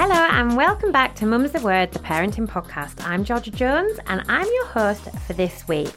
Hello 0.00 0.14
and 0.14 0.56
welcome 0.56 0.92
back 0.92 1.16
to 1.16 1.26
Mum's 1.26 1.50
the 1.50 1.58
Word, 1.58 1.90
the 1.90 1.98
parenting 1.98 2.46
podcast. 2.46 3.04
I'm 3.04 3.24
Georgia 3.24 3.50
Jones 3.50 3.98
and 4.06 4.22
I'm 4.28 4.46
your 4.46 4.66
host 4.66 5.10
for 5.26 5.32
this 5.32 5.66
week. 5.66 5.92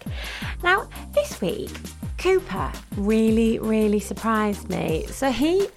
Now, 0.64 0.90
this 1.14 1.40
week, 1.40 1.70
Cooper 2.18 2.72
really, 2.98 3.60
really 3.60 4.00
surprised 4.00 4.72
me. 4.72 5.06
So 5.06 5.32
he 5.32 5.68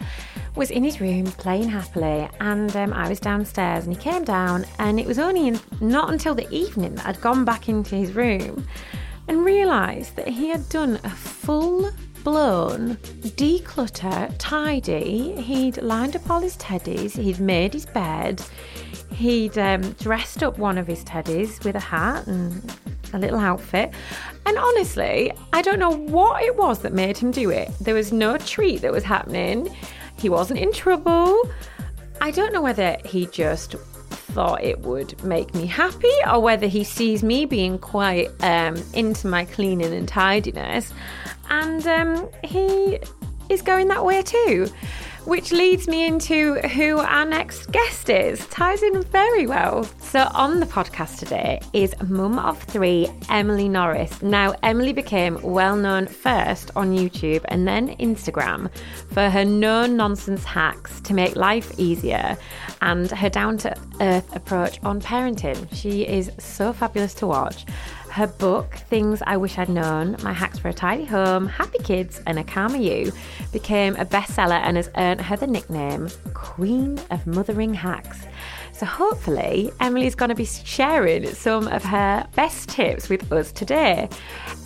was 0.57 0.71
in 0.71 0.85
his 0.85 1.03
room 1.03 1.27
playing 1.27 1.69
happily, 1.69 2.27
and 2.41 2.75
um, 2.75 2.95
I 2.95 3.11
was 3.11 3.21
downstairs, 3.21 3.85
and 3.85 3.95
he 3.95 4.01
came 4.01 4.25
down, 4.25 4.65
and 4.79 4.99
it 4.99 5.07
was 5.07 5.19
only 5.19 5.49
in, 5.49 5.61
not 5.83 6.11
until 6.11 6.35
the 6.35 6.51
evening 6.51 6.95
that 6.95 7.05
I'd 7.05 7.21
gone 7.21 7.45
back 7.45 7.69
into 7.69 7.95
his 7.95 8.15
room 8.15 8.67
and 9.29 9.45
realised 9.45 10.17
that 10.17 10.29
he 10.29 10.49
had 10.49 10.67
done 10.71 10.99
a 11.05 11.11
full 11.11 11.91
blown 12.25 12.97
declutter, 13.37 14.35
tidy. 14.39 15.41
He'd 15.41 15.81
lined 15.83 16.17
up 16.17 16.29
all 16.29 16.41
his 16.41 16.57
teddies, 16.57 17.13
he'd 17.13 17.39
made 17.39 17.75
his 17.75 17.87
bed, 17.87 18.43
he'd 19.13 19.57
um, 19.59 19.93
dressed 19.93 20.43
up 20.43 20.59
one 20.59 20.79
of 20.79 20.87
his 20.87 21.05
teddies 21.05 21.63
with 21.65 21.77
a 21.77 21.81
hat 21.81 22.27
and 22.27 22.75
a 23.13 23.19
little 23.19 23.39
outfit. 23.39 23.93
And 24.47 24.59
honestly, 24.59 25.33
I 25.53 25.63
don't 25.63 25.79
know 25.79 25.91
what 25.91 26.43
it 26.43 26.57
was 26.57 26.81
that 26.81 26.93
made 26.93 27.17
him 27.17 27.31
do 27.31 27.51
it. 27.51 27.71
There 27.81 27.95
was 27.95 28.13
no 28.13 28.37
treat 28.39 28.79
that 28.79 28.93
was 28.93 29.05
happening. 29.05 29.75
He 30.19 30.29
wasn't 30.29 30.61
in 30.61 30.73
trouble. 30.73 31.41
I 32.21 32.31
don't 32.31 32.53
know 32.53 32.63
whether 32.63 32.97
he 33.05 33.27
just 33.27 33.77
thought 34.35 34.65
it 34.65 34.81
would 34.81 35.23
make 35.23 35.55
me 35.55 35.67
happy 35.67 36.13
or 36.27 36.41
whether 36.41 36.67
he 36.67 36.83
sees 36.83 37.23
me 37.23 37.45
being 37.45 37.79
quite 37.79 38.31
um, 38.41 38.83
into 38.93 39.29
my 39.29 39.45
cleaning 39.45 39.93
and 39.93 40.09
tidiness. 40.09 40.93
And 41.51 41.87
um, 41.87 42.29
he 42.43 42.99
is 43.49 43.63
going 43.63 43.89
that 43.89 44.05
way 44.05 44.23
too. 44.23 44.69
Which 45.25 45.53
leads 45.53 45.89
me 45.89 46.07
into 46.07 46.57
who 46.69 46.99
our 46.99 47.25
next 47.25 47.73
guest 47.73 48.11
is. 48.11 48.47
Ties 48.49 48.83
in 48.83 49.03
very 49.05 49.47
well. 49.47 49.85
So, 49.99 50.29
on 50.35 50.61
the 50.61 50.67
podcast 50.67 51.19
today 51.19 51.63
is 51.73 51.95
mum 52.07 52.39
of 52.39 52.63
three, 52.63 53.09
Emily 53.31 53.67
Norris. 53.67 54.21
Now, 54.21 54.55
Emily 54.63 54.93
became 54.93 55.41
well 55.41 55.77
known 55.77 56.07
first 56.09 56.73
on 56.77 56.93
YouTube 56.95 57.43
and 57.49 57.67
then 57.67 57.97
Instagram 57.97 58.71
for 59.13 59.31
her 59.31 59.47
no 59.47 59.87
nonsense 59.87 60.45
hacks 60.45 61.01
to 61.01 61.15
make 61.15 61.37
life 61.37 61.73
easier 61.79 62.37
and 62.83 63.11
her 63.11 63.31
down 63.31 63.57
to 63.59 63.75
earth 64.03 64.37
approach 64.37 64.79
on 64.83 65.01
parenting. 65.01 65.67
She 65.75 66.03
is 66.03 66.31
so 66.39 66.71
fabulous 66.71 67.15
to 67.15 67.27
watch. 67.27 67.65
Her 68.15 68.29
book, 68.29 68.75
Things 68.75 69.25
I 69.27 69.37
Wish 69.37 69.59
I'd 69.59 69.69
Known 69.69 70.17
My 70.23 70.33
Hacks 70.33 70.61
for 70.61 70.69
a 70.69 70.73
Tidy 70.73 71.05
Home, 71.05 71.49
Happy 71.49 71.81
Kids, 71.83 72.23
and 72.29 72.39
a 72.39 72.45
Calmer 72.45 72.77
You, 72.77 73.11
became 73.51 73.97
a 73.97 74.05
bestseller 74.05 74.61
and 74.63 74.77
has 74.77 74.89
earned 74.97 75.21
her 75.23 75.37
the 75.37 75.49
nickname 75.49 76.09
Queen 76.33 77.01
of 77.11 77.27
Mothering 77.27 77.75
Hacks. 77.75 78.25
So, 78.73 78.87
hopefully, 78.87 79.73
Emily's 79.81 80.15
going 80.15 80.29
to 80.29 80.37
be 80.37 80.45
sharing 80.45 81.27
some 81.35 81.67
of 81.67 81.83
her 81.83 82.25
best 82.37 82.69
tips 82.69 83.09
with 83.09 83.33
us 83.33 83.51
today. 83.51 84.09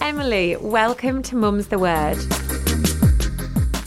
Emily, 0.02 0.56
welcome 0.56 1.22
to 1.22 1.34
Mum's 1.34 1.68
the 1.68 1.78
Word. 1.78 2.18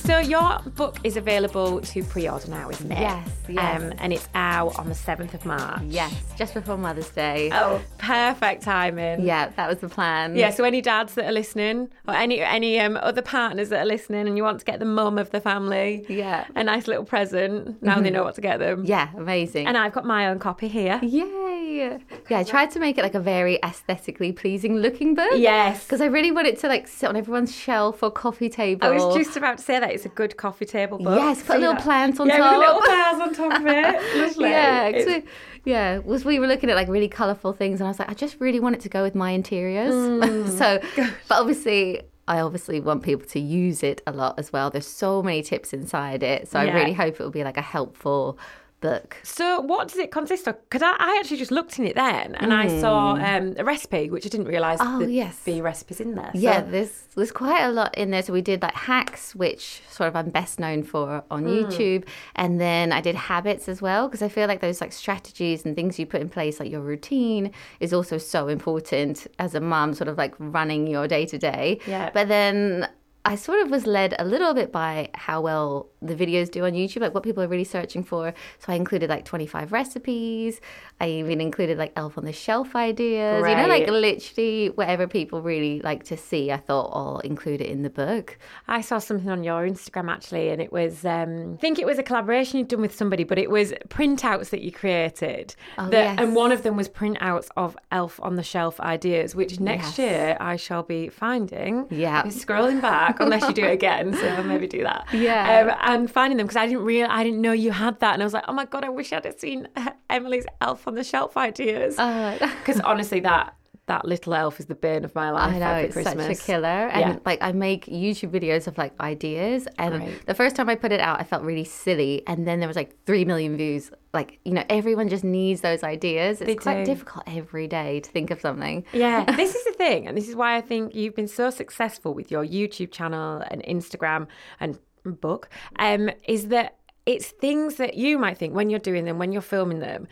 So 0.03 0.17
your 0.17 0.59
book 0.75 0.97
is 1.03 1.15
available 1.15 1.79
to 1.81 2.03
pre-order 2.03 2.47
now, 2.49 2.69
isn't 2.69 2.91
it? 2.91 2.99
Yes, 2.99 3.29
yes. 3.47 3.81
Um, 3.81 3.93
and 3.99 4.11
it's 4.11 4.27
out 4.33 4.77
on 4.79 4.89
the 4.89 4.95
seventh 4.95 5.33
of 5.33 5.45
March. 5.45 5.81
Yes, 5.85 6.13
just 6.37 6.53
before 6.53 6.75
Mother's 6.77 7.09
Day. 7.09 7.49
Oh, 7.53 7.79
perfect 7.99 8.63
timing. 8.63 9.21
Yeah, 9.21 9.49
that 9.49 9.69
was 9.69 9.77
the 9.77 9.89
plan. 9.89 10.35
Yeah. 10.35 10.49
So 10.49 10.63
any 10.63 10.81
dads 10.81 11.13
that 11.13 11.25
are 11.25 11.31
listening, 11.31 11.89
or 12.07 12.15
any 12.15 12.41
any 12.41 12.79
um, 12.79 12.97
other 12.97 13.21
partners 13.21 13.69
that 13.69 13.79
are 13.81 13.85
listening, 13.85 14.27
and 14.27 14.35
you 14.37 14.43
want 14.43 14.59
to 14.59 14.65
get 14.65 14.79
the 14.79 14.85
mum 14.85 15.17
of 15.19 15.29
the 15.29 15.39
family, 15.39 16.03
Yeah. 16.09 16.45
a 16.55 16.63
nice 16.63 16.87
little 16.87 17.05
present. 17.05 17.81
Now 17.83 18.01
they 18.01 18.09
know 18.09 18.23
what 18.23 18.35
to 18.35 18.41
get 18.41 18.57
them. 18.59 18.83
Yeah, 18.85 19.09
amazing. 19.15 19.67
And 19.67 19.77
I've 19.77 19.93
got 19.93 20.05
my 20.05 20.27
own 20.27 20.39
copy 20.39 20.67
here. 20.67 20.99
Yay! 21.03 21.99
Yeah, 22.29 22.39
I 22.39 22.43
tried 22.43 22.71
to 22.71 22.79
make 22.79 22.97
it 22.97 23.01
like 23.01 23.15
a 23.15 23.19
very 23.19 23.57
aesthetically 23.63 24.31
pleasing 24.33 24.75
looking 24.77 25.15
book. 25.15 25.31
Yes. 25.35 25.83
Because 25.83 26.01
I 26.01 26.05
really 26.05 26.31
want 26.31 26.47
it 26.47 26.59
to 26.59 26.67
like 26.67 26.87
sit 26.87 27.07
on 27.07 27.15
everyone's 27.15 27.55
shelf 27.55 28.03
or 28.03 28.11
coffee 28.11 28.49
table. 28.49 28.85
I 28.87 28.91
was 28.91 29.15
just 29.15 29.37
about 29.37 29.57
to 29.59 29.63
say 29.63 29.79
that 29.79 29.90
it's 29.93 30.05
a 30.05 30.09
good 30.09 30.37
coffee 30.37 30.65
table 30.65 30.97
book. 30.97 31.17
Yes, 31.17 31.43
put 31.43 31.59
little 31.59 31.73
that- 31.75 31.83
plant 31.83 32.19
on 32.19 32.27
yeah, 32.27 32.37
top. 32.37 32.57
with 32.57 32.67
little 32.67 32.81
flowers 32.81 33.21
on 33.21 33.33
top 33.33 33.59
of 33.61 33.67
it. 33.67 34.17
Lovely. 34.27 34.49
Yeah, 34.49 34.91
'cause 34.91 35.05
we, 35.05 35.23
yeah. 35.65 35.97
Was 35.99 36.25
we 36.25 36.39
were 36.39 36.47
looking 36.47 36.69
at 36.69 36.75
like 36.75 36.87
really 36.87 37.07
colourful 37.07 37.53
things, 37.53 37.79
and 37.79 37.87
I 37.87 37.91
was 37.91 37.99
like, 37.99 38.09
I 38.09 38.13
just 38.13 38.37
really 38.39 38.59
want 38.59 38.75
it 38.75 38.81
to 38.81 38.89
go 38.89 39.03
with 39.03 39.15
my 39.15 39.31
interiors. 39.31 39.93
Mm. 39.93 40.49
so, 40.57 40.79
but 41.27 41.39
obviously, 41.39 42.01
I 42.27 42.39
obviously 42.39 42.79
want 42.79 43.03
people 43.03 43.27
to 43.27 43.39
use 43.39 43.83
it 43.83 44.01
a 44.07 44.11
lot 44.11 44.39
as 44.39 44.53
well. 44.53 44.69
There's 44.69 44.87
so 44.87 45.21
many 45.21 45.41
tips 45.41 45.73
inside 45.73 46.23
it, 46.23 46.47
so 46.47 46.61
Yeah. 46.61 46.71
I 46.71 46.75
really 46.79 46.93
hope 46.93 47.15
it 47.19 47.23
will 47.23 47.29
be 47.31 47.43
like 47.43 47.57
a 47.57 47.61
helpful 47.61 48.37
book. 48.81 49.15
So, 49.23 49.61
what 49.61 49.87
does 49.87 49.97
it 49.97 50.11
consist 50.11 50.47
of? 50.47 50.55
Because 50.69 50.81
I, 50.81 50.95
I 50.99 51.17
actually 51.19 51.37
just 51.37 51.51
looked 51.51 51.79
in 51.79 51.85
it 51.87 51.95
then, 51.95 52.35
and 52.35 52.53
I 52.53 52.79
saw 52.81 53.11
um, 53.15 53.55
a 53.57 53.63
recipe, 53.63 54.09
which 54.09 54.25
I 54.25 54.29
didn't 54.29 54.47
realise 54.47 54.79
Hmm. 54.81 54.87
Oh, 54.95 54.99
there'd 54.99 55.11
yes. 55.11 55.39
be 55.45 55.61
recipes 55.61 56.01
in 56.01 56.15
there. 56.15 56.31
So- 56.33 56.39
Yeah, 56.39 56.61
there's 56.61 56.91
there's 57.15 57.31
quite 57.31 57.61
a 57.63 57.71
lot 57.71 57.97
in 57.97 58.11
there. 58.11 58.21
So 58.23 58.33
we 58.33 58.41
did 58.41 58.61
like 58.61 58.73
hacks, 58.73 59.33
which 59.35 59.81
sort 59.89 60.07
of 60.09 60.15
I'm 60.15 60.29
best 60.29 60.59
known 60.59 60.83
for 60.83 61.23
on 61.31 61.43
YouTube, 61.45 62.05
and 62.35 62.59
then 62.59 62.91
I 62.91 63.01
did 63.01 63.15
habits 63.15 63.69
as 63.69 63.81
well 63.81 64.07
because 64.07 64.21
I 64.21 64.29
feel 64.29 64.47
like 64.47 64.59
those 64.61 64.81
like 64.81 64.91
strategies 64.91 65.65
and 65.65 65.75
things 65.75 65.97
you 65.99 66.05
put 66.05 66.21
in 66.21 66.29
place, 66.29 66.59
like 66.59 66.71
your 66.71 66.81
routine, 66.81 67.51
is 67.79 67.93
also 67.93 68.17
so 68.17 68.47
important 68.47 69.27
as 69.39 69.55
a 69.55 69.59
mum, 69.61 69.93
sort 69.93 70.07
of 70.07 70.17
like 70.17 70.33
running 70.39 70.87
your 70.87 71.07
day 71.07 71.25
to 71.27 71.37
day. 71.37 71.79
Yeah. 71.87 72.09
But 72.13 72.27
then. 72.27 72.87
I 73.23 73.35
sort 73.35 73.61
of 73.61 73.69
was 73.69 73.85
led 73.85 74.15
a 74.17 74.25
little 74.25 74.53
bit 74.55 74.71
by 74.71 75.09
how 75.13 75.41
well 75.41 75.89
the 76.01 76.15
videos 76.15 76.49
do 76.49 76.65
on 76.65 76.71
YouTube, 76.71 77.01
like 77.01 77.13
what 77.13 77.21
people 77.21 77.43
are 77.43 77.47
really 77.47 77.63
searching 77.63 78.03
for. 78.03 78.33
So 78.57 78.73
I 78.73 78.75
included 78.75 79.09
like 79.11 79.25
25 79.25 79.71
recipes. 79.71 80.59
I 80.99 81.07
even 81.09 81.39
included 81.39 81.77
like 81.77 81.93
elf 81.95 82.17
on 82.17 82.25
the 82.25 82.33
shelf 82.33 82.75
ideas, 82.75 83.45
you 83.47 83.55
know, 83.55 83.67
like 83.67 83.87
literally 83.87 84.69
whatever 84.69 85.07
people 85.07 85.43
really 85.43 85.79
like 85.81 86.03
to 86.05 86.17
see, 86.17 86.51
I 86.51 86.57
thought 86.57 86.89
I'll 86.93 87.19
include 87.19 87.61
it 87.61 87.69
in 87.69 87.83
the 87.83 87.91
book. 87.91 88.39
I 88.67 88.81
saw 88.81 88.97
something 88.97 89.29
on 89.29 89.43
your 89.43 89.67
Instagram 89.67 90.09
actually, 90.11 90.49
and 90.49 90.59
it 90.59 90.71
was 90.71 91.05
um, 91.05 91.53
I 91.53 91.57
think 91.61 91.77
it 91.77 91.85
was 91.85 91.99
a 91.99 92.03
collaboration 92.03 92.57
you'd 92.57 92.69
done 92.69 92.81
with 92.81 92.95
somebody, 92.95 93.23
but 93.23 93.37
it 93.37 93.51
was 93.51 93.71
printouts 93.89 94.49
that 94.49 94.61
you 94.61 94.71
created. 94.71 95.55
Oh, 95.77 95.89
that- 95.89 95.91
yes. 95.91 96.15
And 96.19 96.35
one 96.35 96.51
of 96.51 96.63
them 96.63 96.75
was 96.75 96.89
printouts 96.89 97.49
of 97.55 97.77
Elf 97.91 98.19
on 98.23 98.35
the 98.35 98.43
Shelf 98.43 98.79
ideas, 98.79 99.35
which 99.35 99.59
next 99.59 99.99
Yes. 99.99 99.99
year 99.99 100.37
I 100.39 100.55
shall 100.55 100.81
be 100.81 101.09
finding. 101.09 101.85
Yeah. 101.91 102.23
Scrolling 102.23 102.81
back 102.81 103.10
unless 103.19 103.47
you 103.47 103.53
do 103.53 103.63
it 103.65 103.71
again, 103.71 104.13
so 104.13 104.27
I'll 104.27 104.43
maybe 104.43 104.67
do 104.67 104.83
that. 104.83 105.07
Yeah. 105.13 105.67
um, 105.69 105.77
and 105.95 106.11
finding 106.11 106.37
them 106.37 106.47
because 106.47 106.57
I 106.57 106.65
didn't 106.67 106.83
real 106.83 107.07
I 107.09 107.23
didn't 107.23 107.41
know 107.41 107.51
you 107.51 107.71
had 107.71 107.99
that, 107.99 108.13
and 108.13 108.21
I 108.23 108.25
was 108.25 108.33
like, 108.33 108.45
oh 108.47 108.53
my 108.53 108.65
god, 108.65 108.83
I 108.83 108.89
wish 108.89 109.11
I'd 109.13 109.25
have 109.25 109.39
seen 109.39 109.67
Emily's 110.09 110.45
Elf 110.61 110.87
on 110.87 110.95
the 110.95 111.03
Shelf 111.03 111.37
ideas. 111.37 111.95
Uh, 111.99 112.37
Because 112.59 112.79
honestly, 112.81 113.19
that 113.21 113.55
that 113.93 114.03
little 114.13 114.33
elf 114.43 114.59
is 114.61 114.67
the 114.73 114.75
bane 114.85 115.03
of 115.09 115.13
my 115.21 115.29
life 115.31 115.53
I 115.55 115.59
know 115.59 115.75
it's 115.85 115.93
Christmas. 115.93 116.25
such 116.27 116.37
a 116.39 116.41
killer, 116.49 116.67
and 116.95 117.01
Yeah. 117.01 117.19
like 117.25 117.39
I 117.41 117.51
make 117.51 117.83
YouTube 117.87 118.31
videos 118.37 118.63
of 118.69 118.77
like 118.83 118.93
ideas, 118.99 119.67
and 119.77 119.91
Great. 120.01 120.25
the 120.25 120.33
first 120.41 120.55
time 120.57 120.67
I 120.73 120.75
put 120.83 120.91
it 120.97 121.01
out, 121.07 121.19
I 121.19 121.23
felt 121.23 121.43
really 121.51 121.63
silly, 121.85 122.13
and 122.29 122.47
then 122.47 122.59
there 122.59 122.67
was 122.67 122.77
like 122.81 122.91
three 123.07 123.25
million 123.31 123.57
views. 123.57 123.91
Like 124.13 124.39
you 124.45 124.53
know, 124.57 124.63
everyone 124.69 125.07
just 125.15 125.23
needs 125.39 125.59
those 125.61 125.83
ideas. 125.95 126.41
It's 126.41 126.47
They 126.49 126.55
quite 126.55 126.79
do. 126.85 126.91
difficult 126.93 127.23
every 127.41 127.67
day 127.67 127.99
to 128.05 128.09
think 128.15 128.31
of 128.31 128.39
something. 128.41 128.83
Yeah, 128.93 129.23
this 129.41 129.55
is 129.55 129.63
the 129.69 129.73
thing, 129.83 130.07
and 130.07 130.13
this 130.17 130.27
is 130.29 130.35
why 130.35 130.55
I 130.59 130.61
think 130.61 130.95
you've 130.95 131.15
been 131.21 131.27
so 131.41 131.49
successful 131.49 132.13
with 132.13 132.27
your 132.33 132.45
YouTube 132.57 132.91
channel 132.91 133.43
and 133.51 133.59
Instagram 133.75 134.27
and 134.59 134.79
book. 135.27 135.49
Um, 135.79 136.09
is 136.35 136.47
that 136.49 136.75
it's 137.07 137.29
things 137.45 137.75
that 137.81 137.95
you 138.03 138.19
might 138.19 138.37
think 138.37 138.53
when 138.53 138.69
you're 138.69 138.79
doing 138.91 139.05
them, 139.05 139.17
when 139.17 139.31
you're 139.33 139.41
filming 139.55 139.79
them. 139.79 140.07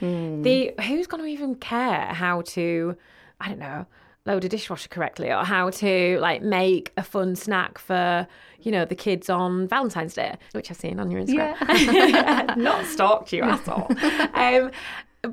The 0.48 0.74
who's 0.88 1.08
going 1.08 1.24
to 1.24 1.30
even 1.30 1.56
care 1.56 2.06
how 2.24 2.42
to, 2.56 2.96
I 3.40 3.50
don't 3.50 3.60
know, 3.60 3.86
load 4.26 4.44
a 4.44 4.50
dishwasher 4.50 4.90
correctly 4.90 5.32
or 5.32 5.44
how 5.44 5.70
to 5.70 6.20
like 6.20 6.42
make 6.42 6.92
a 6.98 7.04
fun 7.04 7.36
snack 7.36 7.78
for 7.78 8.28
you 8.62 8.72
know 8.72 8.86
the 8.86 8.96
kids 8.96 9.30
on 9.30 9.68
Valentine's 9.68 10.14
Day, 10.14 10.38
which 10.52 10.70
I've 10.70 10.78
seen 10.78 11.00
on 11.00 11.10
your 11.12 11.22
Instagram. 11.22 12.58
Not 12.58 12.86
stalked 12.86 13.34
you 13.34 13.44
at 13.44 13.68
all. 13.68 13.90
um, 14.34 14.72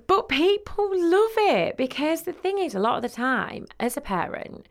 but 0.06 0.28
people 0.28 0.88
love 0.92 1.30
it 1.36 1.76
because 1.76 2.22
the 2.22 2.32
thing 2.32 2.58
is, 2.58 2.74
a 2.74 2.80
lot 2.80 2.96
of 2.96 3.02
the 3.02 3.08
time, 3.08 3.66
as 3.78 3.96
a 3.96 4.00
parent, 4.00 4.66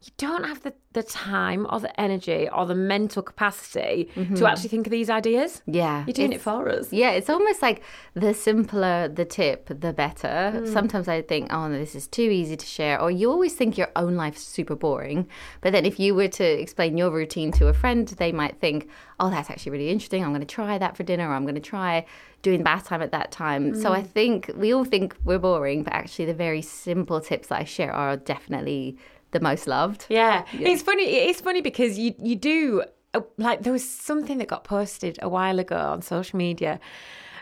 you 0.00 0.12
don't 0.16 0.44
have 0.44 0.62
the, 0.62 0.72
the 0.92 1.02
time 1.02 1.66
or 1.70 1.80
the 1.80 2.00
energy 2.00 2.48
or 2.54 2.64
the 2.66 2.74
mental 2.74 3.20
capacity 3.20 4.08
to 4.36 4.46
actually 4.46 4.68
think 4.68 4.86
of 4.86 4.92
these 4.92 5.10
ideas. 5.10 5.60
Yeah, 5.66 6.04
You're 6.06 6.14
doing 6.14 6.32
it 6.32 6.40
for 6.40 6.68
us. 6.68 6.92
Yeah, 6.92 7.10
it's 7.10 7.28
almost 7.28 7.62
like 7.62 7.82
the 8.14 8.32
simpler 8.32 9.08
the 9.08 9.24
tip, 9.24 9.66
the 9.68 9.92
better. 9.92 10.52
Hmm. 10.52 10.66
Sometimes 10.72 11.08
I 11.08 11.22
think, 11.22 11.48
oh, 11.52 11.68
this 11.68 11.96
is 11.96 12.06
too 12.06 12.22
easy 12.22 12.56
to 12.56 12.64
share. 12.64 13.00
Or 13.00 13.10
you 13.10 13.28
always 13.28 13.54
think 13.54 13.76
your 13.76 13.90
own 13.96 14.14
life's 14.14 14.42
super 14.42 14.76
boring. 14.76 15.26
But 15.62 15.72
then 15.72 15.84
if 15.84 15.98
you 15.98 16.14
were 16.14 16.28
to 16.28 16.44
explain 16.44 16.96
your 16.96 17.10
routine 17.10 17.50
to 17.52 17.66
a 17.66 17.74
friend, 17.74 18.06
they 18.06 18.30
might 18.30 18.60
think, 18.60 18.88
oh, 19.18 19.30
that's 19.30 19.50
actually 19.50 19.72
really 19.72 19.90
interesting. 19.90 20.22
I'm 20.22 20.30
going 20.30 20.40
to 20.42 20.46
try 20.46 20.78
that 20.78 20.96
for 20.96 21.02
dinner, 21.02 21.28
or 21.28 21.34
I'm 21.34 21.42
going 21.42 21.56
to 21.56 21.60
try 21.60 22.06
doing 22.42 22.62
bath 22.62 22.86
time 22.86 23.02
at 23.02 23.10
that 23.10 23.32
time. 23.32 23.74
So 23.74 23.88
Hmm. 23.88 23.96
I 23.96 24.02
think 24.04 24.52
we 24.54 24.72
all 24.72 24.84
think 24.84 25.16
we're 25.24 25.40
boring, 25.40 25.82
but 25.82 25.92
actually 25.92 26.26
the 26.26 26.34
very 26.34 26.62
simple 26.62 27.20
tips 27.20 27.48
that 27.48 27.58
I 27.60 27.64
share 27.64 27.92
are 27.92 28.16
definitely 28.16 28.96
the 29.30 29.40
most 29.40 29.66
loved. 29.66 30.06
Yeah. 30.08 30.44
It's 30.52 30.82
funny. 30.82 31.04
It's 31.04 31.40
funny 31.40 31.60
because 31.60 31.98
you 31.98 32.14
you 32.18 32.36
do 32.36 32.82
uh, 33.14 33.20
like 33.36 33.62
there 33.62 33.72
was 33.72 33.88
something 33.88 34.38
that 34.38 34.48
got 34.48 34.64
posted 34.64 35.18
a 35.22 35.28
while 35.28 35.58
ago 35.58 35.76
on 35.76 36.02
social 36.02 36.36
media. 36.36 36.80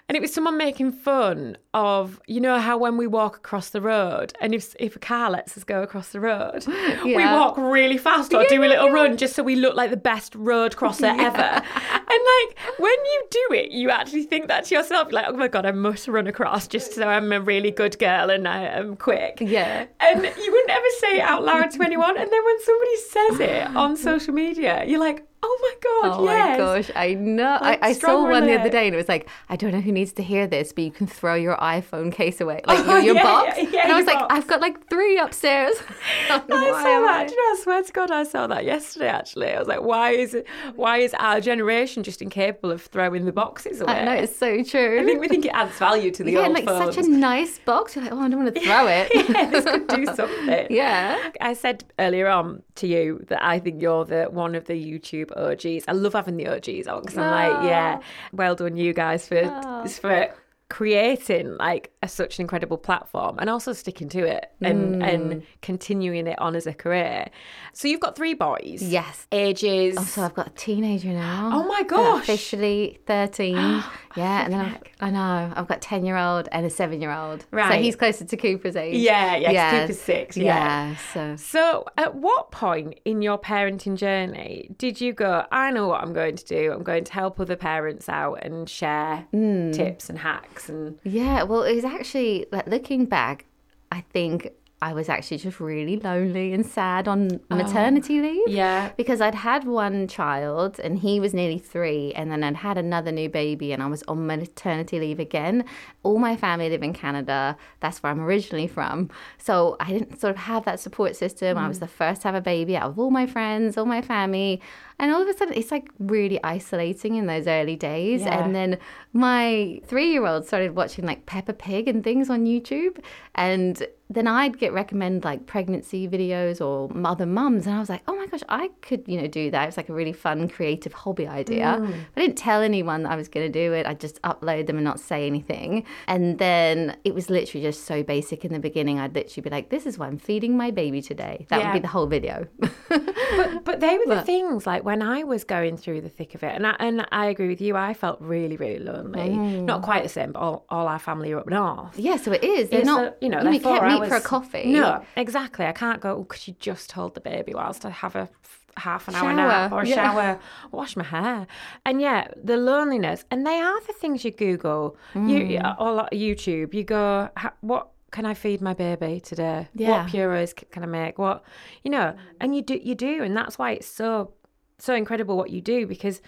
And 0.08 0.14
it 0.14 0.20
was 0.20 0.32
someone 0.32 0.56
making 0.56 0.92
fun 0.92 1.56
of, 1.74 2.20
you 2.28 2.40
know, 2.40 2.60
how 2.60 2.78
when 2.78 2.96
we 2.96 3.08
walk 3.08 3.38
across 3.38 3.70
the 3.70 3.80
road, 3.80 4.32
and 4.40 4.54
if 4.54 4.76
if 4.78 4.94
a 4.94 5.00
car 5.00 5.30
lets 5.30 5.56
us 5.56 5.64
go 5.64 5.82
across 5.82 6.10
the 6.10 6.20
road, 6.20 6.64
we 7.04 7.16
walk 7.16 7.56
really 7.56 7.98
fast 7.98 8.32
or 8.32 8.44
do 8.44 8.62
a 8.62 8.66
little 8.66 8.90
run 8.90 9.16
just 9.16 9.34
so 9.34 9.42
we 9.42 9.56
look 9.56 9.74
like 9.74 9.90
the 9.90 9.96
best 9.96 10.36
road 10.36 10.76
crosser 10.76 11.06
ever. 11.06 11.42
And 11.42 12.20
like 12.24 12.78
when 12.78 12.92
you 12.92 13.22
do 13.30 13.46
it, 13.56 13.72
you 13.72 13.90
actually 13.90 14.22
think 14.22 14.46
that 14.46 14.66
to 14.66 14.76
yourself, 14.76 15.10
like, 15.10 15.26
oh 15.28 15.36
my 15.36 15.48
god, 15.48 15.66
I 15.66 15.72
must 15.72 16.06
run 16.06 16.28
across 16.28 16.68
just 16.68 16.94
so 16.94 17.08
I'm 17.08 17.32
a 17.32 17.40
really 17.40 17.72
good 17.72 17.98
girl 17.98 18.30
and 18.30 18.46
I 18.46 18.62
am 18.62 18.96
quick. 18.96 19.38
Yeah. 19.40 19.86
And 19.98 20.22
you 20.22 20.52
wouldn't 20.52 20.70
ever 20.70 20.86
say 21.00 21.16
it 21.16 21.22
out 21.22 21.42
loud 21.42 21.72
to 21.72 21.82
anyone. 21.82 22.16
And 22.16 22.30
then 22.30 22.44
when 22.44 22.62
somebody 22.62 22.96
says 22.96 23.40
it 23.40 23.76
on 23.76 23.96
social 23.96 24.34
media, 24.34 24.84
you're 24.86 25.00
like, 25.00 25.26
oh 25.48 25.58
my 25.62 25.74
God, 26.10 26.20
Oh 26.20 26.24
yes. 26.24 26.58
my 26.58 26.64
gosh, 26.64 26.90
I 26.96 27.14
know. 27.14 27.58
Like, 27.60 27.82
I, 27.82 27.88
I 27.88 27.92
saw 27.92 28.28
one 28.28 28.46
the 28.46 28.58
other 28.58 28.68
day 28.70 28.86
and 28.86 28.94
it 28.94 28.98
was 28.98 29.08
like, 29.08 29.28
I 29.48 29.56
don't 29.56 29.72
know 29.72 29.80
who 29.80 29.92
needs 29.92 30.12
to 30.14 30.22
hear 30.22 30.46
this, 30.46 30.72
but 30.72 30.84
you 30.84 30.90
can 30.90 31.06
throw 31.06 31.34
your 31.34 31.56
iPhone 31.56 32.12
case 32.12 32.40
away, 32.40 32.60
like 32.66 32.80
Oh, 32.80 32.96
your, 32.96 33.00
your 33.00 33.14
yeah, 33.16 33.22
box. 33.22 33.56
yeah, 33.58 33.68
yeah, 33.70 33.82
and 33.84 33.92
I 33.92 33.96
was 33.96 34.06
like, 34.06 34.18
box. 34.18 34.34
I've 34.34 34.46
got 34.46 34.60
like 34.60 34.88
three 34.90 35.18
upstairs. 35.18 35.76
I 36.28 36.38
saw 36.38 36.46
that. 36.48 37.28
Do 37.28 37.34
you 37.34 37.40
know, 37.54 37.58
I 37.58 37.62
swear 37.62 37.82
to 37.82 37.92
God, 37.92 38.10
I 38.10 38.24
saw 38.24 38.46
that 38.48 38.64
yesterday. 38.64 39.08
Actually, 39.08 39.50
I 39.52 39.58
was 39.58 39.68
like, 39.68 39.82
"Why 39.82 40.10
is 40.10 40.34
it? 40.34 40.46
Why 40.74 40.98
is 40.98 41.14
our 41.14 41.40
generation 41.40 42.02
just 42.02 42.20
incapable 42.22 42.70
of 42.70 42.82
throwing 42.82 43.24
the 43.24 43.32
boxes 43.32 43.80
away?" 43.80 43.92
I 44.00 44.04
know, 44.04 44.12
it's 44.12 44.36
so 44.36 44.62
true. 44.64 45.00
I 45.00 45.04
think 45.04 45.20
we 45.20 45.28
think 45.28 45.44
it 45.46 45.50
adds 45.54 45.76
value 45.78 46.10
to 46.12 46.24
the 46.24 46.32
yeah, 46.32 46.40
old 46.40 46.54
like 46.54 46.64
phones. 46.64 46.94
such 46.96 47.04
a 47.04 47.08
nice 47.08 47.58
box. 47.60 47.94
You're 47.94 48.04
like, 48.04 48.12
oh, 48.12 48.20
I 48.20 48.28
don't 48.28 48.42
want 48.44 48.54
to 48.54 48.60
throw 48.66 48.86
it. 48.88 49.10
yeah, 49.14 49.50
this 49.50 49.64
could 49.64 49.86
do 49.88 50.06
something. 50.14 50.66
Yeah. 50.70 51.30
I 51.40 51.52
said 51.54 51.84
earlier 51.98 52.28
on 52.28 52.62
to 52.76 52.86
you 52.86 53.24
that 53.28 53.42
I 53.44 53.58
think 53.58 53.80
you're 53.82 54.04
the 54.04 54.24
one 54.24 54.54
of 54.54 54.64
the 54.66 54.74
YouTube 54.74 55.30
OGs. 55.36 55.84
I 55.88 55.92
love 55.92 56.14
having 56.14 56.36
the 56.36 56.48
OGs 56.48 56.86
on 56.86 57.02
because 57.02 57.18
I'm 57.18 57.30
like, 57.30 57.52
ah. 57.52 57.66
yeah, 57.66 58.00
well 58.32 58.54
done 58.54 58.76
you 58.76 58.92
guys 58.92 59.28
for 59.28 59.42
ah. 59.44 59.86
for 59.86 60.28
creating 60.68 61.56
like 61.58 61.92
a, 62.02 62.08
such 62.08 62.38
an 62.38 62.42
incredible 62.42 62.76
platform 62.76 63.38
and 63.38 63.48
also 63.48 63.72
sticking 63.72 64.08
to 64.08 64.24
it 64.24 64.50
and 64.60 64.96
hmm. 64.96 65.02
and 65.02 65.42
continuing 65.62 66.26
it 66.26 66.38
on 66.40 66.56
as 66.56 66.66
a 66.66 66.74
career. 66.74 67.26
So 67.72 67.86
you've 67.88 68.00
got 68.00 68.16
three 68.16 68.34
boys. 68.34 68.82
Yes. 68.82 69.26
Ages. 69.30 69.96
So 70.10 70.22
I've 70.22 70.34
got 70.34 70.48
a 70.48 70.50
teenager 70.50 71.08
now. 71.08 71.50
Oh 71.52 71.66
my 71.66 71.82
They're 71.82 71.98
gosh. 71.98 72.22
Officially 72.24 72.98
13. 73.06 73.56
yeah. 74.16 74.44
And 74.44 74.52
then 74.52 74.60
I've, 74.60 74.82
I 75.00 75.10
know, 75.10 75.52
I've 75.54 75.66
got 75.68 75.80
10 75.82 76.04
year 76.04 76.16
old 76.16 76.48
and 76.52 76.64
a 76.66 76.70
seven 76.70 77.00
year 77.00 77.12
old. 77.12 77.44
Right, 77.50 77.72
So 77.72 77.82
he's 77.82 77.96
closer 77.96 78.24
to 78.24 78.36
Cooper's 78.36 78.76
age. 78.76 78.96
Yeah, 78.96 79.36
yeah, 79.36 79.50
Yes. 79.50 79.80
Cooper's 79.82 80.00
six, 80.00 80.36
yeah. 80.36 80.44
Yeah. 80.90 80.96
So 81.12 81.36
So, 81.36 81.84
at 81.96 82.14
what 82.14 82.50
point 82.50 82.98
in 83.04 83.22
your 83.22 83.38
parenting 83.38 83.96
journey 83.96 84.70
did 84.78 85.00
you 85.00 85.12
go, 85.12 85.44
I 85.52 85.70
know 85.70 85.88
what 85.88 86.02
I'm 86.02 86.12
going 86.12 86.36
to 86.36 86.44
do? 86.44 86.72
I'm 86.72 86.82
going 86.82 87.04
to 87.04 87.12
help 87.12 87.38
other 87.40 87.56
parents 87.56 88.08
out 88.08 88.38
and 88.42 88.68
share 88.68 89.26
Hmm. 89.30 89.70
tips 89.72 90.08
and 90.10 90.18
hacks 90.18 90.68
and 90.68 90.98
Yeah, 91.04 91.42
well, 91.44 91.62
it 91.62 91.74
was 91.74 91.84
actually 91.84 92.46
like 92.52 92.66
looking 92.66 93.04
back, 93.06 93.44
I 93.92 94.00
think 94.12 94.50
I 94.82 94.92
was 94.92 95.08
actually 95.08 95.38
just 95.38 95.58
really 95.58 95.96
lonely 95.96 96.52
and 96.52 96.64
sad 96.64 97.08
on 97.08 97.40
maternity 97.48 98.20
leave. 98.20 98.42
Oh, 98.46 98.50
yeah. 98.50 98.90
Because 98.96 99.22
I'd 99.22 99.34
had 99.34 99.64
one 99.64 100.06
child 100.06 100.78
and 100.78 100.98
he 100.98 101.18
was 101.18 101.32
nearly 101.32 101.58
three, 101.58 102.12
and 102.12 102.30
then 102.30 102.44
I'd 102.44 102.56
had 102.56 102.76
another 102.76 103.10
new 103.10 103.30
baby 103.30 103.72
and 103.72 103.82
I 103.82 103.86
was 103.86 104.02
on 104.02 104.26
maternity 104.26 105.00
leave 105.00 105.18
again. 105.18 105.64
All 106.02 106.18
my 106.18 106.36
family 106.36 106.68
live 106.68 106.82
in 106.82 106.92
Canada. 106.92 107.56
That's 107.80 108.02
where 108.02 108.12
I'm 108.12 108.20
originally 108.20 108.66
from. 108.66 109.08
So 109.38 109.78
I 109.80 109.92
didn't 109.92 110.20
sort 110.20 110.32
of 110.32 110.36
have 110.36 110.66
that 110.66 110.78
support 110.78 111.16
system. 111.16 111.56
Mm. 111.56 111.60
I 111.62 111.68
was 111.68 111.78
the 111.78 111.88
first 111.88 112.22
to 112.22 112.28
have 112.28 112.34
a 112.34 112.42
baby 112.42 112.76
out 112.76 112.90
of 112.90 112.98
all 112.98 113.10
my 113.10 113.26
friends, 113.26 113.78
all 113.78 113.86
my 113.86 114.02
family. 114.02 114.60
And 114.98 115.12
all 115.12 115.20
of 115.22 115.28
a 115.28 115.36
sudden, 115.36 115.54
it's 115.54 115.70
like 115.70 115.88
really 115.98 116.42
isolating 116.42 117.16
in 117.16 117.26
those 117.26 117.46
early 117.46 117.76
days. 117.76 118.22
Yeah. 118.22 118.42
And 118.44 118.54
then 118.54 118.78
my 119.12 119.80
three 119.86 120.10
year 120.12 120.26
old 120.26 120.46
started 120.46 120.74
watching 120.74 121.04
like 121.04 121.26
Peppa 121.26 121.52
Pig 121.52 121.88
and 121.88 122.02
things 122.02 122.30
on 122.30 122.44
YouTube. 122.46 122.98
And 123.34 123.86
then 124.08 124.28
I'd 124.28 124.56
get 124.58 124.72
recommend 124.72 125.24
like 125.24 125.46
pregnancy 125.46 126.06
videos 126.08 126.64
or 126.64 126.88
mother 126.94 127.26
mums. 127.26 127.66
And 127.66 127.74
I 127.74 127.80
was 127.80 127.88
like, 127.88 128.02
oh 128.06 128.14
my 128.16 128.26
gosh, 128.26 128.42
I 128.48 128.70
could, 128.80 129.02
you 129.06 129.20
know, 129.20 129.26
do 129.26 129.50
that. 129.50 129.64
It 129.64 129.66
was 129.66 129.76
like 129.76 129.88
a 129.88 129.92
really 129.92 130.12
fun, 130.12 130.48
creative 130.48 130.92
hobby 130.92 131.26
idea. 131.26 131.76
Mm. 131.80 131.94
I 132.16 132.20
didn't 132.20 132.38
tell 132.38 132.62
anyone 132.62 133.02
that 133.02 133.10
I 133.12 133.16
was 133.16 133.26
going 133.28 133.50
to 133.50 133.52
do 133.52 133.72
it. 133.72 133.84
I 133.84 133.94
just 133.94 134.22
upload 134.22 134.68
them 134.68 134.76
and 134.76 134.84
not 134.84 135.00
say 135.00 135.26
anything. 135.26 135.84
And 136.06 136.38
then 136.38 136.96
it 137.04 137.14
was 137.14 137.28
literally 137.30 137.64
just 137.66 137.84
so 137.84 138.02
basic 138.04 138.44
in 138.44 138.52
the 138.52 138.60
beginning. 138.60 139.00
I'd 139.00 139.14
literally 139.14 139.42
be 139.42 139.50
like, 139.50 139.70
this 139.70 139.86
is 139.86 139.98
what 139.98 140.06
I'm 140.06 140.18
feeding 140.18 140.56
my 140.56 140.70
baby 140.70 141.02
today. 141.02 141.44
That 141.48 141.58
Yeah. 141.60 141.66
would 141.72 141.72
be 141.74 141.80
the 141.80 141.88
whole 141.88 142.06
video. 142.06 142.46
but 142.88 143.64
but 143.64 143.80
they 143.80 143.98
were 143.98 144.14
the 144.14 144.22
things 144.22 144.66
like 144.66 144.84
when 144.86 145.02
I 145.02 145.24
was 145.24 145.42
going 145.42 145.76
through 145.76 146.00
the 146.02 146.08
thick 146.18 146.36
of 146.36 146.44
it, 146.48 146.52
and 146.54 146.64
I, 146.70 146.76
and 146.78 147.04
I 147.10 147.26
agree 147.26 147.48
with 147.48 147.60
you. 147.60 147.72
I 147.76 147.92
felt 147.92 148.18
really 148.20 148.56
really 148.56 148.78
lonely. 148.92 149.30
Mm. 149.30 149.64
Not 149.64 149.82
quite 149.82 150.02
the 150.04 150.08
same, 150.18 150.30
but 150.32 150.38
all, 150.40 150.64
all 150.68 150.86
our 150.94 151.00
family 151.08 151.32
are 151.32 151.40
up 151.40 151.48
north. 151.48 151.98
yeah, 151.98 152.16
so 152.24 152.30
it 152.32 152.44
is. 152.44 152.70
They're 152.70 152.80
It's 152.80 152.86
not, 152.86 153.02
a- 153.04 153.14
you 153.20 153.28
know, 153.28 153.40
you, 153.50 153.58
can't 153.60 153.84
meet 154.00 154.08
for 154.08 154.14
a 154.16 154.20
coffee. 154.20 154.66
No, 154.72 155.04
exactly. 155.16 155.66
I 155.66 155.72
can't 155.72 156.00
go. 156.00 156.10
Oh, 156.18 156.24
could 156.24 156.46
you 156.46 156.54
just 156.60 156.92
hold 156.92 157.14
the 157.16 157.20
baby 157.32 157.52
whilst 157.52 157.84
I 157.84 157.90
have 157.90 158.14
a 158.14 158.28
half 158.76 159.08
an 159.08 159.14
hour 159.16 159.32
nap 159.32 159.72
or 159.72 159.80
a 159.80 159.86
yeah. 159.88 159.94
shower, 159.96 160.38
wash 160.70 160.96
my 160.96 161.02
hair, 161.16 161.46
and 161.84 162.00
yeah, 162.00 162.28
the 162.50 162.56
loneliness. 162.56 163.24
And 163.32 163.44
they 163.44 163.58
are 163.68 163.80
the 163.88 163.92
things 163.92 164.24
you 164.24 164.30
Google, 164.30 164.96
you 165.14 165.20
Mm. 165.20 165.80
or 165.80 165.90
like 165.94 166.12
YouTube. 166.12 166.74
You 166.74 166.84
go, 166.84 167.28
what 167.60 167.88
can 168.12 168.24
I 168.24 168.34
feed 168.34 168.60
my 168.60 168.74
baby 168.74 169.18
today? 169.18 169.66
Yeah. 169.74 169.90
What 169.90 170.10
purees 170.12 170.52
can 170.74 170.82
I 170.84 170.86
make? 170.86 171.18
What 171.18 171.42
you 171.84 171.90
know? 171.90 172.14
And 172.40 172.54
you 172.54 172.62
do, 172.62 172.78
you 172.88 172.94
do, 172.94 173.14
and 173.24 173.36
that's 173.36 173.58
why 173.58 173.72
it's 173.72 173.88
so 173.88 174.32
so 174.78 174.94
incredible 174.94 175.36
what 175.36 175.50
you 175.50 175.60
do 175.60 175.86
because 175.86 176.20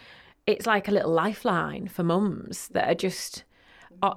it's 0.47 0.67
like 0.67 0.89
a 0.89 0.93
little 0.93 1.13
lifeline 1.13 1.89
for 1.89 2.03
mums 2.03 2.69
that 2.69 2.89
are 2.89 2.95
just. 2.95 3.45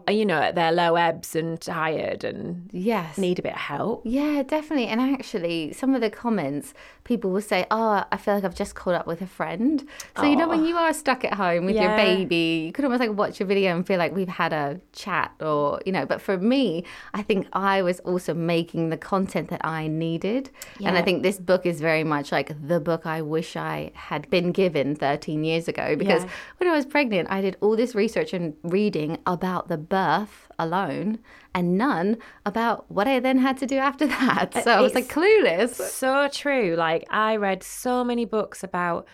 You 0.09 0.25
know, 0.25 0.39
at 0.41 0.55
their 0.55 0.71
low 0.71 0.95
ebbs 0.95 1.35
and 1.35 1.59
tired 1.59 2.23
and 2.23 2.69
Yes. 2.71 3.17
need 3.17 3.39
a 3.39 3.41
bit 3.41 3.53
of 3.53 3.57
help. 3.59 4.01
Yeah, 4.05 4.43
definitely. 4.43 4.87
And 4.87 5.01
actually, 5.01 5.73
some 5.73 5.95
of 5.95 6.01
the 6.01 6.09
comments, 6.09 6.73
people 7.03 7.31
will 7.31 7.41
say, 7.41 7.65
Oh, 7.71 8.03
I 8.11 8.17
feel 8.17 8.35
like 8.35 8.43
I've 8.43 8.55
just 8.55 8.75
caught 8.75 8.93
up 8.93 9.07
with 9.07 9.21
a 9.21 9.27
friend. 9.27 9.83
So, 10.17 10.23
you 10.25 10.35
know, 10.35 10.47
when 10.47 10.65
you 10.65 10.75
are 10.77 10.93
stuck 10.93 11.25
at 11.25 11.33
home 11.33 11.65
with 11.65 11.75
your 11.77 11.95
baby, 11.95 12.65
you 12.67 12.71
could 12.73 12.85
almost 12.85 12.99
like 12.99 13.13
watch 13.17 13.41
a 13.41 13.45
video 13.45 13.75
and 13.75 13.85
feel 13.85 13.97
like 13.97 14.13
we've 14.15 14.27
had 14.27 14.53
a 14.53 14.79
chat 14.93 15.31
or, 15.41 15.79
you 15.85 15.91
know, 15.91 16.05
but 16.05 16.21
for 16.21 16.37
me, 16.37 16.83
I 17.13 17.23
think 17.23 17.47
I 17.53 17.81
was 17.81 17.99
also 18.01 18.33
making 18.33 18.89
the 18.89 18.97
content 18.97 19.49
that 19.49 19.65
I 19.65 19.87
needed. 19.87 20.51
And 20.85 20.97
I 20.97 21.01
think 21.01 21.23
this 21.23 21.39
book 21.39 21.65
is 21.65 21.81
very 21.81 22.03
much 22.03 22.31
like 22.31 22.49
the 22.67 22.79
book 22.79 23.05
I 23.05 23.21
wish 23.21 23.55
I 23.55 23.91
had 23.95 24.29
been 24.29 24.51
given 24.51 24.95
13 24.95 25.43
years 25.43 25.67
ago 25.67 25.95
because 25.95 26.23
Yeah. 26.23 26.29
when 26.57 26.69
I 26.69 26.73
was 26.75 26.85
pregnant, 26.85 27.29
I 27.31 27.41
did 27.41 27.57
all 27.61 27.75
this 27.75 27.95
research 27.95 28.33
and 28.33 28.53
reading 28.63 29.17
about 29.25 29.69
the 29.71 29.77
birth 29.77 30.37
alone 30.59 31.19
and 31.55 31.77
none 31.77 32.17
about 32.45 32.89
what 32.91 33.07
I 33.07 33.19
then 33.19 33.37
had 33.39 33.57
to 33.57 33.65
do 33.65 33.77
after 33.77 34.05
that. 34.19 34.53
So 34.63 34.71
I 34.71 34.81
was 34.81 34.93
like 34.93 35.07
clueless. 35.07 35.75
So 35.75 36.27
true. 36.31 36.75
Like 36.77 37.03
I 37.09 37.35
read 37.37 37.63
so 37.63 38.03
many 38.03 38.25
books 38.25 38.63
about 38.63 39.07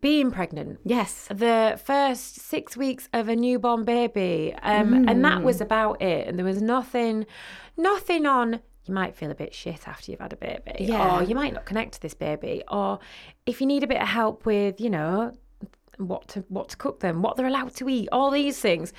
being 0.00 0.30
pregnant. 0.30 0.78
Yes. 0.84 1.28
The 1.30 1.78
first 1.84 2.36
six 2.40 2.76
weeks 2.76 3.08
of 3.12 3.28
a 3.28 3.36
newborn 3.36 3.84
baby, 3.84 4.54
um, 4.62 5.06
and 5.08 5.24
that 5.24 5.38
Mm. 5.38 5.44
was 5.44 5.60
about 5.60 6.00
it. 6.02 6.26
And 6.26 6.38
there 6.38 6.44
was 6.46 6.62
nothing, 6.62 7.26
nothing 7.76 8.24
on. 8.26 8.60
You 8.86 8.94
might 8.94 9.14
feel 9.14 9.30
a 9.30 9.34
bit 9.34 9.54
shit 9.54 9.86
after 9.86 10.10
you've 10.10 10.20
had 10.20 10.32
a 10.32 10.36
baby, 10.36 10.72
Yeah. 10.80 11.18
or 11.18 11.22
you 11.22 11.34
might 11.34 11.52
not 11.54 11.64
connect 11.66 11.94
to 11.94 12.00
this 12.00 12.14
baby, 12.14 12.62
or 12.70 12.98
if 13.46 13.60
you 13.60 13.66
need 13.66 13.82
a 13.82 13.86
bit 13.86 14.00
of 14.00 14.08
help 14.08 14.46
with, 14.46 14.80
you 14.80 14.90
know, 14.90 15.32
what 15.98 16.26
to 16.28 16.40
what 16.48 16.68
to 16.70 16.76
cook 16.76 16.98
them, 17.00 17.22
what 17.22 17.36
they're 17.36 17.46
allowed 17.46 17.74
to 17.76 17.88
eat, 17.88 18.08
all 18.10 18.30
these 18.30 18.58
things, 18.58 18.92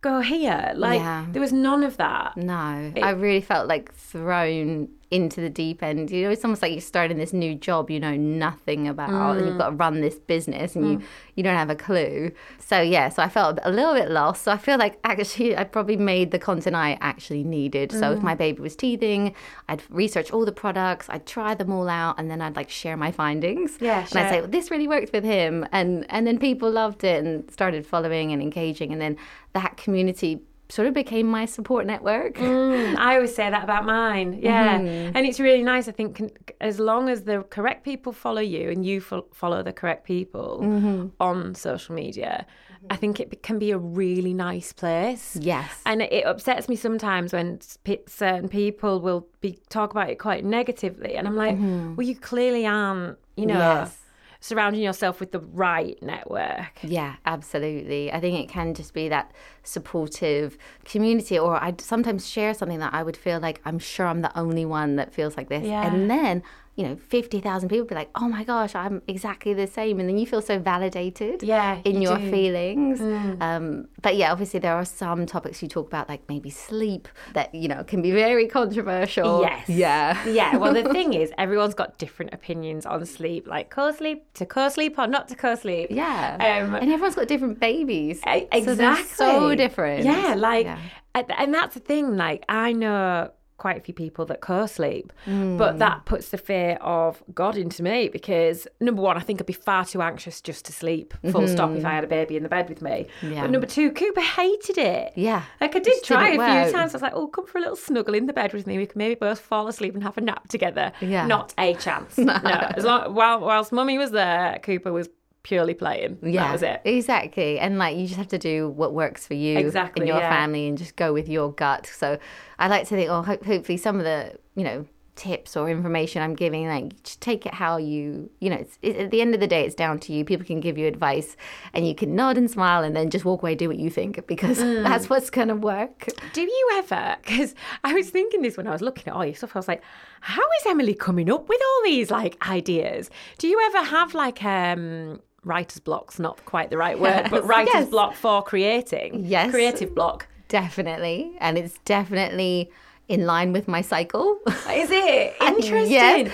go 0.00 0.20
here. 0.20 0.72
Like 0.76 1.00
Yeah. 1.00 1.26
there 1.30 1.40
was 1.42 1.52
none 1.52 1.82
of 1.84 1.96
that. 1.98 2.36
No, 2.36 2.92
I 3.02 3.10
really 3.10 3.40
felt 3.40 3.68
like 3.68 3.92
thrown 3.94 4.88
into 5.10 5.40
the 5.40 5.50
deep 5.50 5.82
end. 5.82 6.10
You 6.10 6.24
know, 6.24 6.30
it's 6.30 6.44
almost 6.44 6.62
like 6.62 6.72
you're 6.72 6.80
starting 6.80 7.18
this 7.18 7.32
new 7.32 7.54
job 7.54 7.90
you 7.90 7.98
know 7.98 8.16
nothing 8.16 8.86
about, 8.86 9.36
and 9.36 9.46
you've 9.46 9.54
mm. 9.56 9.58
got 9.58 9.70
to 9.70 9.76
run 9.76 10.00
this 10.00 10.18
business, 10.18 10.76
and 10.76 10.88
you 10.88 10.98
mm. 10.98 11.04
you 11.34 11.42
don't 11.42 11.56
have 11.56 11.70
a 11.70 11.74
clue. 11.74 12.30
So 12.58 12.80
yeah, 12.80 13.08
so 13.08 13.22
I 13.22 13.28
felt 13.28 13.58
a 13.62 13.70
little 13.70 13.94
bit 13.94 14.10
lost. 14.10 14.42
So 14.42 14.52
I 14.52 14.56
feel 14.56 14.78
like 14.78 14.98
actually 15.02 15.56
I 15.56 15.64
probably 15.64 15.96
made 15.96 16.30
the 16.30 16.38
content 16.38 16.76
I 16.76 16.96
actually 17.00 17.42
needed. 17.42 17.90
So 17.92 18.12
if 18.12 18.22
my 18.22 18.34
mm. 18.34 18.38
baby 18.38 18.60
was 18.60 18.76
teething, 18.76 19.34
I'd 19.68 19.82
research 19.90 20.30
all 20.30 20.44
the 20.44 20.52
products, 20.52 21.08
I'd 21.08 21.26
try 21.26 21.54
them 21.54 21.72
all 21.72 21.88
out, 21.88 22.18
and 22.18 22.30
then 22.30 22.40
I'd 22.40 22.56
like 22.56 22.70
share 22.70 22.96
my 22.96 23.10
findings. 23.10 23.78
Yeah, 23.80 24.06
and 24.10 24.18
I'd 24.18 24.30
say 24.30 24.40
well, 24.40 24.50
this 24.50 24.70
really 24.70 24.88
worked 24.88 25.12
with 25.12 25.24
him, 25.24 25.66
and 25.72 26.06
and 26.08 26.26
then 26.26 26.38
people 26.38 26.70
loved 26.70 27.02
it 27.02 27.24
and 27.24 27.50
started 27.50 27.84
following 27.86 28.32
and 28.32 28.40
engaging, 28.40 28.92
and 28.92 29.00
then 29.00 29.16
that 29.54 29.76
community 29.76 30.42
sort 30.70 30.88
of 30.88 30.94
became 30.94 31.26
my 31.26 31.44
support 31.46 31.84
network. 31.86 32.34
Mm, 32.36 32.96
I 32.96 33.16
always 33.16 33.34
say 33.34 33.50
that 33.50 33.64
about 33.64 33.84
mine. 33.84 34.38
Yeah. 34.40 34.78
Mm-hmm. 34.78 35.16
And 35.16 35.26
it's 35.26 35.40
really 35.40 35.62
nice. 35.64 35.88
I 35.88 35.92
think 35.92 36.54
as 36.60 36.78
long 36.78 37.08
as 37.08 37.24
the 37.24 37.42
correct 37.50 37.84
people 37.84 38.12
follow 38.12 38.40
you 38.40 38.70
and 38.70 38.86
you 38.86 39.00
fo- 39.00 39.26
follow 39.34 39.62
the 39.62 39.72
correct 39.72 40.04
people 40.06 40.60
Mm-hmm. 40.62 41.08
on 41.20 41.54
social 41.54 41.94
media, 41.94 42.46
I 42.88 42.96
think 42.96 43.20
it 43.20 43.42
can 43.42 43.58
be 43.58 43.72
a 43.72 43.78
really 43.78 44.32
nice 44.32 44.72
place. 44.72 45.36
Yes. 45.40 45.70
And 45.84 46.00
it 46.02 46.24
upsets 46.24 46.68
me 46.68 46.76
sometimes 46.76 47.32
when 47.32 47.60
sp- 47.60 48.06
certain 48.08 48.48
people 48.48 49.00
will 49.00 49.26
be 49.40 49.58
talk 49.68 49.90
about 49.90 50.08
it 50.08 50.18
quite 50.18 50.44
negatively. 50.44 51.16
And 51.16 51.26
I'm 51.28 51.36
like, 51.36 51.56
well, 51.96 52.06
you 52.06 52.16
clearly 52.16 52.64
aren't, 52.66 53.18
you 53.36 53.46
know, 53.46 53.54
Mm-hmm. 53.54 53.80
Yes. 53.84 53.96
surrounding 54.42 54.80
yourself 54.82 55.20
with 55.20 55.32
the 55.32 55.40
right 55.40 55.98
network. 56.02 56.72
Yeah, 56.82 57.16
absolutely. 57.26 58.10
I 58.10 58.20
think 58.20 58.38
it 58.42 58.48
can 58.48 58.72
just 58.72 58.94
be 58.94 59.08
that 59.10 59.32
supportive 59.62 60.56
community, 60.84 61.38
or 61.38 61.62
I'd 61.62 61.80
sometimes 61.80 62.28
share 62.28 62.54
something 62.54 62.78
that 62.80 62.92
I 62.94 63.02
would 63.02 63.16
feel 63.16 63.40
like 63.40 63.60
I'm 63.64 63.78
sure 63.78 64.06
I'm 64.06 64.22
the 64.22 64.36
only 64.38 64.64
one 64.64 64.96
that 64.96 65.12
feels 65.12 65.36
like 65.36 65.48
this. 65.48 65.64
Yeah. 65.66 65.86
And 65.86 66.10
then, 66.10 66.42
you 66.76 66.86
know, 66.86 66.96
50,000 66.96 67.68
people 67.68 67.84
be 67.86 67.94
like, 67.94 68.08
oh 68.14 68.28
my 68.28 68.42
gosh, 68.44 68.74
I'm 68.74 69.02
exactly 69.06 69.52
the 69.52 69.66
same. 69.66 70.00
And 70.00 70.08
then 70.08 70.16
you 70.16 70.24
feel 70.26 70.40
so 70.40 70.58
validated 70.58 71.42
Yeah, 71.42 71.80
in 71.84 71.96
you 71.96 72.08
your 72.08 72.16
do. 72.16 72.22
Mm. 72.24 72.30
feelings. 72.30 73.00
Um, 73.42 73.88
but 74.00 74.16
yeah, 74.16 74.32
obviously, 74.32 74.60
there 74.60 74.74
are 74.74 74.84
some 74.84 75.26
topics 75.26 75.60
you 75.62 75.68
talk 75.68 75.86
about, 75.88 76.08
like 76.08 76.22
maybe 76.28 76.48
sleep, 76.48 77.08
that, 77.34 77.54
you 77.54 77.68
know, 77.68 77.84
can 77.84 78.00
be 78.00 78.12
very 78.12 78.46
controversial. 78.46 79.42
Yes. 79.42 79.68
Yeah. 79.68 80.24
yeah. 80.26 80.56
Well, 80.56 80.72
the 80.72 80.84
thing 80.90 81.12
is, 81.12 81.32
everyone's 81.38 81.74
got 81.74 81.98
different 81.98 82.32
opinions 82.32 82.86
on 82.86 83.04
sleep, 83.04 83.46
like 83.46 83.68
co-sleep 83.68 84.24
to 84.34 84.46
co-sleep 84.46 84.98
or 84.98 85.06
not 85.06 85.28
to 85.28 85.34
co-sleep. 85.36 85.88
Yeah. 85.90 86.36
Um, 86.64 86.74
and 86.76 86.90
everyone's 86.90 87.14
got 87.16 87.28
different 87.28 87.60
babies. 87.60 88.20
E- 88.26 88.46
So 88.52 88.58
Exactly. 88.72 89.49
So 89.50 89.56
different. 89.56 90.04
Yeah, 90.04 90.34
like, 90.36 90.66
Yeah. 90.66 90.78
and- 91.14 91.54
that's 91.54 91.74
the 91.74 91.80
thing. 91.80 92.16
Like, 92.16 92.44
I 92.48 92.72
know 92.72 93.30
quite 93.58 93.76
a 93.76 93.80
few 93.82 93.92
people 93.92 94.24
that 94.24 94.40
co-sleep, 94.40 95.12
Mm. 95.26 95.58
but 95.58 95.78
that 95.80 96.06
puts 96.06 96.30
the 96.30 96.38
fear 96.38 96.78
of 96.80 97.22
God 97.34 97.58
into 97.58 97.82
me 97.82 98.08
because 98.08 98.66
number 98.80 99.02
one, 99.02 99.18
I 99.18 99.20
think 99.20 99.38
I'd 99.38 99.44
be 99.46 99.52
far 99.52 99.84
too 99.84 100.00
anxious 100.00 100.40
just 100.40 100.64
to 100.64 100.72
sleep, 100.72 101.12
full 101.30 101.46
stop, 101.46 101.70
if 101.72 101.84
I 101.84 101.90
had 101.90 102.02
a 102.02 102.06
baby 102.06 102.38
in 102.38 102.42
the 102.42 102.48
bed 102.48 102.70
with 102.70 102.80
me. 102.80 103.06
Mm-hmm. 103.20 103.34
Yeah. 103.34 103.42
But 103.42 103.50
number 103.50 103.66
two, 103.66 103.90
Cooper 103.92 104.22
hated 104.22 104.78
it. 104.78 105.12
Yeah. 105.14 105.42
Like 105.60 105.76
I 105.76 105.78
did 105.80 105.92
Just 105.92 106.06
try 106.06 106.28
a 106.28 106.32
few 106.64 106.72
times. 106.72 106.94
I 106.94 106.96
was 106.96 107.02
like, 107.02 107.12
"Oh, 107.14 107.26
come 107.26 107.46
for 107.46 107.58
a 107.58 107.60
little 107.60 107.76
snuggle 107.76 108.14
in 108.14 108.24
the 108.24 108.32
bed 108.32 108.54
with 108.54 108.66
me. 108.66 108.78
We 108.78 108.86
can 108.86 108.98
maybe 108.98 109.14
both 109.14 109.40
fall 109.40 109.68
asleep 109.68 109.92
and 109.92 110.02
have 110.04 110.16
a 110.16 110.22
nap 110.22 110.48
together." 110.48 110.92
Yeah. 111.02 111.26
Not 111.26 111.52
a 111.58 111.74
chance. 111.74 112.16
no. 112.30 112.32
As 112.32 112.84
long 112.84 113.12
while 113.14 113.40
whilst 113.40 113.72
Mummy 113.72 113.98
was 113.98 114.10
there, 114.10 114.58
Cooper 114.62 114.90
was 114.90 115.10
purely 115.50 115.74
playing. 115.74 116.16
Yeah, 116.22 116.44
That 116.44 116.52
was 116.52 116.62
it. 116.62 116.80
Exactly. 116.84 117.58
And 117.58 117.76
like 117.76 117.96
you 117.98 118.04
just 118.06 118.16
have 118.18 118.28
to 118.28 118.38
do 118.38 118.68
what 118.80 118.94
works 118.94 119.26
for 119.26 119.34
you 119.34 119.58
Exactly, 119.58 120.02
and 120.02 120.08
your 120.08 120.18
yeah. 120.18 120.30
family 120.36 120.68
and 120.68 120.78
just 120.78 120.94
go 120.96 121.12
with 121.12 121.28
your 121.28 121.52
gut. 121.52 121.84
So 122.02 122.18
I 122.58 122.68
like 122.68 122.84
to 122.88 122.94
think, 122.96 123.10
oh, 123.10 123.22
ho- 123.22 123.44
hopefully 123.44 123.76
some 123.78 123.96
of 123.98 124.04
the, 124.04 124.18
you 124.54 124.64
know, 124.64 124.86
tips 125.16 125.54
or 125.54 125.68
information 125.68 126.22
I'm 126.22 126.34
giving, 126.34 126.66
like 126.66 127.02
just 127.02 127.20
take 127.20 127.44
it 127.44 127.52
how 127.52 127.76
you, 127.76 128.30
you 128.40 128.48
know, 128.48 128.56
it's, 128.56 128.78
it, 128.80 128.96
at 128.96 129.10
the 129.10 129.20
end 129.20 129.34
of 129.34 129.40
the 129.40 129.46
day, 129.46 129.66
it's 129.66 129.74
down 129.74 129.98
to 130.04 130.14
you. 130.14 130.24
People 130.24 130.46
can 130.46 130.60
give 130.60 130.78
you 130.78 130.86
advice 130.86 131.36
and 131.74 131.86
you 131.86 131.94
can 131.94 132.14
nod 132.14 132.38
and 132.38 132.50
smile 132.50 132.82
and 132.82 132.96
then 132.96 133.10
just 133.10 133.26
walk 133.26 133.42
away, 133.42 133.54
do 133.54 133.68
what 133.68 133.76
you 133.78 133.90
think 133.90 134.26
because 134.26 134.58
Mm. 134.70 134.82
that's 134.84 135.10
what's 135.10 135.28
going 135.28 135.48
to 135.48 135.56
work. 135.56 136.08
Do 136.32 136.40
you 136.42 136.68
ever? 136.76 137.16
Because 137.22 137.54
I 137.84 137.92
was 137.92 138.08
thinking 138.08 138.40
this 138.40 138.56
when 138.56 138.66
I 138.66 138.70
was 138.72 138.80
looking 138.80 139.08
at 139.08 139.14
all 139.14 139.26
your 139.26 139.34
stuff. 139.34 139.54
I 139.54 139.58
was 139.58 139.68
like, 139.68 139.82
how 140.22 140.40
is 140.60 140.66
Emily 140.66 140.94
coming 140.94 141.30
up 141.30 141.48
with 141.50 141.60
all 141.68 141.80
these 141.84 142.10
like 142.10 142.34
ideas? 142.48 143.10
Do 143.36 143.46
you 143.46 143.60
ever 143.74 143.84
have 143.88 144.14
like 144.14 144.42
um 144.42 145.20
writer's 145.44 145.80
blocks? 145.80 146.18
Not 146.18 146.44
quite 146.44 146.70
the 146.70 146.76
right 146.76 146.98
word, 146.98 147.28
but 147.30 147.44
writer's 147.52 147.74
yes. 147.74 147.88
block 147.90 148.14
for 148.14 148.42
creating. 148.42 149.24
Yes. 149.24 149.50
creative 149.50 149.94
block. 149.94 150.26
Definitely. 150.48 151.36
And 151.40 151.56
it's 151.56 151.78
definitely 151.84 152.70
in 153.08 153.26
line 153.26 153.52
with 153.52 153.66
my 153.68 153.80
cycle. 153.80 154.38
Is 154.46 154.90
it 154.90 155.34
interesting? 155.40 155.90
Yes. 155.90 156.30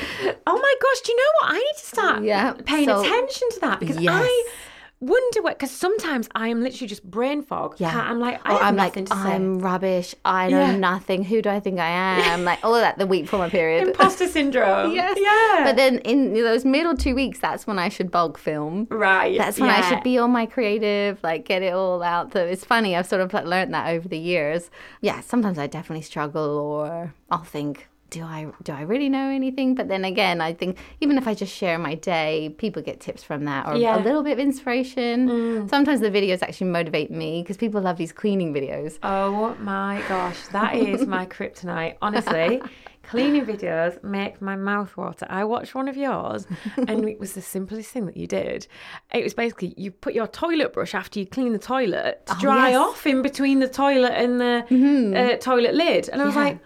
Oh 0.46 0.58
my 0.58 0.75
gosh! 0.82 1.00
Do 1.02 1.12
you 1.12 1.16
know 1.18 1.32
what? 1.40 1.50
I 1.52 1.58
need 1.58 1.78
to 1.78 1.86
start 1.86 2.22
Yeah, 2.25 2.52
paying 2.64 2.88
so- 2.88 3.00
attention 3.00 3.48
to 3.52 3.60
that 3.60 3.80
because 3.80 3.98
Yes. 4.00 4.12
I 4.25 4.48
wonder 5.00 5.43
what. 5.43 5.59
Because 5.59 5.71
sometimes 5.71 6.29
I 6.35 6.49
am 6.49 6.62
literally 6.62 6.87
just 6.88 7.05
brain 7.05 7.43
fog. 7.43 7.76
Yeah. 7.79 7.95
I'm 7.97 8.19
like, 8.19 8.41
I 8.45 8.57
I'm 8.59 8.76
like. 8.76 8.97
I'm 9.11 9.59
rubbish. 9.61 10.15
I 10.25 10.49
know 10.49 10.61
Yeah. 10.61 10.76
nothing. 10.76 11.25
Who 11.25 11.43
do 11.43 11.50
I 11.50 11.61
think 11.61 11.79
I 11.79 11.88
am? 11.88 12.45
Like 12.47 12.61
all 12.65 12.75
of 12.75 12.81
that 12.81 12.99
the 12.99 13.07
week 13.07 13.25
before 13.25 13.38
my 13.41 13.49
period. 13.49 13.88
Imposter 13.88 14.26
syndrome. 14.29 14.93
yes. 14.95 15.17
Yeah. 15.21 15.65
But 15.65 15.76
then 15.76 15.99
in 15.99 16.33
those 16.35 16.65
middle 16.65 16.97
two 16.97 17.15
weeks, 17.15 17.38
that's 17.41 17.67
when 17.67 17.79
I 17.79 17.88
should 17.88 18.11
bulk 18.11 18.38
film. 18.38 18.87
right. 18.91 19.37
That's 19.37 19.59
when 19.61 19.71
I 19.71 19.81
should 19.88 20.03
be 20.03 20.19
all 20.19 20.29
my 20.29 20.47
creative, 20.47 21.19
like 21.23 21.45
get 21.45 21.62
it 21.62 21.73
all 21.75 22.03
out. 22.03 22.33
So 22.33 22.45
it's 22.45 22.65
funny. 22.65 22.97
I've 22.97 23.07
sort 23.07 23.21
of 23.21 23.33
like 23.33 23.45
learned 23.45 23.75
that 23.75 23.88
over 23.88 24.07
the 24.09 24.19
years. 24.19 24.71
Yeah. 25.00 25.21
Sometimes 25.21 25.59
I 25.59 25.67
definitely 25.67 26.03
struggle, 26.03 26.59
or 26.59 27.15
I'll 27.31 27.45
think. 27.45 27.88
Do 28.10 28.22
I 28.22 28.46
do 28.62 28.72
I 28.72 28.82
really 28.82 29.08
know 29.08 29.28
anything? 29.30 29.75
But 29.75 29.88
then 29.88 30.04
again, 30.04 30.40
I 30.40 30.52
think 30.52 30.78
even 31.00 31.18
if 31.18 31.26
I 31.26 31.34
just 31.34 31.52
share 31.54 31.78
my 31.78 31.94
day, 31.94 32.54
people 32.56 32.80
get 32.82 33.00
tips 33.00 33.22
from 33.25 33.44
that 33.46 33.66
or 33.66 33.76
Yeah. 33.76 34.00
a 34.00 34.02
little 34.02 34.22
bit 34.22 34.32
of 34.32 34.38
inspiration. 34.38 35.68
Sometimes 35.68 36.00
the 36.00 36.10
videos 36.10 36.42
actually 36.42 36.68
motivate 36.70 37.10
me 37.10 37.42
because 37.42 37.56
people 37.56 37.80
love 37.80 37.96
these 37.96 38.12
cleaning 38.12 38.54
videos. 38.54 38.98
Oh 39.02 39.54
my 39.60 40.02
gosh, 40.08 40.46
that 40.48 40.76
is 40.76 41.06
my 41.06 41.26
kryptonite. 41.34 41.96
Honestly, 42.00 42.62
cleaning 43.02 43.44
videos 43.44 44.02
make 44.04 44.40
my 44.40 44.54
mouth 44.56 44.96
water. 44.96 45.26
I 45.28 45.44
watched 45.44 45.75
one 45.75 45.88
of 45.88 45.96
yours 45.96 46.46
and 46.76 47.08
it 47.08 47.18
was 47.18 47.32
the 47.34 47.42
simplest 47.42 47.90
thing 47.90 48.06
that 48.06 48.16
you 48.16 48.26
did. 48.26 48.66
It 49.12 49.25
was 49.25 49.34
basically 49.34 49.75
you 49.76 49.90
put 49.90 50.14
your 50.14 50.26
toilet 50.28 50.72
brush 50.72 50.94
after 50.94 51.18
you 51.18 51.26
clean 51.26 51.52
the 51.52 51.58
toilet 51.58 52.25
to 52.26 52.36
dry 52.40 52.70
yes. 52.70 52.78
off 52.78 53.06
in 53.06 53.22
between 53.22 53.58
the 53.58 53.68
toilet 53.68 54.12
and 54.12 54.40
the 54.40 55.34
uh, 55.34 55.36
toilet 55.38 55.75
lid. 55.75 56.08
And 56.08 56.22
I 56.22 56.26
was 56.26 56.34
Yeah. 56.36 56.44
like, 56.44 56.58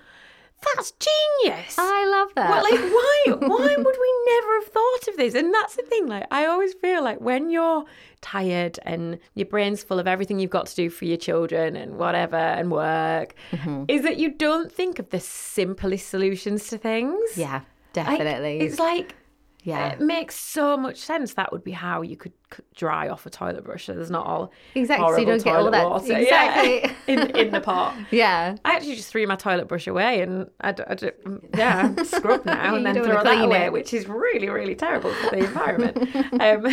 that's 0.77 0.93
genius. 0.93 1.77
I 1.79 2.07
love 2.07 2.29
that. 2.35 2.51
Well, 2.51 2.63
like, 2.63 2.81
why? 2.81 3.07
Why 3.27 3.75
would 3.77 3.97
we 4.01 4.15
never 4.35 4.55
have 4.61 4.65
thought 4.73 5.09
of 5.09 5.17
this? 5.17 5.35
And 5.35 5.53
that's 5.55 5.77
the 5.77 5.83
thing. 5.83 6.07
Like, 6.07 6.27
I 6.31 6.47
always 6.47 6.75
feel 6.75 7.03
like 7.05 7.21
when 7.21 7.51
you're 7.51 7.85
tired 8.21 8.79
and 8.85 9.19
your 9.35 9.47
brain's 9.47 9.83
full 9.83 9.99
of 9.99 10.07
everything 10.07 10.39
you've 10.39 10.51
got 10.51 10.67
to 10.67 10.75
do 10.77 10.91
for 10.91 11.05
your 11.05 11.17
children 11.17 11.77
and 11.77 11.97
whatever 11.99 12.37
and 12.37 12.71
work, 12.71 13.35
Mm-hmm. 13.53 13.85
is 13.89 14.03
that 14.03 14.17
you 14.19 14.31
don't 14.33 14.71
think 14.73 14.99
of 14.99 15.11
the 15.11 15.21
simplest 15.21 16.09
solutions 16.09 16.69
to 16.69 16.79
things. 16.79 17.19
yeah, 17.37 17.61
Like, 17.97 18.19
definitely. 18.19 18.61
it's 18.61 18.79
like 18.79 19.15
yeah. 19.63 19.89
it 19.93 20.01
makes 20.01 20.35
so 20.37 20.77
much 20.77 20.97
sense. 20.99 21.35
That 21.35 21.53
would 21.53 21.63
be 21.65 21.73
how 21.73 22.03
you 22.03 22.17
could 22.17 22.33
dry 22.75 23.09
off 23.09 23.27
a 23.27 23.31
toilet 23.31 23.63
brush. 23.65 23.87
So 23.87 23.95
there's 23.95 24.11
not 24.11 24.27
all 24.27 24.51
Exactly, 24.75 25.07
so 25.09 25.17
you 25.19 25.27
don't 25.27 25.45
get 25.45 25.55
all 25.57 25.71
that- 25.71 25.89
water. 25.89 26.17
exactly. 26.17 26.81
Yeah, 26.81 26.93
in 27.07 27.37
in 27.37 27.51
the 27.53 27.61
pot. 27.61 27.95
yeah. 28.11 28.57
I 28.65 28.73
actually 28.75 28.97
just 28.97 29.09
threw 29.11 29.27
my 29.27 29.37
toilet 29.37 29.69
brush 29.69 29.87
away 29.87 30.21
and 30.23 30.51
I, 30.61 30.75
I 30.89 30.95
d- 30.95 31.11
yeah, 31.57 31.95
scrub 32.05 32.45
now 32.45 32.75
and 32.75 32.85
then 32.85 32.95
throw 32.97 33.23
that 33.23 33.45
away, 33.45 33.67
it. 33.67 33.73
which 33.73 33.95
is 33.95 34.09
really, 34.09 34.49
really 34.49 34.75
terrible 34.75 35.13
for 35.15 35.31
the 35.31 35.45
environment. 35.45 35.97
um, 36.41 36.71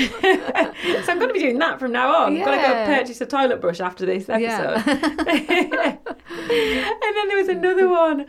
so 1.03 1.11
I'm 1.11 1.19
going 1.19 1.27
to 1.29 1.33
be 1.33 1.39
doing 1.39 1.59
that 1.59 1.79
from 1.79 1.91
now 1.91 2.09
on. 2.15 2.37
I'm 2.37 2.43
going 2.43 2.57
to 2.59 2.63
go 2.65 2.85
purchase 2.85 3.21
a 3.21 3.25
toilet 3.25 3.61
brush 3.61 3.79
after 3.79 4.05
this 4.05 4.27
episode. 4.29 4.83
Yeah. 4.87 5.97
and 6.49 7.15
then 7.15 7.27
there 7.27 7.37
was 7.37 7.49
another 7.49 7.87
one, 7.87 8.25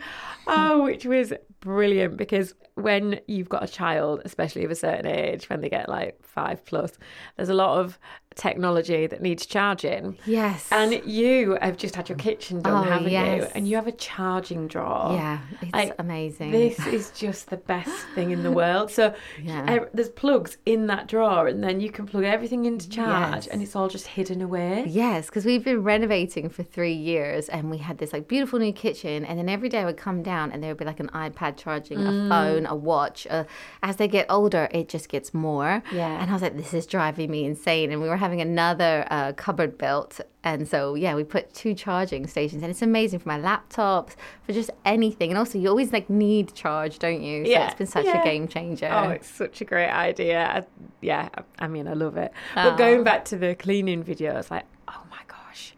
oh, 0.47 0.83
which 0.83 1.05
was 1.05 1.33
brilliant 1.59 2.17
because 2.17 2.53
when 2.75 3.19
you've 3.27 3.49
got 3.49 3.63
a 3.63 3.67
child, 3.67 4.21
especially 4.25 4.63
of 4.63 4.71
a 4.71 4.75
certain 4.75 5.05
age, 5.05 5.49
when 5.49 5.61
they 5.61 5.69
get 5.69 5.89
like 5.89 6.19
five 6.23 6.63
plus, 6.65 6.93
there's 7.35 7.49
a 7.49 7.53
lot 7.53 7.79
of 7.79 7.99
technology 8.39 9.05
that 9.05 9.21
needs 9.21 9.45
charging. 9.45 10.17
Yes. 10.25 10.67
And 10.71 11.01
you 11.05 11.57
have 11.61 11.77
just 11.77 11.95
had 11.95 12.07
your 12.09 12.17
kitchen 12.17 12.61
done, 12.61 12.87
Oh, 12.87 12.89
haven't 12.89 13.11
you? 13.11 13.45
And 13.53 13.67
you 13.67 13.75
have 13.75 13.87
a 13.87 13.91
charging 13.91 14.67
drawer. 14.67 15.13
yeah, 15.13 15.39
it's 15.61 15.73
Like, 15.73 15.93
amazing. 15.99 16.51
This 16.51 16.79
is 16.87 17.11
just 17.11 17.49
the 17.49 17.57
best 17.57 17.91
thing 18.15 18.31
in 18.31 18.43
the 18.43 18.51
world. 18.51 18.89
So 18.91 19.13
Yeah. 19.43 19.85
there's 19.93 20.09
plugs 20.09 20.57
in 20.65 20.87
that 20.87 21.07
drawer, 21.07 21.47
and 21.47 21.63
then 21.63 21.81
you 21.81 21.91
can 21.91 22.05
plug 22.05 22.23
everything 22.23 22.65
into 22.65 22.89
charge, 22.89 23.45
Yes. 23.45 23.47
and 23.47 23.61
it's 23.61 23.75
all 23.75 23.89
just 23.89 24.07
hidden 24.07 24.41
away. 24.41 24.85
Yes, 24.87 25.25
because 25.27 25.45
we've 25.45 25.63
been 25.63 25.83
renovating 25.83 26.47
for 26.49 26.63
three 26.63 26.93
years 26.93 27.49
and 27.49 27.69
we 27.69 27.77
had 27.79 27.97
this 27.97 28.13
like 28.13 28.27
beautiful 28.27 28.57
new 28.59 28.71
kitchen. 28.71 29.25
And 29.25 29.37
then 29.37 29.49
every 29.49 29.67
day 29.69 29.79
I 29.81 29.85
would 29.85 29.97
come 29.97 30.23
down 30.23 30.51
and 30.51 30.63
there 30.63 30.69
would 30.71 30.77
be 30.77 30.85
like 30.85 30.99
an 31.01 31.09
iPad 31.09 31.57
charging, 31.57 31.97
Mm. 31.99 32.25
a 32.25 32.29
phone, 32.29 32.65
a 32.65 32.75
watch. 32.75 33.27
Uh, 33.29 33.43
as 33.83 33.97
they 33.97 34.07
get 34.07 34.25
older, 34.29 34.69
it 34.71 34.87
just 34.87 35.09
gets 35.09 35.33
more. 35.33 35.83
Yeah. 35.91 36.21
And 36.21 36.29
I 36.29 36.33
was 36.33 36.41
like, 36.41 36.55
this 36.55 36.73
is 36.73 36.85
driving 36.85 37.29
me 37.31 37.43
insane. 37.45 37.91
And 37.91 38.01
we 38.01 38.07
were 38.07 38.17
having 38.17 38.28
another 38.39 39.05
uh, 39.09 39.33
cupboard 39.33 39.77
built. 39.77 40.21
And 40.43 40.67
so, 40.67 40.95
yeah, 40.95 41.15
we 41.15 41.23
put 41.23 41.53
two 41.53 41.73
charging 41.73 42.25
stations 42.27 42.63
and 42.63 42.71
it's 42.71 42.81
amazing 42.81 43.19
for 43.19 43.27
my 43.27 43.39
laptops, 43.39 44.15
for 44.43 44.53
just 44.53 44.71
anything. 44.85 45.31
And 45.31 45.37
also, 45.37 45.57
you 45.57 45.67
always 45.67 45.91
like 45.91 46.09
need 46.09 46.53
charge, 46.53 46.99
don't 46.99 47.21
you? 47.21 47.45
So 47.45 47.51
Yeah, 47.51 47.65
it's 47.67 47.75
been 47.75 47.87
such 47.87 48.05
yeah. 48.05 48.21
a 48.21 48.23
game 48.23 48.47
changer. 48.47 48.89
Oh, 48.91 49.09
it's 49.09 49.29
such 49.29 49.61
a 49.61 49.65
great 49.65 49.89
idea. 49.89 50.39
I, 50.45 50.63
yeah, 51.01 51.29
I 51.35 51.65
I 51.65 51.67
mean, 51.67 51.87
I 51.87 51.93
love 51.93 52.17
it. 52.17 52.31
But 52.55 52.77
going 52.77 53.03
back 53.03 53.25
to 53.25 53.37
the 53.37 53.55
cleaning 53.55 54.03
videos, 54.03 54.49
like, 54.51 54.65
oh 54.87 55.03
my 55.11 55.21
gosh, 55.27 55.75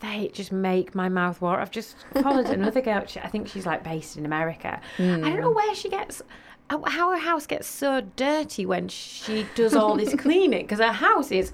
they 0.00 0.30
just 0.34 0.52
make 0.52 0.94
my 0.94 1.08
mouth 1.08 1.40
water. 1.40 1.60
I've 1.60 1.70
just 1.70 1.96
followed 2.22 2.46
another 2.46 2.80
girl. 2.80 3.04
She, 3.06 3.20
I 3.20 3.28
think 3.28 3.48
she's 3.48 3.66
like 3.66 3.82
based 3.84 4.16
in 4.16 4.26
America. 4.26 4.80
I 4.98 5.02
don't 5.02 5.40
know 5.40 5.50
where 5.50 5.74
she 5.74 5.88
gets. 5.88 6.22
How 6.70 7.10
her 7.10 7.18
house 7.18 7.46
gets 7.46 7.66
so 7.66 8.00
dirty 8.16 8.64
when 8.64 8.88
she 8.88 9.46
does 9.54 9.74
all 9.74 9.94
this 9.96 10.14
cleaning 10.14 10.62
because 10.62 10.78
her 10.78 10.92
house 10.92 11.30
is 11.30 11.52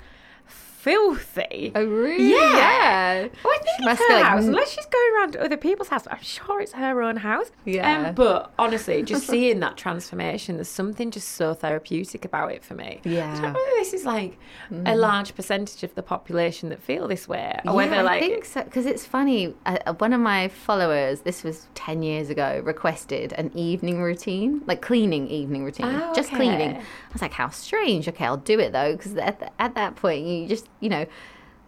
filthy. 0.79 1.73
Oh, 1.75 1.85
really? 1.85 2.31
Yeah. 2.31 2.39
Yeah. 2.39 3.29
Oh, 3.45 3.51
I 3.51 3.59
think 3.59 3.67
She 3.67 3.75
it's 3.79 3.85
must 3.85 4.03
her 4.03 4.15
like, 4.15 4.25
house, 4.25 4.45
"Mm." 4.45 4.49
unless 4.49 4.71
she's 4.71 4.87
going 4.87 5.15
around 5.17 5.33
to 5.33 5.45
other 5.45 5.57
people's 5.57 5.89
house. 5.89 6.07
I'm 6.11 6.23
sure 6.23 6.61
it's 6.61 6.73
her 6.73 7.03
own 7.03 7.17
house. 7.17 7.51
Yeah. 7.65 8.09
Um, 8.09 8.15
but 8.15 8.53
honestly, 8.59 9.03
just 9.03 9.27
seeing 9.33 9.61
that 9.61 9.77
transformation, 9.77 10.57
there's 10.57 10.69
something 10.69 11.11
just 11.11 11.29
so 11.31 11.55
therapeutic 11.55 12.25
about 12.25 12.53
it 12.53 12.65
for 12.65 12.75
me. 12.75 13.01
Yeah. 13.05 13.31
I 13.31 13.35
don't 13.35 13.43
know 13.43 13.53
whether 13.53 13.77
this 13.77 13.93
is 13.93 14.05
like 14.05 14.39
a 14.87 14.97
large 14.97 15.35
percentage 15.35 15.83
of 15.83 15.95
the 15.95 16.03
population 16.03 16.69
that 16.71 16.81
feel 16.83 17.09
this 17.09 17.29
way, 17.29 17.59
or 17.67 17.75
whether 17.75 17.97
yeah, 17.97 18.03
like 18.03 18.23
I 18.23 18.27
think 18.29 18.45
so 18.45 18.63
because 18.63 18.87
it's 18.87 19.05
funny. 19.07 19.55
Uh, 19.67 19.79
uh, 19.87 19.95
one 19.95 20.13
of 20.13 20.21
my 20.21 20.49
followers, 20.49 21.21
this 21.23 21.43
was 21.45 21.67
ten 21.75 22.03
years 22.03 22.31
ago, 22.31 22.61
requested 22.65 23.33
an 23.35 23.51
evening 23.55 24.01
routine, 24.03 24.63
like 24.67 24.81
cleaning 24.83 25.29
evening 25.29 25.65
routine, 25.65 25.87
Oh, 25.87 26.13
just 26.15 26.29
okay. 26.29 26.37
cleaning. 26.37 26.77
I 26.77 27.13
was 27.13 27.23
like, 27.23 27.33
how 27.33 27.49
strange. 27.51 28.09
Okay, 28.09 28.25
I'll 28.25 28.37
do 28.37 28.59
it 28.61 28.73
though, 28.73 28.93
because 28.97 29.15
at, 29.17 29.53
at 29.59 29.75
that 29.75 29.97
point, 29.97 30.27
you 30.27 30.47
just 30.47 30.69
you 30.81 30.89
know. 30.89 31.07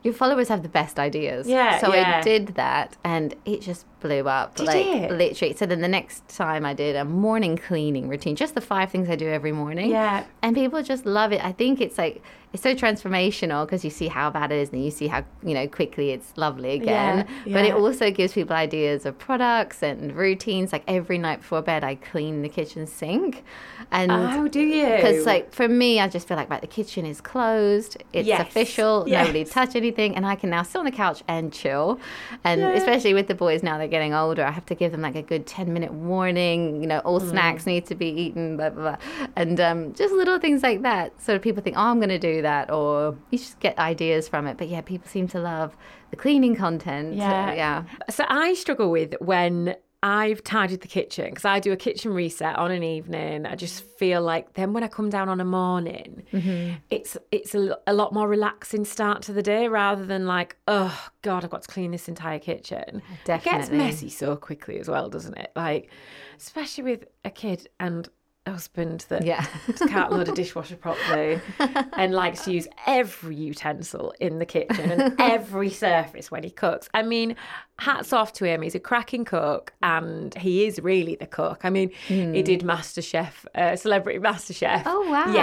Your 0.02 0.14
followers 0.14 0.48
have 0.48 0.62
the 0.62 0.68
best 0.70 0.98
ideas. 0.98 1.46
Yeah, 1.46 1.78
So 1.78 1.92
yeah. 1.92 2.20
I 2.20 2.22
did 2.22 2.54
that 2.54 2.96
and 3.04 3.34
it 3.44 3.60
just 3.60 3.84
blew 4.00 4.26
up. 4.26 4.54
Did 4.54 4.66
like 4.66 4.86
it? 4.86 5.10
literally. 5.10 5.54
So 5.54 5.66
then 5.66 5.82
the 5.82 5.88
next 5.88 6.26
time 6.26 6.64
I 6.64 6.72
did 6.72 6.96
a 6.96 7.04
morning 7.04 7.58
cleaning 7.58 8.08
routine, 8.08 8.34
just 8.34 8.54
the 8.54 8.62
five 8.62 8.90
things 8.90 9.10
I 9.10 9.16
do 9.16 9.28
every 9.28 9.52
morning. 9.52 9.90
Yeah. 9.90 10.24
And 10.40 10.56
people 10.56 10.82
just 10.82 11.04
love 11.04 11.32
it. 11.34 11.44
I 11.44 11.52
think 11.52 11.82
it's 11.82 11.98
like 11.98 12.22
it's 12.52 12.62
so 12.62 12.74
transformational 12.74 13.64
because 13.64 13.84
you 13.84 13.90
see 13.90 14.08
how 14.08 14.28
bad 14.30 14.50
it 14.50 14.56
is 14.56 14.70
and 14.70 14.84
you 14.84 14.90
see 14.90 15.06
how, 15.06 15.24
you 15.42 15.54
know, 15.54 15.68
quickly 15.68 16.10
it's 16.10 16.36
lovely 16.36 16.70
again. 16.72 17.26
Yeah, 17.46 17.54
But 17.54 17.64
it 17.64 17.74
also 17.74 18.10
gives 18.10 18.32
people 18.32 18.56
ideas 18.56 19.06
of 19.06 19.18
products 19.18 19.82
and 19.82 20.12
routines. 20.16 20.72
Like 20.72 20.82
every 20.88 21.18
night 21.18 21.40
before 21.40 21.62
bed, 21.62 21.84
I 21.84 21.94
clean 21.94 22.42
the 22.42 22.48
kitchen 22.48 22.86
sink. 22.86 23.44
And 23.92 24.10
oh, 24.12 24.48
do 24.48 24.60
you? 24.60 24.86
because 24.96 25.26
like 25.26 25.52
for 25.54 25.68
me, 25.68 26.00
I 26.00 26.08
just 26.08 26.26
feel 26.28 26.36
like 26.36 26.50
right, 26.50 26.60
the 26.60 26.66
kitchen 26.66 27.06
is 27.06 27.20
closed. 27.20 27.96
It's 28.12 28.26
Yes. 28.26 28.40
official. 28.40 29.04
Yes. 29.06 29.26
Nobody 29.26 29.44
touch 29.44 29.74
anything, 29.76 30.14
and 30.16 30.26
I 30.26 30.36
can 30.36 30.50
now 30.50 30.62
sit 30.62 30.78
on 30.78 30.84
the 30.84 30.90
couch 30.90 31.22
and 31.28 31.52
chill. 31.52 31.98
And 32.44 32.60
Yeah. 32.60 32.72
especially 32.74 33.14
with 33.14 33.28
the 33.28 33.34
boys 33.34 33.62
now, 33.62 33.78
they're 33.78 33.88
getting 33.88 34.14
older. 34.14 34.44
I 34.44 34.50
have 34.50 34.66
to 34.66 34.74
give 34.74 34.92
them 34.92 35.02
like 35.02 35.16
a 35.16 35.22
good 35.22 35.46
ten 35.46 35.72
minute 35.72 35.92
warning. 35.92 36.80
You 36.82 36.86
know, 36.88 36.98
all 37.00 37.20
Mm. 37.20 37.30
snacks 37.30 37.66
need 37.66 37.86
to 37.86 37.94
be 37.94 38.06
eaten. 38.08 38.56
Blah 38.56 38.70
blah 38.70 38.82
blah. 38.82 39.26
And 39.36 39.60
um, 39.60 39.92
just 39.94 40.12
little 40.14 40.38
things 40.38 40.62
like 40.62 40.82
that. 40.82 41.12
So 41.20 41.38
people 41.38 41.62
think, 41.62 41.76
oh, 41.76 41.82
I'm 41.82 41.98
going 41.98 42.08
to 42.10 42.18
do 42.18 42.39
that, 42.42 42.70
or 42.70 43.16
you 43.30 43.38
just 43.38 43.58
get 43.60 43.78
ideas 43.78 44.28
from 44.28 44.46
it. 44.46 44.56
But 44.58 44.68
yeah, 44.68 44.80
people 44.80 45.08
seem 45.08 45.28
to 45.28 45.40
love 45.40 45.76
the 46.10 46.16
cleaning 46.16 46.56
content. 46.56 47.14
Yeah. 47.14 47.52
yeah. 47.52 47.84
So 48.08 48.24
I 48.28 48.54
struggle 48.54 48.90
with 48.90 49.14
when 49.20 49.76
I've 50.02 50.42
tidied 50.42 50.80
the 50.80 50.88
kitchen 50.88 51.28
because 51.28 51.44
I 51.44 51.60
do 51.60 51.72
a 51.72 51.76
kitchen 51.76 52.14
reset 52.14 52.56
on 52.56 52.70
an 52.70 52.82
evening. 52.82 53.44
I 53.44 53.54
just 53.54 53.84
feel 53.98 54.22
like 54.22 54.54
then 54.54 54.72
when 54.72 54.82
I 54.82 54.88
come 54.88 55.10
down 55.10 55.28
on 55.28 55.40
a 55.40 55.44
morning, 55.44 56.22
Mm-hmm. 56.32 56.76
it's 56.88 57.18
it's 57.30 57.54
a, 57.54 57.76
a 57.86 57.92
lot 57.92 58.14
more 58.14 58.26
relaxing 58.26 58.84
start 58.86 59.20
to 59.24 59.32
the 59.34 59.42
day 59.42 59.68
rather 59.68 60.06
than 60.06 60.26
like 60.26 60.56
oh 60.68 61.08
god 61.22 61.44
I've 61.44 61.50
got 61.50 61.62
to 61.62 61.68
clean 61.68 61.90
this 61.90 62.08
entire 62.08 62.38
kitchen. 62.38 63.02
It 63.28 63.42
gets 63.42 63.68
messy 63.68 64.08
so 64.08 64.36
quickly 64.36 64.78
as 64.78 64.88
well, 64.88 65.10
doesn't 65.10 65.36
it? 65.36 65.52
Like 65.54 65.90
especially 66.38 66.84
with 66.84 67.04
a 67.24 67.30
kid 67.30 67.68
and 67.78 68.08
husband 68.46 69.04
that 69.08 69.24
Yeah. 69.24 69.44
can't 69.88 70.10
load 70.10 70.28
a 70.28 70.32
dishwasher 70.32 70.76
properly 70.76 71.40
and 71.92 72.14
likes 72.14 72.44
to 72.44 72.52
use 72.52 72.66
every 72.86 73.36
utensil 73.36 74.14
in 74.18 74.38
the 74.38 74.46
kitchen 74.46 74.90
and 74.90 75.14
every 75.20 75.68
surface 75.70 76.30
when 76.30 76.42
he 76.42 76.50
cooks. 76.50 76.88
I 76.94 77.02
mean, 77.02 77.36
hats 77.78 78.12
off 78.12 78.32
to 78.34 78.44
him. 78.46 78.62
He's 78.62 78.74
a 78.74 78.80
cracking 78.80 79.24
cook 79.24 79.72
and 79.82 80.34
he 80.34 80.64
is 80.66 80.80
really 80.80 81.16
the 81.16 81.26
cook. 81.26 81.60
I 81.64 81.70
mean, 81.70 81.90
he 82.06 82.42
did 82.42 82.62
MasterChef, 82.62 83.46
uh, 83.54 83.76
Celebrity 83.76 84.18
MasterChef. 84.18 84.82
Hmm. 84.82 84.88
Oh, 84.88 85.04
Yeah. 85.04 85.34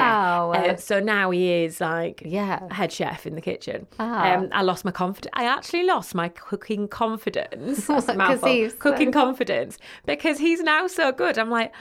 wow. 0.41 0.51
Uh, 0.53 0.75
so 0.77 0.99
now 0.99 1.29
he 1.31 1.63
is 1.65 1.79
like 1.79 2.23
Yeah. 2.25 2.71
head 2.73 2.91
chef 2.91 3.25
in 3.27 3.35
the 3.35 3.41
kitchen. 3.41 3.85
Ah. 3.99 4.33
Um, 4.33 4.49
I 4.51 4.63
lost 4.63 4.83
my 4.85 4.91
confidence. 4.91 5.31
I 5.35 5.45
actually 5.45 5.83
lost 5.83 6.15
my 6.15 6.29
cooking 6.29 6.87
confidence. 6.87 7.85
That's 7.87 8.07
a 8.09 8.15
mouthful. 8.15 8.49
he's 8.49 8.71
so- 8.71 8.77
Cooking 8.79 9.11
confidence 9.11 9.77
because 10.05 10.39
he's 10.39 10.61
now 10.61 10.87
so 10.87 11.11
good. 11.11 11.37
I'm 11.37 11.49
like, 11.51 11.71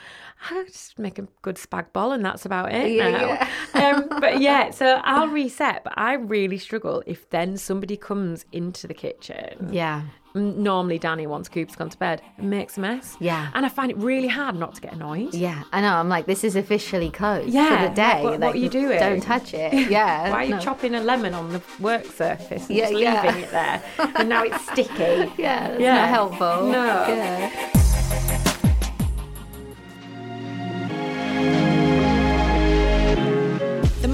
I 0.50 0.64
just 0.64 0.98
make 0.98 1.18
a 1.18 1.26
good 1.42 1.56
spag 1.56 1.92
bol 1.92 2.12
and 2.12 2.24
that's 2.24 2.44
about 2.44 2.72
it 2.72 2.92
Yeah, 2.92 3.48
now. 3.74 3.96
um, 3.96 4.08
but 4.20 4.40
yeah, 4.40 4.70
so 4.70 5.00
I'll 5.02 5.28
reset. 5.28 5.82
But 5.82 5.94
I 5.96 6.14
really 6.14 6.58
struggle 6.58 7.02
if 7.06 7.28
then 7.30 7.56
somebody 7.56 7.96
comes 7.96 8.44
into 8.52 8.86
the 8.86 8.94
kitchen. 8.94 9.70
Yeah. 9.72 10.02
Normally, 10.34 10.98
Danny, 10.98 11.26
once 11.26 11.48
Coop's 11.48 11.74
gone 11.74 11.88
to 11.88 11.96
bed, 11.98 12.20
makes 12.36 12.76
a 12.76 12.80
mess. 12.80 13.16
Yeah. 13.18 13.50
and 13.54 13.64
I 13.64 13.70
find 13.70 13.90
it 13.90 13.96
really 13.96 14.28
hard 14.28 14.54
not 14.54 14.74
to 14.74 14.82
get 14.82 14.92
annoyed. 14.92 15.32
Yeah, 15.34 15.62
I 15.72 15.80
know. 15.80 15.94
I'm 15.94 16.10
like, 16.10 16.26
this 16.26 16.44
is 16.44 16.56
officially 16.56 17.10
closed 17.10 17.48
Yeah, 17.48 17.68
for 17.70 17.76
the 17.76 17.86
like, 17.86 17.94
day. 17.94 18.22
what- 18.22 18.40
what 18.40 18.54
are 18.54 18.58
you 18.58 18.68
doing? 18.68 18.98
Don't 19.00 19.22
touch 19.22 19.54
it. 19.54 19.72
Yeah. 19.90 20.30
Why 20.30 20.36
are 20.42 20.44
you 20.44 20.54
no. 20.56 20.60
chopping 20.60 20.94
a 20.94 21.00
lemon 21.00 21.32
on 21.32 21.48
the 21.54 21.62
work 21.80 22.04
surface 22.04 22.68
and 22.68 22.76
Yeah, 22.76 22.90
just 22.90 23.00
yeah. 23.00 23.22
leaving 23.22 23.42
it 23.44 23.50
there? 23.50 23.82
And 24.16 24.28
now 24.28 24.42
it's 24.44 24.62
sticky. 24.70 25.32
Yeah, 25.38 25.68
that's 25.68 25.80
Yeah. 25.80 25.94
not 26.00 26.08
helpful. 26.10 26.66
No. 26.70 26.84
Yeah. 27.08 27.82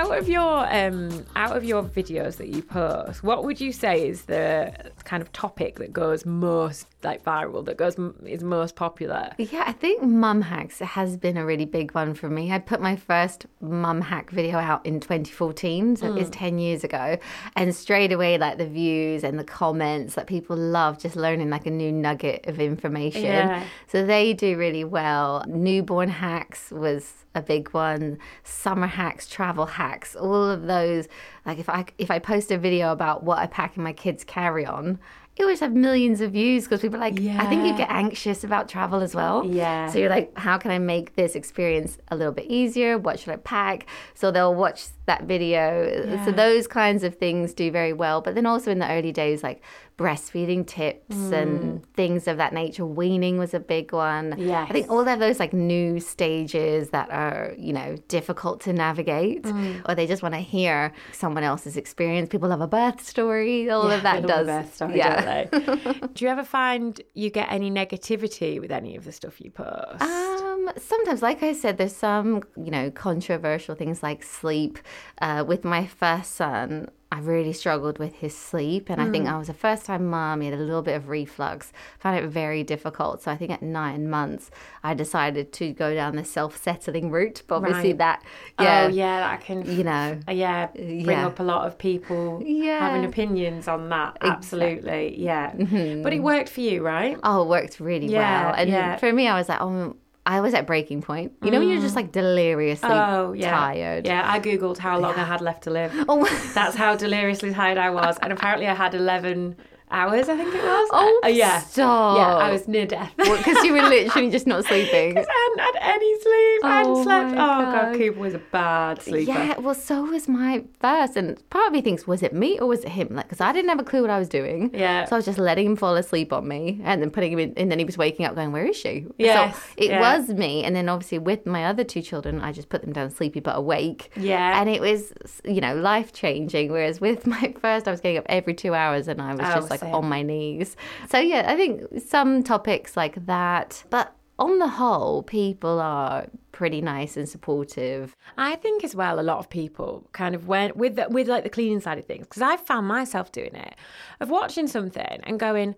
Out 0.00 0.18
of 0.18 0.28
your 0.28 0.74
um 0.74 1.26
out 1.36 1.56
of 1.56 1.64
your 1.64 1.82
videos 1.82 2.36
that 2.36 2.48
you 2.48 2.62
post, 2.62 3.22
what 3.22 3.44
would 3.44 3.60
you 3.60 3.72
say 3.72 4.08
is 4.08 4.22
the 4.22 4.72
kind 5.04 5.22
of 5.22 5.32
topic 5.32 5.78
that 5.78 5.92
goes 5.92 6.24
most 6.24 6.86
like 7.02 7.24
viral, 7.24 7.64
that 7.64 7.76
goes 7.76 7.96
is 8.24 8.42
most 8.42 8.76
popular? 8.76 9.30
Yeah, 9.38 9.64
I 9.66 9.72
think 9.72 10.02
mum 10.02 10.42
hacks 10.42 10.78
has 10.80 11.16
been 11.16 11.36
a 11.36 11.44
really 11.44 11.64
big 11.64 11.92
one 11.92 12.14
for 12.14 12.28
me. 12.28 12.52
I 12.52 12.58
put 12.58 12.80
my 12.80 12.96
first 12.96 13.46
mum 13.60 14.00
hack 14.00 14.30
video 14.30 14.58
out 14.58 14.84
in 14.84 15.00
2014, 15.00 15.96
so 15.96 16.14
it's 16.16 16.28
hmm. 16.28 16.32
10 16.32 16.58
years 16.58 16.84
ago, 16.84 17.18
and 17.56 17.74
straight 17.74 18.12
away 18.12 18.38
like 18.38 18.58
the 18.58 18.66
views 18.66 19.24
and 19.24 19.38
the 19.38 19.44
comments 19.44 20.14
that 20.14 20.26
people 20.26 20.56
love 20.56 20.98
just 20.98 21.16
learning 21.16 21.50
like 21.50 21.66
a 21.66 21.70
new 21.70 21.92
nugget 21.92 22.46
of 22.46 22.60
information. 22.60 23.24
Yeah. 23.24 23.64
So 23.86 24.04
they 24.04 24.32
do 24.32 24.56
really 24.56 24.84
well. 24.84 25.44
Newborn 25.48 26.08
hacks 26.08 26.70
was 26.70 27.24
a 27.34 27.42
big 27.42 27.70
one. 27.70 28.18
Summer 28.44 28.86
hacks, 28.86 29.26
travel 29.26 29.66
hacks, 29.66 30.16
all 30.16 30.50
of 30.50 30.62
those. 30.66 31.08
Like 31.46 31.58
if 31.58 31.68
I 31.68 31.84
if 31.98 32.10
I 32.10 32.18
post 32.18 32.50
a 32.50 32.58
video 32.58 32.92
about 32.92 33.22
what 33.22 33.38
I 33.38 33.46
pack 33.46 33.76
in 33.76 33.82
my 33.82 33.92
kids' 33.92 34.24
carry 34.24 34.66
on, 34.66 34.98
it 35.36 35.42
always 35.42 35.60
have 35.60 35.72
millions 35.72 36.20
of 36.20 36.32
views 36.32 36.64
because 36.64 36.80
people 36.80 36.96
are 36.96 37.00
like, 37.00 37.18
I 37.18 37.46
think 37.46 37.66
you 37.66 37.74
get 37.74 37.88
anxious 37.88 38.44
about 38.44 38.68
travel 38.68 39.00
as 39.00 39.14
well. 39.14 39.44
Yeah. 39.46 39.88
So 39.88 39.98
you're 39.98 40.10
like, 40.10 40.36
how 40.36 40.58
can 40.58 40.70
I 40.70 40.78
make 40.78 41.14
this 41.14 41.34
experience 41.34 41.98
a 42.08 42.16
little 42.16 42.32
bit 42.32 42.46
easier? 42.46 42.98
What 42.98 43.18
should 43.18 43.32
I 43.32 43.36
pack? 43.36 43.86
So 44.14 44.30
they'll 44.30 44.54
watch 44.54 44.88
that 45.06 45.24
video. 45.24 46.24
So 46.26 46.32
those 46.32 46.66
kinds 46.66 47.04
of 47.04 47.14
things 47.14 47.54
do 47.54 47.70
very 47.70 47.92
well. 47.92 48.20
But 48.20 48.34
then 48.34 48.44
also 48.44 48.70
in 48.70 48.80
the 48.80 48.90
early 48.90 49.12
days, 49.12 49.42
like 49.42 49.62
breastfeeding 50.00 50.66
tips 50.66 51.14
and 51.14 51.84
things 51.92 52.26
of 52.26 52.38
that 52.38 52.54
nature. 52.54 52.86
Weaning 52.86 53.36
was 53.36 53.52
a 53.52 53.60
big 53.60 53.92
one. 53.92 54.34
Yes. 54.38 54.66
I 54.70 54.72
think 54.72 54.90
all 54.90 55.06
of 55.06 55.18
those 55.18 55.38
like 55.38 55.52
new 55.52 56.00
stages 56.00 56.88
that 56.88 57.10
are, 57.10 57.52
you 57.58 57.74
know, 57.74 57.96
difficult 58.08 58.62
to 58.62 58.72
navigate 58.72 59.44
or 59.84 59.94
they 59.94 60.06
just 60.06 60.22
want 60.22 60.34
to 60.34 60.40
hear 60.40 60.92
someone 61.12 61.44
else's 61.44 61.76
experience. 61.76 62.30
People 62.30 62.48
love 62.48 62.62
a 62.62 62.66
birth 62.66 63.06
story. 63.06 63.68
All 63.68 63.90
of 63.90 64.02
that 64.02 64.26
does. 64.26 64.48
a 64.48 64.50
birth 64.50 64.74
story, 64.74 64.96
yeah. 64.96 65.50
don't 65.50 65.50
they? 65.66 66.08
Do 66.14 66.24
you 66.24 66.30
ever 66.30 66.44
find 66.44 66.98
you 67.12 67.28
get 67.28 67.52
any 67.52 67.70
negativity 67.70 68.58
with 68.58 68.72
any 68.72 68.96
of 68.96 69.04
the 69.04 69.12
stuff 69.12 69.38
you 69.38 69.50
post? 69.50 70.00
Um, 70.00 70.70
sometimes, 70.78 71.20
like 71.20 71.42
I 71.42 71.52
said, 71.52 71.76
there's 71.76 71.94
some, 71.94 72.42
you 72.56 72.70
know, 72.70 72.90
controversial 72.90 73.74
things 73.74 74.02
like 74.02 74.22
sleep. 74.22 74.78
Uh, 75.20 75.44
with 75.46 75.62
my 75.62 75.86
first 75.86 76.36
son, 76.36 76.88
I 77.12 77.18
really 77.18 77.52
struggled 77.52 77.98
with 77.98 78.14
his 78.14 78.36
sleep, 78.36 78.88
and 78.88 79.00
I 79.00 79.10
think 79.10 79.26
I 79.26 79.36
was 79.36 79.48
a 79.48 79.52
first-time 79.54 80.06
mom. 80.06 80.42
He 80.42 80.48
had 80.48 80.56
a 80.56 80.62
little 80.62 80.80
bit 80.80 80.94
of 80.94 81.08
reflux, 81.08 81.72
found 81.98 82.16
it 82.18 82.28
very 82.28 82.62
difficult. 82.62 83.22
So 83.22 83.32
I 83.32 83.36
think 83.36 83.50
at 83.50 83.62
nine 83.62 84.08
months, 84.08 84.50
I 84.84 84.94
decided 84.94 85.52
to 85.54 85.72
go 85.72 85.92
down 85.92 86.14
the 86.14 86.24
self-settling 86.24 87.10
route. 87.10 87.42
But 87.48 87.56
obviously, 87.56 87.88
Right. 87.90 87.98
that, 87.98 88.22
yeah, 88.60 88.84
oh 88.86 88.88
yeah, 88.92 89.20
that 89.20 89.40
can 89.40 89.66
you 89.76 89.82
know, 89.82 90.20
Uh, 90.28 90.32
yeah, 90.32 90.68
bring 90.68 91.00
yeah. 91.00 91.26
up 91.26 91.40
a 91.40 91.42
lot 91.42 91.66
of 91.66 91.76
people 91.78 92.42
Yeah. 92.46 92.78
having 92.78 93.04
opinions 93.04 93.66
on 93.66 93.88
that. 93.88 94.16
Absolutely, 94.20 95.20
yeah. 95.20 95.50
Mm-hmm. 95.50 96.02
But 96.02 96.12
it 96.12 96.22
worked 96.22 96.48
for 96.48 96.60
you, 96.60 96.84
right? 96.86 97.18
Oh, 97.24 97.42
it 97.42 97.48
worked 97.48 97.80
really 97.80 98.06
Yeah, 98.06 98.52
well. 98.52 98.54
And 98.56 99.00
for 99.00 99.12
me, 99.12 99.26
I 99.26 99.36
was 99.36 99.48
like, 99.48 99.60
oh, 99.60 99.96
I 100.26 100.40
was 100.40 100.54
at 100.54 100.66
breaking 100.66 101.02
point. 101.02 101.32
You 101.42 101.50
know, 101.50 101.58
when 101.58 101.68
you're 101.68 101.80
just 101.80 101.94
mm. 101.94 101.96
like 101.96 102.12
deliriously 102.12 102.90
Oh 102.90 103.32
yeah, 103.32 103.50
tired. 103.50 104.06
Yeah, 104.06 104.30
I 104.30 104.38
googled 104.38 104.78
how 104.78 104.98
long 104.98 105.14
I 105.14 105.24
had 105.24 105.40
left 105.40 105.64
to 105.64 105.70
live. 105.70 105.92
Oh. 106.08 106.24
That's 106.54 106.76
how 106.76 106.94
deliriously 106.96 107.52
tired 107.52 107.78
I 107.78 107.90
was, 107.90 108.18
and 108.20 108.32
apparently 108.32 108.66
I 108.66 108.74
had 108.74 108.94
eleven 108.94 109.56
hours. 109.90 110.28
I 110.28 110.36
think 110.36 110.54
it 110.54 110.62
was. 110.62 110.88
Oh, 110.92 111.20
Uh, 111.24 111.28
yeah, 111.28 111.60
stop. 111.60 112.16
yeah. 112.18 112.46
I 112.46 112.50
was 112.52 112.66
near 112.68 112.86
death. 112.86 113.12
Because 113.16 113.64
you 113.64 113.72
were 113.72 113.82
literally 113.96 114.30
just 114.30 114.46
not 114.46 114.64
sleeping. 114.64 115.10
Because 115.10 115.26
I 115.28 115.54
hadn't 115.58 115.74
had 115.82 115.94
any 115.94 116.20
sleep. 116.20 116.64
I 116.64 116.68
hadn't 116.78 116.92
Oh 116.92 117.02
slept. 117.02 117.32
Oh 117.32 117.36
god, 117.36 117.72
God. 117.72 117.96
Cooper 117.96 118.18
was 118.20 118.34
a 118.34 118.38
bad 118.38 119.02
sleeper. 119.02 119.30
Yeah, 119.32 119.58
well, 119.58 119.74
so 119.74 120.04
was 120.04 120.28
my 120.28 120.64
first, 120.80 121.16
and 121.16 121.38
part 121.50 121.66
of 121.66 121.72
me 121.72 121.80
thinks, 121.80 122.06
was 122.06 122.22
it 122.22 122.32
me 122.32 122.58
or 122.58 122.66
was 122.68 122.84
it 122.84 122.90
him? 122.90 123.08
Like, 123.14 123.26
because 123.26 123.40
I 123.40 123.52
didn't 123.52 123.68
have 123.68 123.80
a 123.80 123.84
clue 123.84 124.02
what 124.02 124.10
I 124.10 124.18
was 124.18 124.28
doing. 124.28 124.70
Yeah. 124.74 125.04
So 125.06 125.16
I 125.16 125.18
was 125.18 125.24
just 125.24 125.38
letting 125.38 125.66
him 125.66 125.76
fall 125.76 125.96
asleep 125.96 126.32
on 126.32 126.46
me, 126.48 126.80
and 126.84 127.00
then 127.02 127.10
putting 127.10 127.32
him 127.32 127.38
in, 127.38 127.54
and 127.56 127.70
then 127.70 127.78
he 127.78 127.84
was 127.84 127.98
waking 127.98 128.26
up, 128.26 128.34
going, 128.34 128.52
"Where 128.52 128.66
is 128.66 128.76
she?" 128.76 129.06
Yes, 129.18 129.56
So 129.56 129.62
it 129.76 129.90
yeah. 129.90 130.00
was 130.18 130.28
me, 130.28 130.64
and 130.64 130.74
then 130.76 130.88
obviously 130.88 131.18
with 131.18 131.46
my 131.46 131.64
other 131.66 131.84
two 131.84 132.02
children, 132.02 132.40
I 132.40 132.52
just 132.52 132.68
put 132.68 132.82
them 132.82 132.92
down 132.92 133.10
sleepy 133.10 133.40
but 133.40 133.56
awake. 133.56 134.10
Yeah. 134.16 134.60
And 134.60 134.68
it 134.68 134.80
was, 134.80 135.12
you 135.44 135.60
know, 135.60 135.74
life 135.74 136.12
changing. 136.12 136.70
Whereas 136.72 137.00
with 137.00 137.26
my 137.36 137.54
first, 137.60 137.88
I 137.88 137.90
was 137.90 138.00
getting 138.00 138.18
up 138.18 138.26
every 138.28 138.54
two 138.54 138.74
hours, 138.74 139.08
and 139.08 139.20
I 139.20 139.32
was 139.34 139.40
Oh, 139.42 139.54
just 139.54 139.70
like 139.70 139.79
same. 139.80 139.94
on 139.94 140.08
my 140.08 140.22
knees. 140.22 140.76
So 141.08 141.18
yeah, 141.18 141.44
I 141.46 141.56
think 141.56 141.82
some 142.06 142.42
topics 142.42 142.96
like 142.96 143.26
that, 143.26 143.84
but. 143.90 144.14
On 144.38 144.58
the 144.58 144.68
whole, 144.68 145.22
people 145.22 145.80
are 145.80 146.26
pretty 146.50 146.80
nice 146.80 147.18
and 147.18 147.28
supportive. 147.28 148.16
I 148.38 148.56
think 148.56 148.82
as 148.82 148.94
well, 148.94 149.20
a 149.20 149.22
lot 149.22 149.38
of 149.38 149.50
people 149.50 150.08
kind 150.12 150.34
of 150.34 150.48
went 150.48 150.78
with 150.78 150.96
the, 150.96 151.08
with 151.10 151.28
like 151.28 151.44
the 151.44 151.50
cleaning 151.50 151.80
side 151.80 151.98
of 151.98 152.06
things 152.06 152.26
because 152.26 152.40
I 152.40 152.56
found 152.56 152.88
myself 152.88 153.32
doing 153.32 153.54
it 153.54 153.74
of 154.18 154.30
watching 154.30 154.66
something 154.66 155.20
and 155.24 155.38
going, 155.38 155.74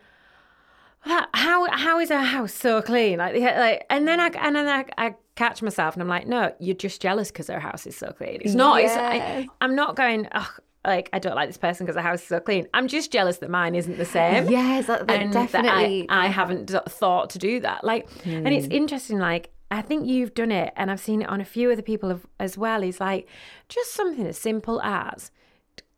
how 1.01 1.67
how 1.73 1.99
is 1.99 2.13
our 2.13 2.23
house 2.23 2.55
so 2.55 2.81
clean? 2.81 3.19
Like, 3.19 3.35
like, 3.35 3.85
and 3.91 4.07
then 4.07 4.21
I 4.21 4.29
and 4.29 4.55
then 4.55 4.69
I, 4.69 4.85
I 4.97 5.15
catch 5.35 5.61
myself 5.61 5.95
and 5.95 6.03
I'm 6.05 6.09
like, 6.09 6.29
no, 6.29 6.55
you're 6.61 6.77
just 6.77 7.03
jealous 7.03 7.33
because 7.33 7.51
our 7.51 7.59
house 7.59 7.85
is 7.85 7.97
so 7.97 8.13
clean. 8.13 8.43
It's 8.43 8.55
not. 8.55 8.81
It's, 8.81 8.95
I, 8.95 9.49
I'm 9.61 9.75
not 9.75 9.97
going. 9.97 10.29
Like 10.85 11.09
I 11.13 11.19
don't 11.19 11.35
like 11.37 11.49
this 11.49 11.57
person 11.57 11.87
because 11.87 11.95
the 11.97 12.03
house 12.03 12.23
is 12.23 12.29
so 12.29 12.41
clean. 12.41 12.67
I'm 12.75 12.89
just 12.89 13.13
jealous 13.13 13.39
that 13.39 13.51
mine 13.51 13.75
isn't 13.75 13.99
the 13.99 14.05
same. 14.05 14.49
Yes, 14.51 14.87
that, 14.87 15.07
that 15.07 15.21
and 15.23 15.33
definitely. 15.33 16.07
that 16.09 16.13
I, 16.15 16.25
I 16.25 16.27
haven't 16.29 16.67
d- 16.67 16.79
thought 16.89 17.31
to 17.31 17.39
do 17.39 17.61
that. 17.61 17.85
Like, 17.85 18.09
and 18.25 18.49
it's 18.49 18.67
Hmm. 18.67 18.73
interesting. 18.73 19.19
Like, 19.19 19.51
I 19.71 19.81
think 19.83 20.07
you've 20.07 20.35
done 20.35 20.51
it, 20.53 20.73
and 20.77 20.91
I've 20.91 21.01
seen 21.01 21.23
it 21.23 21.29
on 21.29 21.41
a 21.41 21.45
few 21.45 21.71
other 21.71 21.83
people 21.83 22.21
as 22.41 22.59
well. 22.59 22.83
Is 22.83 23.01
like 23.01 23.29
just 23.69 23.93
something 23.95 24.27
as 24.27 24.37
simple 24.39 24.83
as 24.83 25.31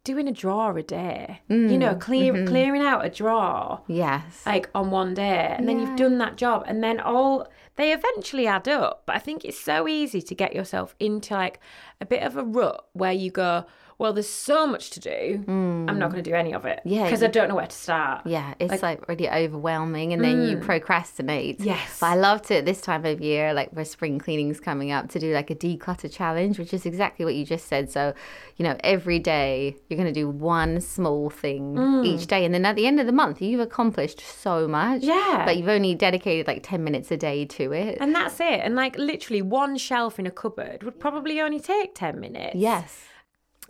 doing 0.05 0.29
a 0.29 0.33
drawer 0.33 0.77
a 0.77 0.83
day. 0.83 1.41
You 1.49 1.79
know, 1.79 1.95
clear, 1.95 2.35
Mm-hmm. 2.35 2.47
clearing 2.47 2.83
out 2.83 3.07
a 3.07 3.09
drawer 3.09 3.81
yes. 3.89 4.43
like 4.45 4.69
on 4.75 4.91
one 4.91 5.15
day, 5.15 5.55
and 5.57 5.67
then 5.67 5.79
you've 5.81 5.97
done 5.97 6.19
that 6.19 6.37
job, 6.37 6.63
and 6.67 6.85
then 6.85 7.01
all 7.01 7.49
they 7.77 7.93
eventually 7.93 8.47
add 8.47 8.69
up. 8.69 9.05
But 9.07 9.17
I 9.17 9.19
think 9.19 9.45
it's 9.47 9.59
so 9.59 9.89
easy 9.89 10.21
to 10.21 10.35
get 10.35 10.55
yourself 10.55 10.95
into 11.01 11.33
like 11.35 11.59
a 12.03 12.07
bit 12.07 12.23
of 12.23 12.37
a 12.37 12.45
rut 12.45 12.85
where 12.93 13.13
you 13.13 13.31
go, 13.31 13.65
well, 13.99 14.13
there's 14.13 14.29
so 14.29 14.67
much 14.67 14.91
to 14.91 15.01
do. 15.01 15.45
I'm 15.47 15.99
not 15.99 16.11
going 16.11 16.23
to 16.23 16.31
do 16.31 16.35
any 16.35 16.53
of 16.53 16.65
it. 16.65 16.81
Yeah, 16.85 17.05
Because 17.05 17.23
I 17.23 17.29
don't 17.29 17.49
know 17.49 17.55
where 17.55 17.67
to 17.67 17.77
start. 17.77 18.27
Yeah, 18.27 18.55
it's 18.59 18.83
like, 18.83 19.09
really 19.09 19.29
overwhelming, 19.29 20.13
and 20.13 20.23
then 20.23 20.43
you 20.43 20.57
mm. 20.57 20.63
procrastinate. 20.63 21.61
Yes. 21.61 21.99
but 22.01 22.07
I 22.07 22.15
loved 22.15 22.51
it 22.51 22.65
this 22.65 22.81
time 22.81 23.05
of 23.05 23.21
year, 23.21 23.55
like 23.55 23.71
where 23.71 23.85
spring 23.85 24.19
cleaning's 24.19 24.61
coming 24.61 24.91
up, 24.91 25.09
to 25.11 25.19
do 25.19 25.33
like 25.33 25.51
a 25.51 25.55
declutter 25.55 26.13
challenge, 26.13 26.59
which 26.59 26.75
is 26.75 26.87
exactly 26.87 27.25
what 27.25 27.35
you 27.35 27.45
just 27.45 27.67
said. 27.67 27.91
So, 27.91 28.15
you 28.57 28.65
know, 28.65 28.77
every 28.83 29.19
day 29.19 29.77
you're 29.89 29.97
going 29.97 30.13
to 30.13 30.21
do 30.21 30.29
one 30.29 30.81
small 30.81 31.31
thing 31.31 31.75
mm. 31.75 32.05
each 32.05 32.27
day, 32.27 32.45
and 32.45 32.53
then 32.53 32.67
at 32.67 32.77
the 32.77 32.87
end 32.87 33.01
of 33.01 33.07
the 33.07 33.13
month, 33.13 33.41
you've 33.41 33.61
accomplished 33.61 34.21
so 34.21 34.67
much. 34.67 35.03
Yeah. 35.03 35.43
but 35.45 35.57
you've 35.57 35.69
only 35.69 35.95
dedicated 35.95 36.47
like 36.47 36.63
ten 36.63 36.83
minutes 36.83 37.11
a 37.11 37.17
day 37.17 37.45
to 37.45 37.73
it. 37.73 37.99
And 38.01 38.15
that's 38.15 38.41
it. 38.41 38.61
And 38.63 38.75
like 38.75 38.97
literally 38.99 39.43
one 39.43 39.77
shelf 39.77 40.19
in 40.19 40.27
a 40.27 40.31
cupboard 40.31 40.83
would 40.83 40.99
probably 40.99 41.41
only 41.41 41.61
take 41.61 41.95
10 41.95 42.21
minutes. 42.21 42.57
yes. 42.57 43.05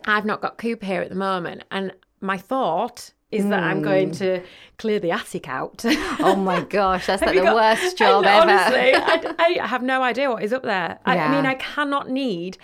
I've 0.05 0.25
not 0.25 0.41
got 0.41 0.57
Cooper 0.57 0.85
here 0.85 1.01
at 1.01 1.09
the 1.09 1.15
moment. 1.15 1.63
And 1.71 1.93
my 2.21 2.37
thought 2.37 3.11
is 3.31 3.47
that 3.49 3.63
I'm 3.63 3.81
going 3.81 4.11
to 4.11 4.41
clear 4.77 4.99
the 4.99 5.11
attic 5.11 5.49
out. 5.49 5.83
Oh 6.19 6.35
my 6.37 6.61
gosh, 6.61 7.07
that's 7.07 7.21
like 7.25 7.35
the 7.35 7.41
got- 7.41 7.55
worst 7.55 7.97
job 7.97 8.23
and 8.25 8.49
ever. 8.49 8.51
Honestly, 8.51 8.93
I, 9.39 9.59
I 9.61 9.67
have 9.67 9.83
no 9.83 10.03
idea 10.03 10.29
what 10.29 10.41
is 10.43 10.53
up 10.53 10.63
there. 10.63 10.99
I, 11.05 11.17
I 11.17 11.31
mean, 11.35 11.45
I 11.45 11.55
cannot 11.55 12.09
need 12.09 12.57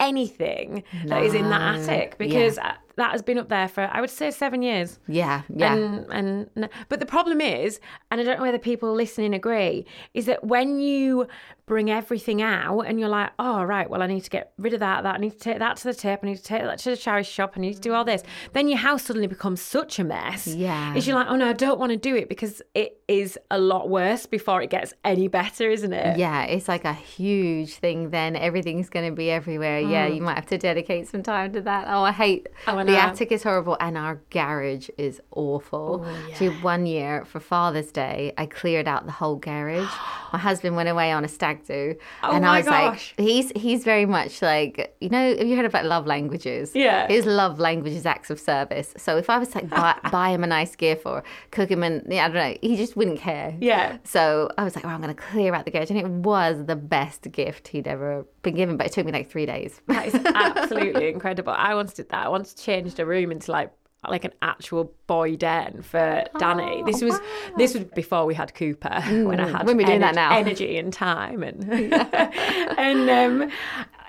anything 0.00 0.84
that 1.06 1.22
is 1.24 1.34
in 1.34 1.48
that 1.50 1.76
attic 1.80 2.16
because 2.18 2.56
uh 2.58 2.74
that 2.98 3.12
has 3.12 3.22
been 3.22 3.38
up 3.38 3.48
there 3.48 3.66
for 3.68 3.88
I 3.92 4.00
would 4.00 4.10
say 4.10 4.30
seven 4.30 4.60
years. 4.62 4.98
yeah, 5.08 5.42
yeah. 5.54 5.74
And, 5.74 6.46
and 6.54 6.68
but 6.88 7.00
the 7.00 7.06
problem 7.06 7.40
is, 7.40 7.80
and 8.10 8.20
I 8.20 8.24
don't 8.24 8.38
know 8.38 8.44
whether 8.44 8.58
people 8.58 8.92
listening 8.92 9.34
agree, 9.34 9.86
is 10.14 10.26
that 10.26 10.44
when 10.44 10.78
you 10.78 11.26
bring 11.66 11.90
everything 11.90 12.40
out 12.40 12.80
and 12.80 12.98
you're 12.98 13.10
like, 13.10 13.30
oh 13.38 13.62
right, 13.62 13.88
well 13.90 14.02
I 14.02 14.06
need 14.06 14.24
to 14.24 14.30
get 14.30 14.52
rid 14.58 14.72
of 14.74 14.80
that, 14.80 15.02
that 15.02 15.14
I 15.16 15.18
need 15.18 15.32
to 15.32 15.38
take 15.38 15.58
that 15.58 15.76
to 15.78 15.84
the 15.84 15.94
tip, 15.94 16.20
I 16.22 16.26
need 16.26 16.36
to 16.38 16.42
take 16.42 16.62
that 16.62 16.78
to 16.80 16.90
the 16.90 16.96
charity 16.96 17.28
shop, 17.28 17.52
I 17.56 17.60
need 17.60 17.74
to 17.74 17.80
do 17.80 17.92
all 17.92 18.04
this. 18.04 18.22
Then 18.54 18.68
your 18.68 18.78
house 18.78 19.02
suddenly 19.04 19.26
becomes 19.28 19.60
such 19.60 19.98
a 19.98 20.04
mess. 20.04 20.46
Yeah. 20.46 20.94
Is 20.94 21.06
you're 21.06 21.16
like, 21.16 21.26
oh 21.28 21.36
no, 21.36 21.48
I 21.48 21.52
don't 21.52 21.78
want 21.78 21.90
to 21.92 21.98
do 21.98 22.16
it 22.16 22.28
because 22.28 22.62
it 22.74 23.00
is 23.06 23.38
a 23.50 23.58
lot 23.58 23.90
worse 23.90 24.24
before 24.26 24.62
it 24.62 24.70
gets 24.70 24.94
any 25.04 25.28
better, 25.28 25.70
isn't 25.70 25.92
it? 25.92 26.18
Yeah, 26.18 26.44
it's 26.44 26.68
like 26.68 26.84
a 26.86 26.92
huge 26.94 27.74
thing 27.74 28.10
then. 28.10 28.34
Everything's 28.34 28.88
going 28.88 29.08
to 29.08 29.14
be 29.14 29.30
everywhere. 29.30 29.78
Yeah, 29.80 30.08
Mm. 30.08 30.16
you 30.16 30.22
might 30.22 30.36
have 30.36 30.46
to 30.46 30.58
dedicate 30.58 31.08
some 31.08 31.22
time 31.22 31.52
to 31.52 31.60
that. 31.62 31.86
Oh, 31.88 32.02
I 32.02 32.12
hate 32.12 32.46
Oh, 32.66 32.78
the 32.88 32.98
attic 32.98 33.32
is 33.32 33.42
horrible 33.42 33.76
and 33.80 33.96
our 33.96 34.20
garage 34.30 34.88
is 34.98 35.20
awful. 35.32 36.04
Oh, 36.06 36.34
so 36.34 36.50
one 36.62 36.86
year 36.86 37.24
for 37.24 37.40
Father's 37.40 37.90
Day, 37.92 38.32
I 38.36 38.46
cleared 38.46 38.88
out 38.88 39.06
the 39.06 39.12
whole 39.12 39.36
garage. 39.36 39.88
My 40.32 40.38
husband 40.38 40.76
went 40.76 40.88
away 40.90 41.10
on 41.10 41.24
a 41.24 41.28
stag 41.28 41.64
do, 41.66 41.94
Oh 42.22 42.32
and 42.32 42.44
I 42.44 42.58
was 42.58 42.66
gosh. 42.66 43.14
like, 43.16 43.26
he's 43.26 43.50
he's 43.56 43.82
very 43.84 44.04
much 44.04 44.42
like 44.42 44.94
you 45.00 45.08
know. 45.08 45.36
Have 45.36 45.46
you 45.46 45.56
heard 45.56 45.64
about 45.64 45.86
love 45.86 46.06
languages? 46.06 46.72
Yeah. 46.74 47.08
his 47.08 47.24
love 47.24 47.58
language 47.58 47.94
is 47.94 48.04
acts 48.04 48.28
of 48.28 48.38
service. 48.38 48.92
So 48.98 49.16
if 49.16 49.30
I 49.30 49.38
was 49.38 49.54
like 49.54 49.70
buy, 49.70 49.96
buy 50.12 50.28
him 50.30 50.44
a 50.44 50.46
nice 50.46 50.76
gift 50.76 51.06
or 51.06 51.22
cook 51.50 51.70
him 51.70 51.82
and 51.82 52.02
yeah, 52.12 52.26
I 52.26 52.28
don't 52.28 52.34
know, 52.52 52.58
he 52.60 52.76
just 52.76 52.94
wouldn't 52.96 53.18
care. 53.20 53.56
Yeah. 53.58 53.96
So 54.04 54.50
I 54.58 54.64
was 54.64 54.76
like, 54.76 54.84
oh, 54.84 54.88
I'm 54.88 55.00
going 55.00 55.14
to 55.14 55.20
clear 55.20 55.54
out 55.54 55.64
the 55.64 55.70
garage. 55.70 55.90
And 55.90 55.98
it 55.98 56.06
was 56.06 56.66
the 56.66 56.76
best 56.76 57.30
gift 57.32 57.68
he'd 57.68 57.86
ever 57.88 58.26
been 58.42 58.54
given, 58.54 58.76
but 58.76 58.86
it 58.86 58.92
took 58.92 59.06
me 59.06 59.12
like 59.12 59.30
three 59.30 59.46
days. 59.46 59.80
That 59.86 60.06
is 60.06 60.14
absolutely 60.34 61.08
incredible. 61.08 61.52
I 61.56 61.74
once 61.74 61.94
did 61.94 62.08
that. 62.10 62.26
I 62.26 62.28
once 62.28 62.52
changed 62.78 63.00
a 63.00 63.06
room 63.06 63.32
into 63.32 63.50
like 63.50 63.72
like 64.08 64.24
an 64.24 64.32
actual 64.42 64.92
boy 65.08 65.34
den 65.36 65.82
for 65.82 66.24
Danny. 66.38 66.82
This 66.84 67.02
was 67.02 67.18
this 67.56 67.74
was 67.74 67.84
before 67.84 68.26
we 68.26 68.34
had 68.34 68.54
Cooper 68.54 69.00
when 69.24 69.40
I 69.40 69.48
had 69.48 69.66
wouldn't 69.66 69.78
be 69.78 69.84
doing 69.84 70.00
that 70.00 70.14
now. 70.14 70.36
energy 70.36 70.78
and 70.78 70.92
time 70.92 71.42
and 71.42 71.64
and 72.78 73.10
um, 73.10 73.50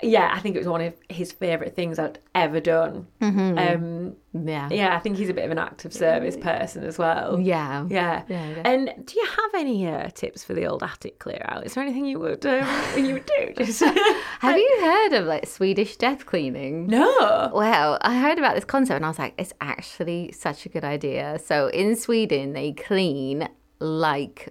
yeah, 0.02 0.32
I 0.34 0.40
think 0.40 0.56
it 0.56 0.60
was 0.60 0.68
one 0.68 0.82
of 0.82 0.94
his 1.10 1.32
favourite 1.32 1.76
things 1.76 2.00
I'd 2.00 2.20
ever 2.36 2.60
done. 2.60 3.08
Um, 3.22 4.16
Yeah. 4.34 4.70
yeah, 4.72 4.96
I 4.96 5.00
think 5.00 5.18
he's 5.18 5.30
a 5.30 5.34
bit 5.34 5.46
of 5.46 5.52
an 5.52 5.58
active 5.58 5.92
service 5.94 6.38
person 6.38 6.84
as 6.84 6.98
well. 6.98 7.40
Yeah. 7.40 7.86
Yeah. 7.90 8.24
Yeah, 8.28 8.50
yeah. 8.50 8.62
And 8.66 8.94
do 9.06 9.20
you 9.20 9.26
have 9.26 9.52
any 9.56 9.88
uh, 9.88 10.10
tips 10.14 10.44
for 10.44 10.54
the 10.54 10.66
old 10.68 10.84
attic 10.84 11.20
clear 11.20 11.44
out? 11.50 11.66
Is 11.66 11.74
there 11.74 11.84
anything 11.84 12.06
you 12.06 12.20
would 12.20 12.46
um, 12.46 12.66
you 12.98 13.14
would 13.16 13.26
do? 13.26 13.54
Just 13.66 13.82
Have 13.84 14.58
you 14.58 14.78
heard 14.82 15.14
of 15.14 15.26
like 15.26 15.48
Swedish 15.48 15.98
death 15.98 16.26
cleaning? 16.26 16.88
no. 16.88 17.52
Well, 17.54 17.98
I 18.02 18.18
heard 18.20 18.38
about 18.38 18.56
this 18.56 18.66
concept 18.66 18.96
and 18.98 19.06
I 19.06 19.10
was 19.10 19.20
like, 19.20 19.34
it's 19.38 19.54
actually 19.62 20.32
such 20.32 20.66
a 20.66 20.70
good 20.70 20.84
idea. 20.84 21.40
So 21.44 21.68
in 21.68 21.96
Sweden, 21.96 22.54
they 22.54 22.72
clean 22.74 23.50
like 23.80 24.50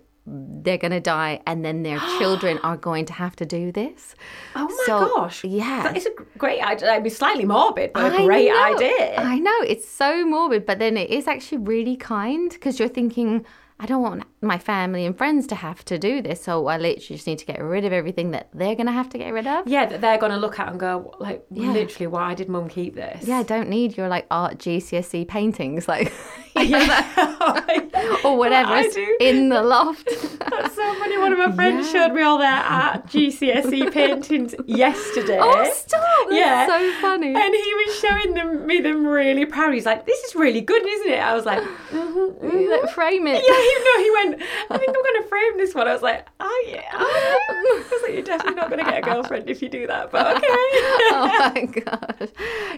they're 0.62 0.78
going 0.78 0.90
to 0.92 1.00
die 1.00 1.40
and 1.46 1.64
then 1.64 1.82
their 1.82 1.98
children 2.18 2.58
are 2.62 2.76
going 2.76 3.04
to 3.06 3.12
have 3.12 3.34
to 3.36 3.46
do 3.46 3.72
this. 3.72 4.14
Oh 4.54 4.66
my 4.68 4.84
So, 4.86 5.14
gosh! 5.14 5.44
yeah. 5.44 5.82
that 5.84 5.96
is 5.96 6.06
a 6.06 6.10
great 6.38 6.60
idea. 6.62 6.90
I 6.92 7.00
mean, 7.00 7.10
slightly 7.10 7.44
morbid, 7.44 7.92
but 7.94 8.12
a 8.12 8.16
I 8.18 8.24
great 8.26 8.48
know. 8.50 8.74
idea. 8.74 9.16
I 9.16 9.38
know 9.38 9.58
it's 9.66 9.88
so 9.88 10.24
morbid, 10.26 10.66
but 10.66 10.78
then 10.78 10.96
it 10.96 11.10
is 11.10 11.26
actually 11.26 11.58
really 11.58 11.96
kind 11.96 12.50
because 12.50 12.78
you're 12.78 12.88
thinking, 12.88 13.46
I 13.80 13.86
don't 13.86 14.02
want 14.02 14.24
my 14.40 14.56
family 14.58 15.04
and 15.04 15.16
friends 15.16 15.46
to 15.48 15.54
have 15.56 15.84
to 15.86 15.98
do 15.98 16.22
this, 16.22 16.42
so 16.42 16.66
I 16.68 16.76
literally 16.78 17.16
just 17.16 17.26
need 17.26 17.38
to 17.40 17.44
get 17.46 17.60
rid 17.62 17.84
of 17.84 17.92
everything 17.92 18.30
that 18.30 18.48
they're 18.54 18.74
going 18.76 18.86
to 18.86 18.92
have 18.92 19.08
to 19.10 19.18
get 19.18 19.32
rid 19.32 19.46
of. 19.46 19.66
yeah, 19.66 19.84
that 19.86 20.00
they're 20.00 20.18
going 20.18 20.32
to 20.32 20.38
look 20.38 20.58
at 20.60 20.68
and 20.68 20.78
go, 20.78 21.14
like, 21.18 21.44
literally, 21.50 22.06
why 22.06 22.34
did 22.34 22.48
Mum 22.48 22.68
keep 22.68 22.94
this? 22.94 23.26
Yeah, 23.26 23.38
I 23.38 23.42
don't 23.42 23.68
need 23.68 23.96
your 23.96 24.08
like 24.08 24.26
art 24.30 24.58
GCSE 24.58 25.26
paintings, 25.26 25.88
like 25.88 26.12
or 28.24 28.36
whatever 28.36 28.82
do. 28.88 29.16
in 29.20 29.48
the 29.48 29.62
loft. 29.62 30.06
That's 30.50 30.74
so 30.74 30.94
funny. 30.94 31.18
One 31.18 31.32
of 31.32 31.38
my 31.38 31.52
friends 31.52 31.90
showed 31.90 32.12
me 32.12 32.22
all 32.22 32.38
their 32.38 32.50
art 32.50 33.06
GCSE 33.06 33.92
paintings 33.92 34.54
yesterday. 34.66 35.38
oh, 35.40 35.70
stop! 35.74 36.28
That's 36.28 36.32
Yeah. 36.38 36.66
so 36.66 37.00
funny. 37.00 37.28
And 37.28 37.54
he 37.54 37.74
was 37.74 37.98
showing 38.00 38.34
them 38.34 38.66
me 38.66 38.80
them 38.80 39.06
really 39.06 39.46
proud. 39.46 39.74
He's 39.74 39.86
like, 39.86 40.06
"This 40.06 40.18
is 40.24 40.34
really 40.34 40.60
good, 40.60 40.84
isn't 40.86 41.12
it?" 41.12 41.18
I 41.20 41.34
was 41.34 41.44
like, 41.44 41.62
mm-hmm, 41.90 42.70
like, 42.70 42.90
frame 42.92 43.26
it. 43.26 43.42
Yeah, 43.46 43.60
you 43.70 43.84
know, 43.84 43.98
he 44.02 44.10
went, 44.10 44.27
I 44.34 44.78
think 44.78 44.88
I'm 44.88 45.02
going 45.02 45.22
to 45.22 45.28
frame 45.28 45.56
this 45.56 45.74
one. 45.74 45.88
I 45.88 45.92
was 45.92 46.02
like, 46.02 46.26
oh, 46.40 46.64
yeah. 46.68 46.82
I 46.92 47.84
was 47.90 48.02
like, 48.02 48.12
you're 48.12 48.22
definitely 48.22 48.54
not 48.56 48.68
going 48.70 48.84
to 48.84 48.90
get 48.90 48.98
a 48.98 49.02
girlfriend 49.02 49.48
if 49.48 49.62
you 49.62 49.68
do 49.68 49.86
that, 49.86 50.10
but 50.10 50.26
okay. 50.36 50.46
oh 50.48 51.52
my 51.54 51.64
gosh. 51.66 52.28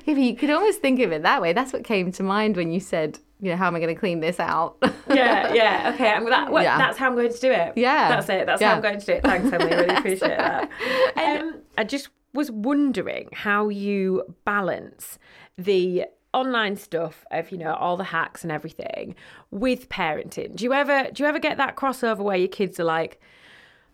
Yeah, 0.04 0.14
you 0.14 0.36
could 0.36 0.50
almost 0.50 0.80
think 0.80 1.00
of 1.00 1.12
it 1.12 1.22
that 1.22 1.40
way. 1.42 1.52
That's 1.52 1.72
what 1.72 1.84
came 1.84 2.12
to 2.12 2.22
mind 2.22 2.56
when 2.56 2.70
you 2.72 2.80
said, 2.80 3.18
you 3.40 3.50
know, 3.50 3.56
how 3.56 3.66
am 3.66 3.74
I 3.76 3.80
going 3.80 3.94
to 3.94 3.98
clean 3.98 4.20
this 4.20 4.38
out? 4.40 4.76
yeah, 5.08 5.52
yeah, 5.52 5.92
okay. 5.94 6.10
I'm, 6.10 6.24
that, 6.26 6.50
well, 6.52 6.62
Yeah. 6.62 6.78
That's 6.78 6.98
how 6.98 7.06
I'm 7.08 7.14
going 7.14 7.32
to 7.32 7.40
do 7.40 7.50
it. 7.50 7.72
Yeah. 7.76 8.08
That's 8.08 8.28
it. 8.28 8.46
That's 8.46 8.60
Yeah. 8.60 8.70
how 8.70 8.76
I'm 8.76 8.82
going 8.82 9.00
to 9.00 9.06
do 9.06 9.12
it. 9.12 9.22
Thanks, 9.22 9.52
Emily. 9.52 9.74
Really 9.76 9.94
appreciate 9.96 10.36
that. 10.38 10.70
Um, 11.16 11.60
I 11.78 11.84
just 11.84 12.08
was 12.32 12.50
wondering 12.50 13.28
how 13.32 13.68
you 13.68 14.22
balance 14.44 15.18
the 15.58 16.04
online 16.32 16.76
stuff 16.76 17.24
of 17.30 17.50
you 17.50 17.58
know 17.58 17.74
all 17.74 17.96
the 17.96 18.04
hacks 18.04 18.42
and 18.42 18.52
everything 18.52 19.14
with 19.50 19.88
parenting 19.88 20.54
do 20.54 20.64
you 20.64 20.72
ever 20.72 21.08
do 21.12 21.22
you 21.22 21.28
ever 21.28 21.38
get 21.38 21.56
that 21.56 21.76
crossover 21.76 22.18
where 22.18 22.36
your 22.36 22.48
kids 22.48 22.78
are 22.78 22.84
like 22.84 23.20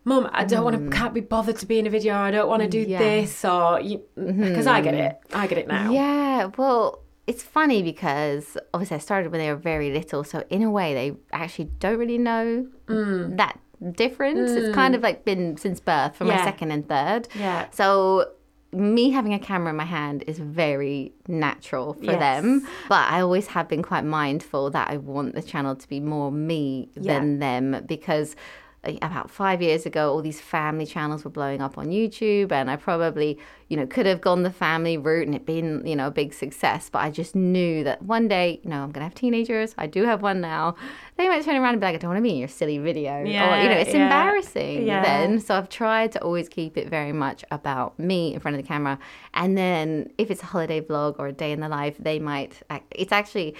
Mum, 0.06 0.30
I 0.32 0.44
don't 0.44 0.62
want 0.62 0.76
to, 0.76 0.82
mm. 0.82 0.92
can't 0.92 1.12
be 1.12 1.20
bothered 1.20 1.56
to 1.56 1.66
be 1.66 1.80
in 1.80 1.86
a 1.88 1.90
video. 1.90 2.14
I 2.14 2.30
don't 2.30 2.48
want 2.48 2.62
to 2.62 2.68
do 2.68 2.78
Yeah. 2.78 3.00
this, 3.00 3.44
or 3.44 3.78
because 3.78 3.98
mm-hmm. 4.16 4.68
I 4.68 4.80
get 4.80 4.94
it, 4.94 5.18
I 5.34 5.48
get 5.48 5.58
it 5.58 5.66
now. 5.66 5.90
Yeah, 5.90 6.50
well, 6.56 7.02
it's 7.26 7.42
funny 7.42 7.82
because 7.82 8.56
obviously 8.72 8.94
I 8.94 9.00
started 9.00 9.32
when 9.32 9.40
they 9.40 9.50
were 9.50 9.58
very 9.58 9.92
little, 9.92 10.22
so 10.22 10.44
in 10.48 10.62
a 10.62 10.70
way 10.70 10.94
they 10.94 11.16
actually 11.32 11.70
don't 11.80 11.98
really 11.98 12.18
know 12.18 12.68
mm. 12.86 13.36
that 13.36 13.58
difference. 13.94 14.52
It's 14.52 14.72
kind 14.72 14.94
mm. 14.94 14.98
of 14.98 15.02
like 15.02 15.24
been 15.24 15.56
since 15.56 15.80
birth 15.80 16.14
for 16.14 16.24
my 16.24 16.36
second 16.44 16.70
and 16.70 16.88
third. 16.88 17.26
Yeah. 17.34 17.68
So 17.72 18.30
me 18.76 19.10
having 19.10 19.32
a 19.34 19.38
camera 19.38 19.70
in 19.70 19.76
my 19.76 19.84
hand 19.84 20.22
is 20.26 20.38
very 20.38 21.12
natural 21.28 21.94
for 21.94 22.04
Yes. 22.04 22.18
them, 22.20 22.66
but 22.88 23.10
I 23.10 23.20
always 23.20 23.46
have 23.48 23.68
been 23.68 23.82
quite 23.82 24.04
mindful 24.04 24.70
that 24.70 24.90
I 24.90 24.98
want 24.98 25.34
the 25.34 25.42
channel 25.42 25.74
to 25.74 25.88
be 25.88 25.98
more 26.00 26.30
me 26.30 26.90
than 26.94 27.38
them 27.38 27.84
because 27.86 28.36
about 29.02 29.30
five 29.30 29.60
years 29.60 29.86
ago, 29.86 30.12
all 30.12 30.22
these 30.22 30.40
family 30.40 30.86
channels 30.86 31.24
were 31.24 31.30
blowing 31.30 31.60
up 31.60 31.76
on 31.78 31.86
YouTube, 31.88 32.52
and 32.52 32.70
I 32.70 32.76
probably, 32.76 33.38
you 33.68 33.76
know, 33.76 33.86
could 33.86 34.06
have 34.06 34.20
gone 34.20 34.42
the 34.42 34.50
family 34.50 34.96
route 34.96 35.26
and 35.26 35.34
it 35.34 35.44
been, 35.44 35.86
you 35.86 35.96
know, 35.96 36.08
a 36.08 36.10
big 36.10 36.32
success. 36.32 36.88
But 36.90 37.00
I 37.00 37.10
just 37.10 37.34
knew 37.34 37.84
that 37.84 38.02
one 38.02 38.28
day, 38.28 38.60
you 38.62 38.70
know, 38.70 38.82
I'm 38.82 38.92
gonna 38.92 39.04
have 39.04 39.14
teenagers. 39.14 39.74
I 39.78 39.86
do 39.86 40.04
have 40.04 40.22
one 40.22 40.40
now. 40.40 40.76
They 41.16 41.28
might 41.28 41.44
turn 41.44 41.56
around 41.56 41.74
and 41.74 41.80
be 41.80 41.86
like, 41.86 41.94
"I 41.94 41.98
don't 41.98 42.10
want 42.10 42.18
to 42.18 42.22
be 42.22 42.30
in 42.30 42.36
your 42.36 42.48
silly 42.48 42.78
video," 42.78 43.12
or 43.12 43.24
you 43.26 43.32
know, 43.68 43.76
it's 43.76 43.92
yeah, 43.92 44.04
embarrassing 44.04 44.86
yeah. 44.86 45.02
then. 45.02 45.40
So 45.40 45.54
I've 45.56 45.68
tried 45.68 46.12
to 46.12 46.22
always 46.22 46.48
keep 46.48 46.76
it 46.76 46.88
very 46.88 47.12
much 47.12 47.44
about 47.50 47.98
me 47.98 48.34
in 48.34 48.40
front 48.40 48.56
of 48.56 48.62
the 48.62 48.68
camera, 48.68 48.98
and 49.34 49.56
then 49.56 50.10
if 50.18 50.30
it's 50.30 50.42
a 50.42 50.46
holiday 50.46 50.80
vlog 50.80 51.16
or 51.18 51.28
a 51.28 51.32
day 51.32 51.52
in 51.52 51.60
the 51.60 51.68
life, 51.68 51.96
they 51.98 52.18
might. 52.18 52.62
Act, 52.70 52.92
it's 52.96 53.12
actually 53.12 53.54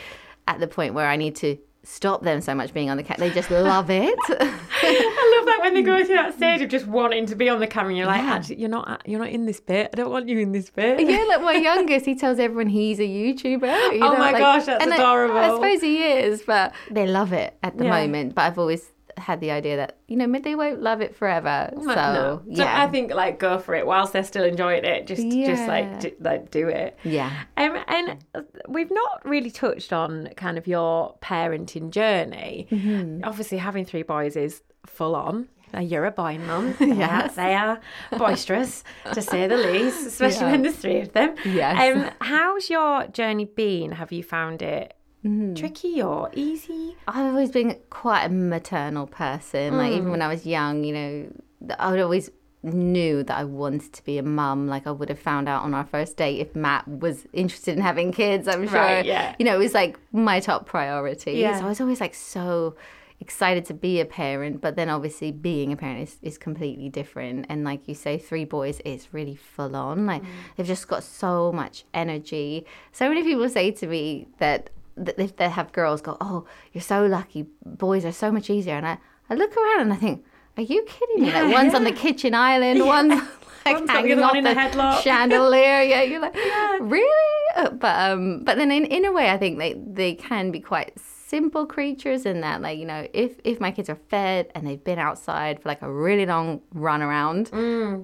at 0.48 0.60
the 0.60 0.68
point 0.68 0.94
where 0.94 1.06
I 1.06 1.16
need 1.16 1.36
to. 1.36 1.56
Stop 1.88 2.22
them 2.24 2.40
so 2.40 2.52
much 2.52 2.74
being 2.74 2.90
on 2.90 2.96
the 2.96 3.02
camera. 3.04 3.28
They 3.28 3.34
just 3.34 3.48
love 3.48 3.90
it. 3.90 4.18
I 4.28 5.34
love 5.38 5.46
that 5.46 5.58
when 5.60 5.72
they 5.72 5.82
go 5.82 6.04
through 6.04 6.16
that 6.16 6.34
stage 6.34 6.60
of 6.60 6.68
just 6.68 6.86
wanting 6.86 7.26
to 7.26 7.36
be 7.36 7.48
on 7.48 7.60
the 7.60 7.66
camera. 7.68 7.90
And 7.90 7.96
you're 7.98 8.08
like, 8.08 8.22
actually, 8.22 8.56
you're 8.56 8.68
not. 8.68 9.02
You're 9.06 9.20
not 9.20 9.28
in 9.30 9.46
this 9.46 9.60
bit. 9.60 9.90
I 9.92 9.96
don't 9.96 10.10
want 10.10 10.28
you 10.28 10.38
in 10.40 10.50
this 10.50 10.68
bit. 10.68 10.98
Yeah, 11.00 11.24
like 11.28 11.42
my 11.42 11.52
youngest, 11.70 12.04
he 12.04 12.16
tells 12.16 12.40
everyone 12.40 12.66
he's 12.68 12.98
a 12.98 13.02
YouTuber. 13.04 13.92
you 13.94 14.04
Oh 14.04 14.12
know, 14.12 14.18
my 14.18 14.32
like- 14.32 14.38
gosh, 14.38 14.64
that's 14.66 14.82
and 14.82 14.92
I- 14.92 14.96
adorable. 14.96 15.38
I, 15.38 15.48
suppose 15.50 15.80
he 15.80 16.02
is, 16.02 16.42
but 16.42 16.74
they 16.90 17.06
love 17.06 17.32
it 17.32 17.56
at 17.62 17.78
the 17.78 17.84
Yeah. 17.84 17.90
moment. 18.02 18.34
But 18.34 18.42
I've 18.42 18.58
always 18.58 18.84
had 19.18 19.40
the 19.40 19.50
idea 19.50 19.76
that 19.76 19.98
you 20.08 20.16
know 20.16 20.26
maybe 20.26 20.44
they 20.44 20.54
won't 20.54 20.82
love 20.82 21.00
it 21.00 21.16
forever. 21.16 21.70
So 21.74 21.82
No. 21.82 22.42
So 22.54 22.62
yeah, 22.62 22.82
I 22.82 22.86
think 22.88 23.12
like 23.14 23.38
go 23.38 23.58
for 23.58 23.74
it 23.74 23.86
whilst 23.86 24.12
they're 24.12 24.24
still 24.24 24.44
enjoying 24.44 24.84
it. 24.84 25.06
Just 25.06 25.22
just 25.30 25.66
like 25.66 25.84
Yeah. 25.86 25.98
do, 26.00 26.12
like 26.20 26.50
do 26.50 26.68
it. 26.68 26.98
Yeah. 27.02 27.30
Um, 27.56 27.78
and 27.88 28.24
we've 28.68 28.90
not 28.90 29.24
really 29.24 29.50
touched 29.50 29.92
on 29.92 30.28
kind 30.36 30.58
of 30.58 30.66
your 30.66 31.16
parenting 31.22 31.90
journey. 31.90 32.66
Mm-hmm. 32.70 33.24
Obviously, 33.24 33.58
having 33.58 33.84
three 33.84 34.02
boys 34.02 34.36
is 34.36 34.62
full 34.86 35.16
on. 35.16 35.48
You're 35.78 36.06
a 36.06 36.10
boy 36.10 36.38
mum. 36.38 36.74
yes. 36.80 37.34
They 37.34 37.54
are 37.54 37.80
boisterous, 38.16 38.82
to 39.12 39.20
say 39.20 39.46
the 39.46 39.56
least, 39.58 40.06
especially 40.06 40.46
Yeah. 40.46 40.50
when 40.52 40.62
there's 40.62 40.76
three 40.76 41.00
of 41.00 41.12
them. 41.12 41.34
Yes. 41.44 41.96
Um, 41.96 42.10
how's 42.20 42.70
your 42.70 43.06
journey 43.08 43.44
been? 43.44 43.92
Have 43.92 44.10
you 44.12 44.22
found 44.22 44.62
it 44.62 44.94
Mm-hmm. 45.26 45.54
tricky 45.54 46.02
or 46.02 46.30
easy? 46.34 46.96
I've 47.08 47.26
always 47.26 47.50
been 47.50 47.76
quite 47.90 48.24
a 48.24 48.28
maternal 48.28 49.06
person. 49.06 49.76
Like 49.76 49.92
even 49.92 50.10
when 50.10 50.22
I 50.22 50.28
was 50.28 50.46
young, 50.46 50.84
you 50.84 50.94
know, 50.94 51.74
I 51.78 51.90
would 51.90 52.00
always 52.00 52.30
knew 52.62 53.22
that 53.22 53.36
I 53.36 53.44
wanted 53.44 53.92
to 53.92 54.04
be 54.04 54.18
a 54.18 54.22
mum. 54.22 54.68
Like 54.68 54.86
I 54.86 54.90
would 54.90 55.08
have 55.08 55.18
found 55.18 55.48
out 55.48 55.62
on 55.62 55.74
our 55.74 55.84
first 55.84 56.16
date 56.16 56.40
if 56.40 56.54
Matt 56.54 56.86
was 56.86 57.26
interested 57.32 57.76
in 57.76 57.82
having 57.82 58.12
kids. 58.12 58.48
I'm 58.48 58.66
sure. 58.68 58.78
Right, 58.78 59.04
yeah. 59.04 59.34
You 59.38 59.44
know, 59.44 59.54
it 59.54 59.58
was 59.58 59.74
like 59.74 59.98
my 60.12 60.40
top 60.40 60.66
priority. 60.66 61.32
Yeah. 61.32 61.58
So 61.58 61.66
I 61.66 61.68
was 61.68 61.80
always 61.80 62.00
like 62.00 62.14
so 62.14 62.76
excited 63.18 63.64
to 63.64 63.74
be 63.74 64.00
a 64.00 64.04
parent, 64.04 64.60
but 64.60 64.76
then 64.76 64.88
obviously 64.88 65.32
being 65.32 65.72
a 65.72 65.76
parent 65.76 66.02
is, 66.02 66.18
is 66.22 66.38
completely 66.38 66.88
different. 66.88 67.46
And 67.48 67.64
like 67.64 67.88
you 67.88 67.94
say, 67.94 68.18
three 68.18 68.44
boys 68.44 68.80
is 68.84 69.08
really 69.12 69.36
full 69.36 69.74
on. 69.74 70.06
Like 70.06 70.22
they've 70.56 70.66
just 70.66 70.86
got 70.88 71.02
so 71.02 71.52
much 71.52 71.84
energy. 71.94 72.66
So 72.92 73.08
many 73.08 73.22
people 73.22 73.48
say 73.48 73.70
to 73.70 73.86
me 73.86 74.28
that 74.38 74.70
if 74.96 75.36
they 75.36 75.48
have 75.48 75.72
girls 75.72 76.00
go, 76.00 76.16
Oh, 76.20 76.44
you're 76.72 76.82
so 76.82 77.06
lucky, 77.06 77.46
boys 77.64 78.04
are 78.04 78.12
so 78.12 78.30
much 78.32 78.50
easier. 78.50 78.74
And 78.74 78.86
I, 78.86 78.98
I 79.30 79.34
look 79.34 79.56
around 79.56 79.80
and 79.82 79.92
I 79.92 79.96
think, 79.96 80.24
Are 80.56 80.62
you 80.62 80.84
kidding 80.88 81.22
me? 81.22 81.32
like 81.32 81.52
one's 81.52 81.74
on 81.74 81.84
the 81.84 81.92
kitchen 81.92 82.34
island, 82.34 82.84
one's 82.84 83.10
like 83.66 83.74
One's 83.76 83.86
the 83.86 83.92
hanging 83.92 84.22
off 84.22 84.32
the 84.32 84.38
a 84.50 84.54
headlock. 84.54 85.02
chandelier. 85.02 85.82
Yeah, 85.82 86.02
you're 86.02 86.20
like, 86.20 86.34
really? 86.80 87.44
Uh, 87.56 87.70
But 87.70 88.10
um, 88.10 88.42
but 88.44 88.56
then 88.56 88.70
in, 88.70 88.84
in 88.86 89.04
a 89.04 89.12
way, 89.12 89.30
I 89.30 89.36
think 89.38 89.58
they 89.58 89.74
they 89.74 90.14
can 90.14 90.50
be 90.50 90.60
quite 90.60 90.92
simple 91.28 91.66
creatures 91.66 92.24
in 92.24 92.40
that, 92.42 92.60
like 92.62 92.78
you 92.78 92.86
know, 92.86 93.08
if 93.12 93.40
if 93.42 93.58
my 93.60 93.72
kids 93.72 93.90
are 93.90 93.98
fed 94.08 94.52
and 94.54 94.64
they've 94.66 94.82
been 94.84 95.00
outside 95.00 95.60
for 95.60 95.68
like 95.68 95.82
a 95.82 95.90
really 95.90 96.24
long 96.26 96.60
run 96.72 97.02
around, 97.02 97.46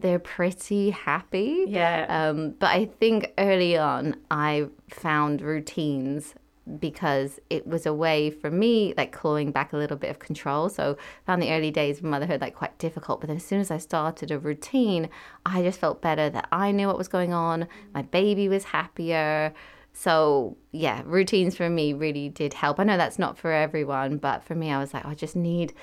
they're 0.03 0.19
pretty 0.19 0.91
happy. 0.91 1.65
Yeah. 1.69 2.07
Um, 2.09 2.55
but 2.59 2.71
I 2.71 2.87
think 2.99 3.33
early 3.39 3.77
on, 3.79 4.17
I 4.33 4.67
found 4.91 5.41
routines 5.43 6.35
because 6.79 7.41
it 7.51 7.67
was 7.67 7.87
a 7.87 7.93
way 7.93 8.31
for 8.31 8.51
me 8.51 8.95
like 8.97 9.13
clawing 9.13 9.51
back 9.51 9.73
a 9.73 9.77
little 9.77 9.97
bit 9.97 10.11
of 10.11 10.19
control. 10.19 10.69
So 10.69 10.97
found 11.27 11.43
the 11.43 11.51
early 11.53 11.71
days 11.71 11.99
of 11.99 12.05
motherhood 12.05 12.41
like 12.41 12.55
quite 12.55 12.79
difficult 12.79 13.21
but 13.21 13.29
then 13.29 13.37
as 13.37 13.45
soon 13.45 13.61
as 13.61 13.71
i 13.71 13.79
started 13.79 14.31
a 14.31 14.39
routine 14.39 15.09
i 15.45 15.63
just 15.63 15.79
felt 15.79 16.01
better 16.01 16.31
that 16.31 16.47
i 16.53 16.71
knew 16.71 16.87
what 16.87 16.99
was 16.99 17.09
going 17.09 17.33
on 17.33 17.67
my 17.95 18.03
baby 18.03 18.49
was 18.49 18.65
happier. 18.65 19.53
So 19.93 20.57
yeah 20.71 21.03
routines 21.05 21.57
for 21.57 21.69
me 21.69 21.93
really 21.93 22.29
did 22.29 22.55
help. 22.55 22.81
I 22.81 22.85
know 22.85 22.97
that's 22.97 23.19
not 23.19 23.37
for 23.37 23.53
everyone 23.53 24.19
but 24.19 24.45
for 24.45 24.55
me 24.55 24.71
i 24.71 24.79
was 24.79 24.95
like 24.95 25.05
oh, 25.05 25.11
i 25.11 25.15
just 25.15 25.37
need 25.37 25.75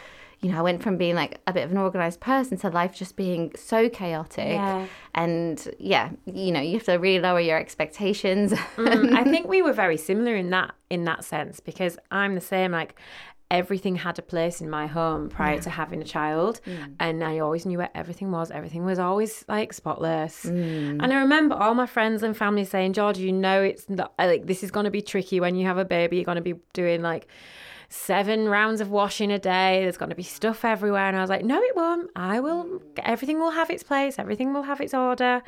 you 0.41 0.49
know 0.51 0.57
i 0.57 0.61
went 0.61 0.81
from 0.81 0.97
being 0.97 1.15
like 1.15 1.39
a 1.47 1.53
bit 1.53 1.63
of 1.65 1.71
an 1.71 1.77
organized 1.77 2.19
person 2.19 2.57
to 2.57 2.69
life 2.69 2.95
just 2.95 3.15
being 3.15 3.51
so 3.55 3.89
chaotic 3.89 4.53
Yeah. 4.53 4.85
and 5.15 5.67
yeah 5.79 6.11
you 6.25 6.51
know 6.51 6.61
you 6.61 6.73
have 6.73 6.83
to 6.85 6.93
really 6.93 7.19
lower 7.21 7.39
your 7.41 7.57
expectations 7.57 8.53
Mm, 8.77 9.13
I 9.15 9.23
think 9.25 9.47
we 9.47 9.61
were 9.61 9.73
very 9.73 9.97
similar 9.97 10.35
in 10.35 10.49
that 10.51 10.73
in 10.89 11.03
that 11.03 11.23
sense 11.25 11.59
because 11.59 11.97
I'm 12.11 12.35
the 12.35 12.41
same. 12.41 12.71
Like 12.71 12.95
everything 13.51 13.95
had 13.95 14.17
a 14.19 14.21
place 14.21 14.61
in 14.61 14.69
my 14.69 14.85
home 14.87 15.27
prior 15.27 15.59
to 15.59 15.69
having 15.69 16.01
a 16.01 16.05
child, 16.05 16.61
and 16.99 17.23
I 17.23 17.39
always 17.39 17.65
knew 17.65 17.77
where 17.79 17.89
everything 17.95 18.31
was. 18.31 18.51
Everything 18.51 18.85
was 18.85 18.99
always 18.99 19.43
like 19.47 19.73
spotless. 19.73 20.45
And 20.45 21.01
I 21.13 21.17
remember 21.19 21.55
all 21.55 21.73
my 21.73 21.85
friends 21.87 22.23
and 22.23 22.35
family 22.37 22.63
saying, 22.65 22.93
"George, 22.93 23.17
you 23.17 23.31
know 23.31 23.61
it's 23.61 23.89
not 23.89 24.13
like 24.17 24.45
this 24.45 24.63
is 24.63 24.71
going 24.71 24.85
to 24.85 24.91
be 24.91 25.01
tricky 25.01 25.39
when 25.39 25.55
you 25.55 25.65
have 25.65 25.77
a 25.77 25.85
baby. 25.85 26.17
You're 26.17 26.25
going 26.25 26.43
to 26.43 26.49
be 26.53 26.55
doing 26.73 27.01
like." 27.01 27.27
Seven 27.91 28.47
rounds 28.47 28.81
of 28.81 28.91
washing 28.91 29.31
a 29.31 29.39
day. 29.39 29.79
There's 29.81 29.97
going 29.97 30.09
to 30.11 30.15
be 30.15 30.23
stuff 30.23 30.63
everywhere, 30.63 31.07
and 31.07 31.17
I 31.17 31.21
was 31.21 31.29
like, 31.29 31.43
"No, 31.43 31.59
it 31.59 31.75
won't. 31.75 32.11
I 32.15 32.39
will. 32.39 32.81
Everything 32.97 33.39
will 33.39 33.49
have 33.51 33.69
its 33.71 33.81
place. 33.81 34.19
Everything 34.19 34.53
will 34.53 34.63
have 34.63 34.79
its 34.79 34.93
order." 34.93 35.41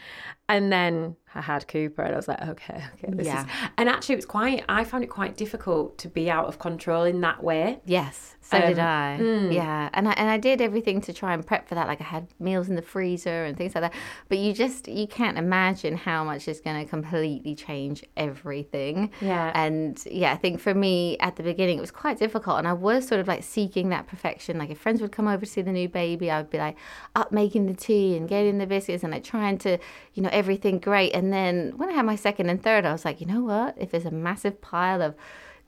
And 0.49 0.71
then 0.71 1.15
I 1.36 1.41
had 1.41 1.67
Cooper, 1.67 2.01
and 2.01 2.13
I 2.13 2.17
was 2.17 2.27
like, 2.27 2.41
"Okay, 2.41 2.84
okay, 2.95 3.13
this 3.13 3.27
Yeah. 3.27 3.41
is." 3.45 3.47
And 3.77 3.88
actually, 3.88 4.13
it 4.13 4.17
was 4.17 4.25
quite. 4.25 4.63
I 4.67 4.84
found 4.84 5.04
it 5.04 5.08
quite 5.08 5.38
difficult 5.38 5.99
to 5.99 6.08
be 6.08 6.32
out 6.32 6.47
of 6.47 6.58
control 6.58 7.04
in 7.04 7.21
that 7.21 7.43
way. 7.43 7.80
Yes, 7.86 8.36
so 8.41 8.60
did 8.60 8.80
Um, 8.80 8.88
I. 8.88 9.17
Yeah, 9.51 9.89
and 9.93 10.10
I 10.10 10.13
and 10.13 10.27
I 10.27 10.38
did 10.39 10.62
everything 10.62 10.99
to 11.01 11.13
try 11.13 11.36
and 11.36 11.45
prep 11.45 11.67
for 11.69 11.75
that. 11.75 11.88
Like 11.88 12.01
I 12.01 12.06
had 12.06 12.27
meals 12.39 12.69
in 12.69 12.75
the 12.75 12.82
freezer 12.82 13.45
and 13.45 13.56
things 13.56 13.75
like 13.75 13.84
that. 13.84 13.93
But 14.30 14.39
you 14.39 14.51
just 14.54 14.88
you 14.88 15.06
can't 15.06 15.38
imagine 15.38 15.95
how 15.95 16.23
much 16.23 16.47
is 16.47 16.60
going 16.60 16.84
to 16.84 16.89
completely 16.89 17.54
change 17.54 18.04
everything. 18.17 19.12
Yeah. 19.21 19.51
And 19.54 20.01
yeah, 20.10 20.34
I 20.34 20.38
think 20.38 20.60
for 20.60 20.73
me 20.73 21.17
at 21.19 21.36
the 21.36 21.43
beginning 21.43 21.77
it 21.77 21.82
was 21.82 21.91
quite 21.91 22.17
difficult, 22.17 22.30
and 22.57 22.67
I 22.67 22.73
was 22.73 23.07
sort 23.07 23.19
of 23.21 23.27
like 23.27 23.43
seeking 23.43 23.89
that 23.89 24.07
perfection. 24.07 24.57
Like 24.57 24.69
if 24.69 24.77
friends 24.79 25.01
would 25.01 25.11
come 25.11 25.27
over 25.27 25.45
to 25.45 25.51
see 25.51 25.61
the 25.61 25.71
new 25.71 25.89
baby, 25.89 26.29
I 26.31 26.37
would 26.41 26.49
be 26.49 26.57
like 26.57 26.77
up 27.15 27.31
making 27.31 27.65
the 27.67 27.73
tea 27.73 28.15
and 28.17 28.27
getting 28.29 28.57
the 28.57 28.65
biscuits 28.65 29.03
and 29.03 29.11
like 29.13 29.23
trying 29.23 29.57
to, 29.59 29.77
you 30.13 30.23
know, 30.23 30.29
everything 30.31 30.79
great. 30.79 31.13
And 31.13 31.31
then 31.33 31.73
when 31.77 31.89
I 31.89 31.93
had 31.93 32.05
my 32.05 32.15
second 32.15 32.49
and 32.49 32.61
third, 32.61 32.85
I 32.85 32.91
was 32.91 33.05
like, 33.05 33.21
you 33.21 33.27
know 33.27 33.41
what? 33.41 33.75
If 33.77 33.91
there's 33.91 34.05
a 34.05 34.11
massive 34.11 34.61
pile 34.61 35.01
of 35.01 35.15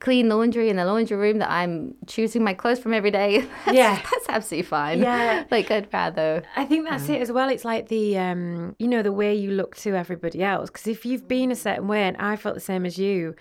clean 0.00 0.28
laundry 0.28 0.68
in 0.68 0.76
the 0.76 0.84
laundry 0.84 1.16
room 1.16 1.38
that 1.38 1.50
I'm 1.50 1.94
choosing 2.06 2.44
my 2.44 2.52
clothes 2.52 2.78
from 2.80 2.92
every 2.92 3.10
day, 3.10 3.40
that's, 3.64 3.76
Yeah. 3.76 3.94
that's 3.94 4.28
absolutely 4.28 4.64
fine. 4.68 4.98
Yeah. 5.00 5.44
like 5.50 5.70
I'd 5.70 5.88
rather. 5.92 6.42
I 6.56 6.64
think 6.66 6.86
that's 6.88 7.08
it 7.08 7.22
as 7.22 7.32
well. 7.32 7.48
It's 7.48 7.64
like 7.64 7.88
the, 7.88 8.18
um, 8.18 8.76
you 8.78 8.88
know, 8.88 9.02
the 9.02 9.12
way 9.12 9.34
you 9.34 9.52
look 9.52 9.76
to 9.76 9.94
everybody 9.94 10.42
else. 10.42 10.68
Because 10.68 10.86
if 10.88 11.06
you've 11.06 11.26
been 11.28 11.50
a 11.50 11.56
certain 11.56 11.88
way, 11.88 12.02
and 12.02 12.16
I 12.18 12.36
felt 12.36 12.54
the 12.54 12.60
same 12.60 12.84
as 12.84 12.98
you, 12.98 13.34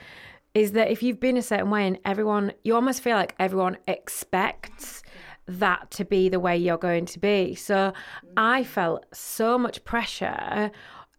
is 0.54 0.74
that 0.74 0.92
if 0.92 1.02
you've 1.02 1.20
been 1.20 1.38
a 1.38 1.42
certain 1.42 1.70
way 1.70 1.88
and 1.88 1.98
everyone, 2.06 2.54
you 2.63 2.76
almost 2.76 3.02
feel 3.02 3.16
like 3.16 3.36
everyone 3.39 3.78
expects 3.88 5.04
that 5.48 5.89
to 5.92 6.06
be 6.06 6.30
the 6.30 6.39
way 6.39 6.56
you're 6.56 6.78
going 6.78 7.06
to 7.06 7.20
be. 7.20 7.56
So 7.56 7.94
I 8.38 8.63
felt 8.63 9.06
so 9.13 9.58
much 9.58 9.84
pressure 9.84 10.72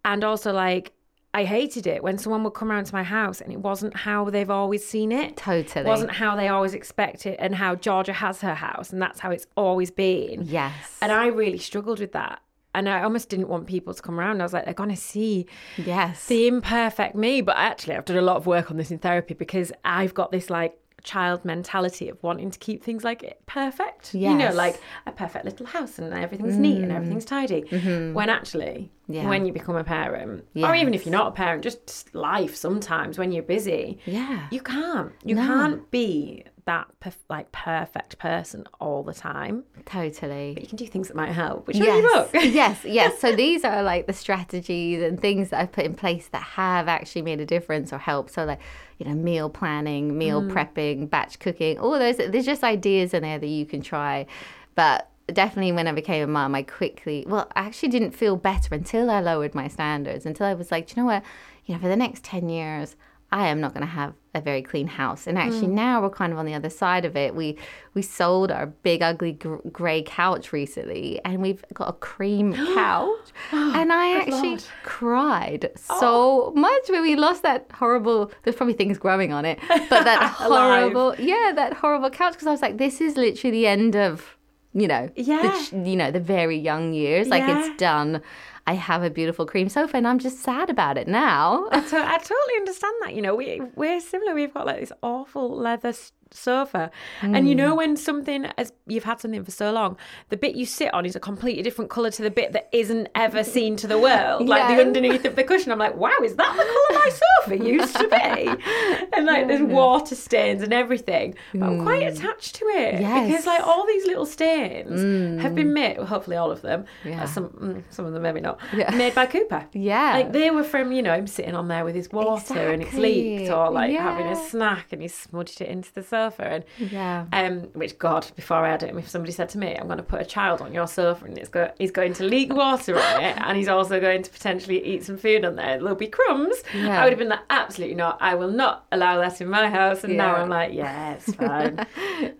and 0.04 0.24
also 0.24 0.52
like, 0.52 0.92
I 1.34 1.42
hated 1.42 1.88
it 1.88 2.00
when 2.04 2.16
someone 2.16 2.44
would 2.44 2.54
come 2.54 2.70
around 2.70 2.84
to 2.84 2.94
my 2.94 3.02
house 3.02 3.40
and 3.40 3.52
it 3.52 3.58
wasn't 3.58 3.96
how 3.96 4.30
they've 4.30 4.48
always 4.48 4.86
seen 4.86 5.10
it. 5.10 5.36
Totally. 5.36 5.84
wasn't 5.84 6.12
how 6.12 6.36
they 6.36 6.46
always 6.46 6.74
expect 6.74 7.26
it 7.26 7.36
and 7.40 7.56
how 7.56 7.74
Georgia 7.74 8.12
has 8.12 8.40
her 8.40 8.54
house 8.54 8.92
and 8.92 9.02
that's 9.02 9.18
how 9.18 9.32
it's 9.32 9.46
always 9.56 9.90
been. 9.90 10.44
Yes. 10.44 10.96
And 11.02 11.10
I 11.10 11.26
really 11.26 11.58
struggled 11.58 11.98
with 11.98 12.12
that. 12.12 12.40
And 12.74 12.88
I 12.88 13.02
almost 13.02 13.28
didn't 13.28 13.48
want 13.48 13.66
people 13.66 13.94
to 13.94 14.02
come 14.02 14.18
around. 14.18 14.40
I 14.40 14.44
was 14.44 14.52
like, 14.52 14.64
they're 14.64 14.74
going 14.74 14.90
to 14.90 14.96
see 14.96 15.46
yes. 15.76 16.26
the 16.26 16.48
imperfect 16.48 17.14
me. 17.14 17.40
But 17.40 17.56
actually, 17.56 17.96
I've 17.96 18.04
done 18.04 18.16
a 18.16 18.22
lot 18.22 18.36
of 18.36 18.46
work 18.46 18.70
on 18.70 18.76
this 18.76 18.90
in 18.90 18.98
therapy 18.98 19.34
because 19.34 19.72
I've 19.84 20.14
got 20.14 20.32
this 20.32 20.50
like 20.50 20.76
child 21.04 21.44
mentality 21.44 22.08
of 22.08 22.20
wanting 22.22 22.50
to 22.50 22.58
keep 22.58 22.82
things 22.82 23.04
like 23.04 23.38
perfect. 23.46 24.14
Yes. 24.14 24.32
You 24.32 24.38
know, 24.38 24.52
like 24.52 24.80
a 25.06 25.12
perfect 25.12 25.44
little 25.44 25.66
house 25.66 25.98
and 25.98 26.12
everything's 26.12 26.56
neat 26.56 26.82
and 26.82 26.90
everything's 26.90 27.26
mm. 27.26 27.28
tidy. 27.28 27.62
Mm-hmm. 27.62 28.14
When 28.14 28.30
actually, 28.30 28.90
Yeah. 29.06 29.28
when 29.28 29.44
you 29.46 29.52
become 29.52 29.76
a 29.76 29.84
parent, 29.84 30.46
or 30.56 30.74
even 30.74 30.94
if 30.94 31.04
you're 31.04 31.12
not 31.12 31.28
a 31.28 31.32
parent, 31.32 31.62
just 31.62 32.12
life 32.14 32.56
sometimes 32.56 33.18
when 33.18 33.30
you're 33.30 33.42
busy, 33.42 33.98
Yeah. 34.06 34.48
you 34.50 34.60
can't. 34.60 35.12
You 35.24 35.36
No. 35.36 35.46
can't 35.46 35.90
be 35.90 36.44
that 36.66 36.86
perf- 37.00 37.16
like 37.28 37.52
perfect 37.52 38.18
person 38.18 38.64
all 38.80 39.02
the 39.02 39.12
time. 39.12 39.64
Totally. 39.84 40.52
But 40.54 40.62
you 40.62 40.68
can 40.68 40.76
do 40.76 40.86
things 40.86 41.08
that 41.08 41.16
might 41.16 41.32
help, 41.32 41.66
which 41.66 41.76
are 41.76 41.80
in 41.80 41.84
your 41.84 42.02
Yes, 42.02 42.30
book. 42.32 42.42
yes, 42.42 42.84
yes. 42.84 43.18
So 43.20 43.34
these 43.36 43.64
are 43.64 43.82
like 43.82 44.06
the 44.06 44.12
strategies 44.14 45.02
and 45.02 45.20
things 45.20 45.50
that 45.50 45.60
I've 45.60 45.72
put 45.72 45.84
in 45.84 45.94
place 45.94 46.28
that 46.28 46.42
have 46.42 46.88
actually 46.88 47.22
made 47.22 47.40
a 47.40 47.46
difference 47.46 47.92
or 47.92 47.98
helped. 47.98 48.32
So 48.32 48.44
like, 48.44 48.60
you 48.98 49.06
know, 49.06 49.14
meal 49.14 49.50
planning, 49.50 50.16
meal 50.16 50.42
Mm. 50.42 50.50
prepping, 50.52 51.10
batch 51.10 51.38
cooking, 51.38 51.78
all 51.78 51.98
those. 51.98 52.16
There's 52.16 52.46
just 52.46 52.64
ideas 52.64 53.12
in 53.14 53.22
there 53.22 53.38
that 53.38 53.46
you 53.46 53.66
can 53.66 53.82
try. 53.82 54.26
But 54.74 55.10
definitely 55.32 55.72
when 55.72 55.86
I 55.86 55.92
became 55.92 56.22
a 56.24 56.26
mum, 56.26 56.54
I 56.54 56.62
quickly, 56.62 57.24
well, 57.28 57.50
I 57.54 57.60
actually 57.66 57.90
didn't 57.90 58.12
feel 58.12 58.36
better 58.36 58.74
until 58.74 59.10
I 59.10 59.20
lowered 59.20 59.54
my 59.54 59.68
standards, 59.68 60.24
until 60.26 60.46
I 60.46 60.54
was 60.54 60.70
like, 60.70 60.86
"Do 60.88 60.94
you 60.96 61.02
know 61.02 61.06
what, 61.12 61.22
you 61.66 61.74
know, 61.74 61.80
for 61.80 61.88
the 61.88 61.96
next 61.96 62.24
10 62.24 62.48
years, 62.48 62.96
I 63.34 63.48
am 63.48 63.60
not 63.60 63.74
going 63.74 63.80
to 63.90 63.92
have 64.02 64.14
a 64.34 64.40
very 64.40 64.62
clean 64.62 64.86
house. 64.86 65.26
And 65.26 65.36
actually, 65.36 65.66
now 65.66 66.00
we're 66.00 66.08
kind 66.22 66.32
of 66.32 66.38
on 66.38 66.46
the 66.46 66.54
other 66.54 66.70
side 66.70 67.04
of 67.04 67.16
it. 67.16 67.34
We 67.34 67.58
we 67.94 68.00
sold 68.02 68.50
our 68.52 68.66
big 68.66 69.02
ugly 69.02 69.32
gr- 69.32 69.56
grey 69.72 70.02
couch 70.02 70.52
recently, 70.52 71.20
and 71.24 71.42
we've 71.42 71.64
got 71.74 71.88
a 71.88 71.92
cream 71.94 72.52
couch. 72.74 73.26
and 73.52 73.92
I 73.92 74.06
actually 74.20 74.58
cried 74.84 75.70
so 75.74 76.52
much 76.54 76.82
when 76.88 77.02
we 77.02 77.16
lost 77.16 77.42
that 77.42 77.66
horrible. 77.74 78.30
There's 78.42 78.56
probably 78.56 78.74
things 78.74 78.98
growing 78.98 79.32
on 79.32 79.44
it, 79.44 79.58
but 79.68 80.04
that 80.04 80.22
horrible, 80.38 81.14
yeah, 81.18 81.52
that 81.56 81.72
horrible 81.74 82.10
couch. 82.10 82.34
Because 82.34 82.46
I 82.46 82.52
was 82.52 82.62
like, 82.62 82.78
this 82.78 83.00
is 83.00 83.16
literally 83.16 83.50
the 83.58 83.66
end 83.66 83.96
of. 83.96 84.36
You 84.76 84.88
know, 84.88 85.08
the, 85.14 85.22
Yeah. 85.22 85.62
ch- 85.62 85.72
you 85.72 85.94
know, 85.94 86.10
the 86.10 86.18
very 86.18 86.58
young 86.58 86.94
years. 86.94 87.28
Like 87.28 87.44
Yeah. 87.46 87.64
it's 87.64 87.76
done. 87.78 88.20
I 88.66 88.74
have 88.74 89.02
a 89.02 89.10
beautiful 89.10 89.44
cream 89.46 89.68
sofa 89.68 89.96
and 89.98 90.08
I'm 90.08 90.18
just 90.18 90.40
sad 90.42 90.70
about 90.70 90.96
it 90.96 91.06
now. 91.06 91.66
I, 91.70 91.80
to- 91.80 91.96
I 91.96 92.18
totally 92.18 92.56
understand 92.58 92.94
that. 93.02 93.14
You 93.14 93.22
know, 93.22 93.34
we 93.34 93.60
we're 93.74 94.00
similar. 94.00 94.34
We've 94.34 94.52
got 94.54 94.66
like 94.66 94.80
this 94.80 94.92
awful 95.02 95.54
leather 95.56 95.92
sofa, 96.30 96.90
and 97.22 97.48
you 97.48 97.54
Mm. 97.54 97.58
know 97.58 97.74
when 97.76 97.96
something 97.96 98.46
as 98.58 98.72
you've 98.88 99.04
had 99.04 99.20
something 99.20 99.44
for 99.44 99.52
so 99.52 99.70
long, 99.70 99.96
the 100.30 100.36
bit 100.36 100.56
you 100.56 100.66
sit 100.66 100.92
on 100.92 101.06
is 101.06 101.14
a 101.14 101.20
completely 101.20 101.62
different 101.62 101.90
color 101.92 102.10
to 102.10 102.22
the 102.22 102.30
bit 102.30 102.52
that 102.54 102.68
isn't 102.72 103.08
ever 103.14 103.44
seen 103.44 103.76
to 103.76 103.86
the 103.86 103.98
world. 103.98 104.48
Like 104.48 104.66
the 104.76 104.82
underneath 104.82 105.24
of 105.26 105.36
the 105.36 105.44
cushion, 105.44 105.70
I'm 105.70 105.78
like, 105.78 105.94
wow, 105.94 106.10
is 106.24 106.34
that 106.34 106.52
the 106.56 106.64
color 106.64 107.00
my 107.04 107.10
sofa 107.44 107.64
used 107.64 107.96
to 107.96 108.08
be? 108.08 109.06
And 109.16 109.26
like 109.26 109.46
there's 109.46 109.62
water 109.62 110.16
stains 110.16 110.60
and 110.62 110.72
everything, 110.72 111.36
but 111.54 111.66
I'm 111.66 111.82
quite 111.84 112.02
attached 112.02 112.56
to 112.56 112.64
it 112.66 112.96
because 112.98 113.46
like 113.46 113.60
all 113.64 113.86
these 113.86 114.06
little 114.06 114.26
stains 114.26 115.00
have 115.42 115.54
been 115.54 115.72
made. 115.72 115.98
well, 115.98 116.06
Hopefully, 116.06 116.36
all 116.36 116.50
of 116.50 116.62
them. 116.62 116.84
Yeah. 117.04 117.22
Uh, 117.22 117.26
some 117.26 117.48
mm, 117.50 117.82
some 117.90 118.06
of 118.06 118.12
them 118.12 118.22
maybe 118.22 118.40
not. 118.40 118.53
Yeah. 118.74 118.90
Made 118.94 119.14
by 119.14 119.26
Cooper. 119.26 119.66
Yeah. 119.72 120.12
Like 120.14 120.32
they 120.32 120.50
were 120.50 120.64
from, 120.64 120.92
you 120.92 121.02
know, 121.02 121.14
him 121.14 121.26
sitting 121.26 121.54
on 121.54 121.68
there 121.68 121.84
with 121.84 121.94
his 121.94 122.10
water 122.12 122.72
and 122.72 122.82
it's 122.82 122.94
leaked, 122.94 123.50
or 123.50 123.70
like 123.70 123.92
having 123.96 124.26
a 124.26 124.36
snack 124.36 124.86
and 124.92 125.00
he 125.02 125.08
smudged 125.08 125.60
it 125.60 125.68
into 125.68 125.92
the 125.92 126.02
sofa. 126.02 126.44
And 126.44 126.64
Yeah. 126.78 127.26
um, 127.32 127.60
which 127.74 127.98
God, 127.98 128.26
before 128.36 128.58
I 128.58 128.70
had 128.70 128.82
it, 128.82 128.94
if 128.96 129.08
somebody 129.08 129.32
said 129.32 129.48
to 129.50 129.58
me, 129.58 129.76
"I'm 129.76 129.86
going 129.86 129.98
to 129.98 130.02
put 130.02 130.20
a 130.20 130.24
child 130.24 130.60
on 130.60 130.72
your 130.72 130.86
sofa 130.86 131.24
and 131.24 131.36
it's 131.38 131.48
go- 131.48 131.72
he's 131.78 131.90
going 131.90 132.12
to 132.14 132.24
leak 132.24 132.52
water 132.54 132.96
on 132.98 133.22
it, 133.22 133.36
and 133.44 133.56
he's 133.56 133.68
also 133.68 134.00
going 134.00 134.22
to 134.22 134.30
potentially 134.30 134.84
eat 134.84 135.04
some 135.04 135.16
food 135.18 135.44
on 135.44 135.56
there, 135.56 135.78
there'll 135.78 135.94
be 135.94 136.06
crumbs," 136.06 136.62
Yeah. 136.74 137.00
I 137.00 137.04
would 137.04 137.12
have 137.12 137.18
been 137.18 137.28
like, 137.28 137.40
"Absolutely 137.50 137.96
not! 137.96 138.18
I 138.20 138.34
will 138.34 138.50
not 138.50 138.84
allow 138.92 139.18
that 139.20 139.40
in 139.40 139.48
my 139.48 139.68
house." 139.68 140.04
And 140.04 140.16
now 140.16 140.36
I'm 140.36 140.48
like, 140.48 140.72
"Yeah, 140.72 141.14
it's 141.14 141.32
fine." 141.34 141.84